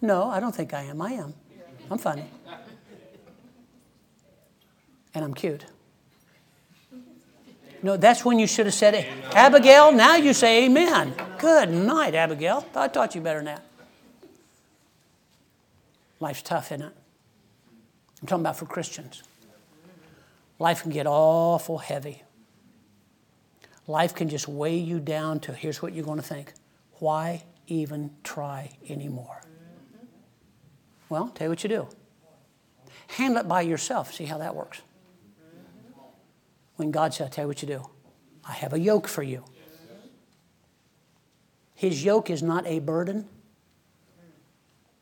No, 0.00 0.28
I 0.28 0.40
don't 0.40 0.54
think 0.54 0.74
I 0.74 0.82
am. 0.82 1.00
I 1.00 1.12
am. 1.12 1.34
I'm 1.90 1.98
funny. 1.98 2.24
And 5.14 5.24
I'm 5.24 5.34
cute. 5.34 5.64
No, 7.84 7.98
that's 7.98 8.24
when 8.24 8.38
you 8.38 8.46
should 8.46 8.64
have 8.64 8.74
said 8.74 8.94
it. 8.94 9.06
Abigail, 9.34 9.92
now 9.92 10.16
you 10.16 10.32
say 10.32 10.64
amen. 10.64 11.14
Good 11.36 11.68
night, 11.68 12.14
Abigail. 12.14 12.66
I 12.74 12.88
taught 12.88 13.14
you 13.14 13.20
better 13.20 13.40
than 13.40 13.44
that. 13.44 13.62
Life's 16.18 16.40
tough, 16.40 16.72
isn't 16.72 16.80
it? 16.80 16.94
I'm 18.22 18.26
talking 18.26 18.42
about 18.42 18.56
for 18.56 18.64
Christians. 18.64 19.22
Life 20.58 20.80
can 20.80 20.92
get 20.92 21.06
awful 21.06 21.76
heavy. 21.76 22.22
Life 23.86 24.14
can 24.14 24.30
just 24.30 24.48
weigh 24.48 24.78
you 24.78 24.98
down 24.98 25.38
to 25.40 25.52
here's 25.52 25.82
what 25.82 25.92
you're 25.92 26.06
going 26.06 26.18
to 26.18 26.26
think 26.26 26.54
why 27.00 27.44
even 27.66 28.12
try 28.22 28.78
anymore? 28.88 29.42
Well, 31.10 31.28
tell 31.28 31.48
you 31.48 31.50
what 31.50 31.62
you 31.62 31.68
do. 31.68 31.88
Handle 33.08 33.42
it 33.42 33.48
by 33.48 33.60
yourself. 33.60 34.14
See 34.14 34.24
how 34.24 34.38
that 34.38 34.56
works. 34.56 34.80
When 36.76 36.90
God 36.90 37.14
said, 37.14 37.26
I 37.26 37.30
tell 37.30 37.44
you 37.44 37.48
what 37.48 37.62
you 37.62 37.68
do. 37.68 37.88
I 38.46 38.52
have 38.52 38.72
a 38.72 38.78
yoke 38.78 39.08
for 39.08 39.22
you. 39.22 39.44
His 41.74 42.04
yoke 42.04 42.30
is 42.30 42.42
not 42.42 42.66
a 42.66 42.78
burden, 42.78 43.28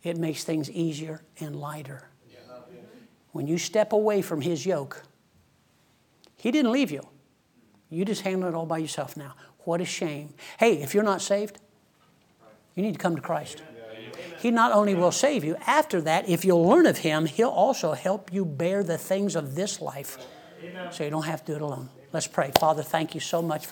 it 0.03 0.17
makes 0.17 0.43
things 0.43 0.71
easier 0.71 1.23
and 1.39 1.55
lighter. 1.55 2.09
When 3.33 3.47
you 3.47 3.57
step 3.57 3.93
away 3.93 4.21
from 4.21 4.41
His 4.41 4.67
yoke, 4.67 5.03
he 6.37 6.51
didn't 6.51 6.73
leave 6.73 6.91
you. 6.91 7.07
You 7.89 8.05
just 8.05 8.23
handle 8.23 8.49
it 8.49 8.55
all 8.55 8.67
by 8.67 8.79
yourself 8.79 9.17
now. 9.17 9.35
What 9.61 9.81
a 9.81 9.85
shame. 9.85 10.35
Hey, 10.59 10.83
if 10.83 10.93
you're 10.93 11.05
not 11.05 11.23
saved, 11.23 11.61
you 12.75 12.83
need 12.83 12.95
to 12.95 12.99
come 12.99 13.15
to 13.15 13.23
Christ. 13.23 13.63
He 14.41 14.51
not 14.51 14.73
only 14.73 14.95
will 14.95 15.13
save 15.13 15.45
you, 15.45 15.57
after 15.67 16.01
that, 16.01 16.29
if 16.29 16.45
you'll 16.45 16.67
learn 16.67 16.87
of 16.87 16.99
Him, 16.99 17.27
He'll 17.27 17.49
also 17.49 17.93
help 17.93 18.33
you 18.33 18.45
bear 18.45 18.83
the 18.83 18.99
things 18.99 19.37
of 19.37 19.55
this 19.55 19.81
life 19.81 20.19
so 20.91 21.05
you 21.05 21.11
don't 21.11 21.25
have 21.25 21.45
to 21.45 21.53
do 21.53 21.57
it 21.57 21.63
alone. 21.63 21.89
Let's 22.13 22.27
pray. 22.27 22.51
Father, 22.59 22.83
thank 22.83 23.15
you 23.15 23.21
so 23.21 23.41
much 23.41 23.65
for 23.65 23.71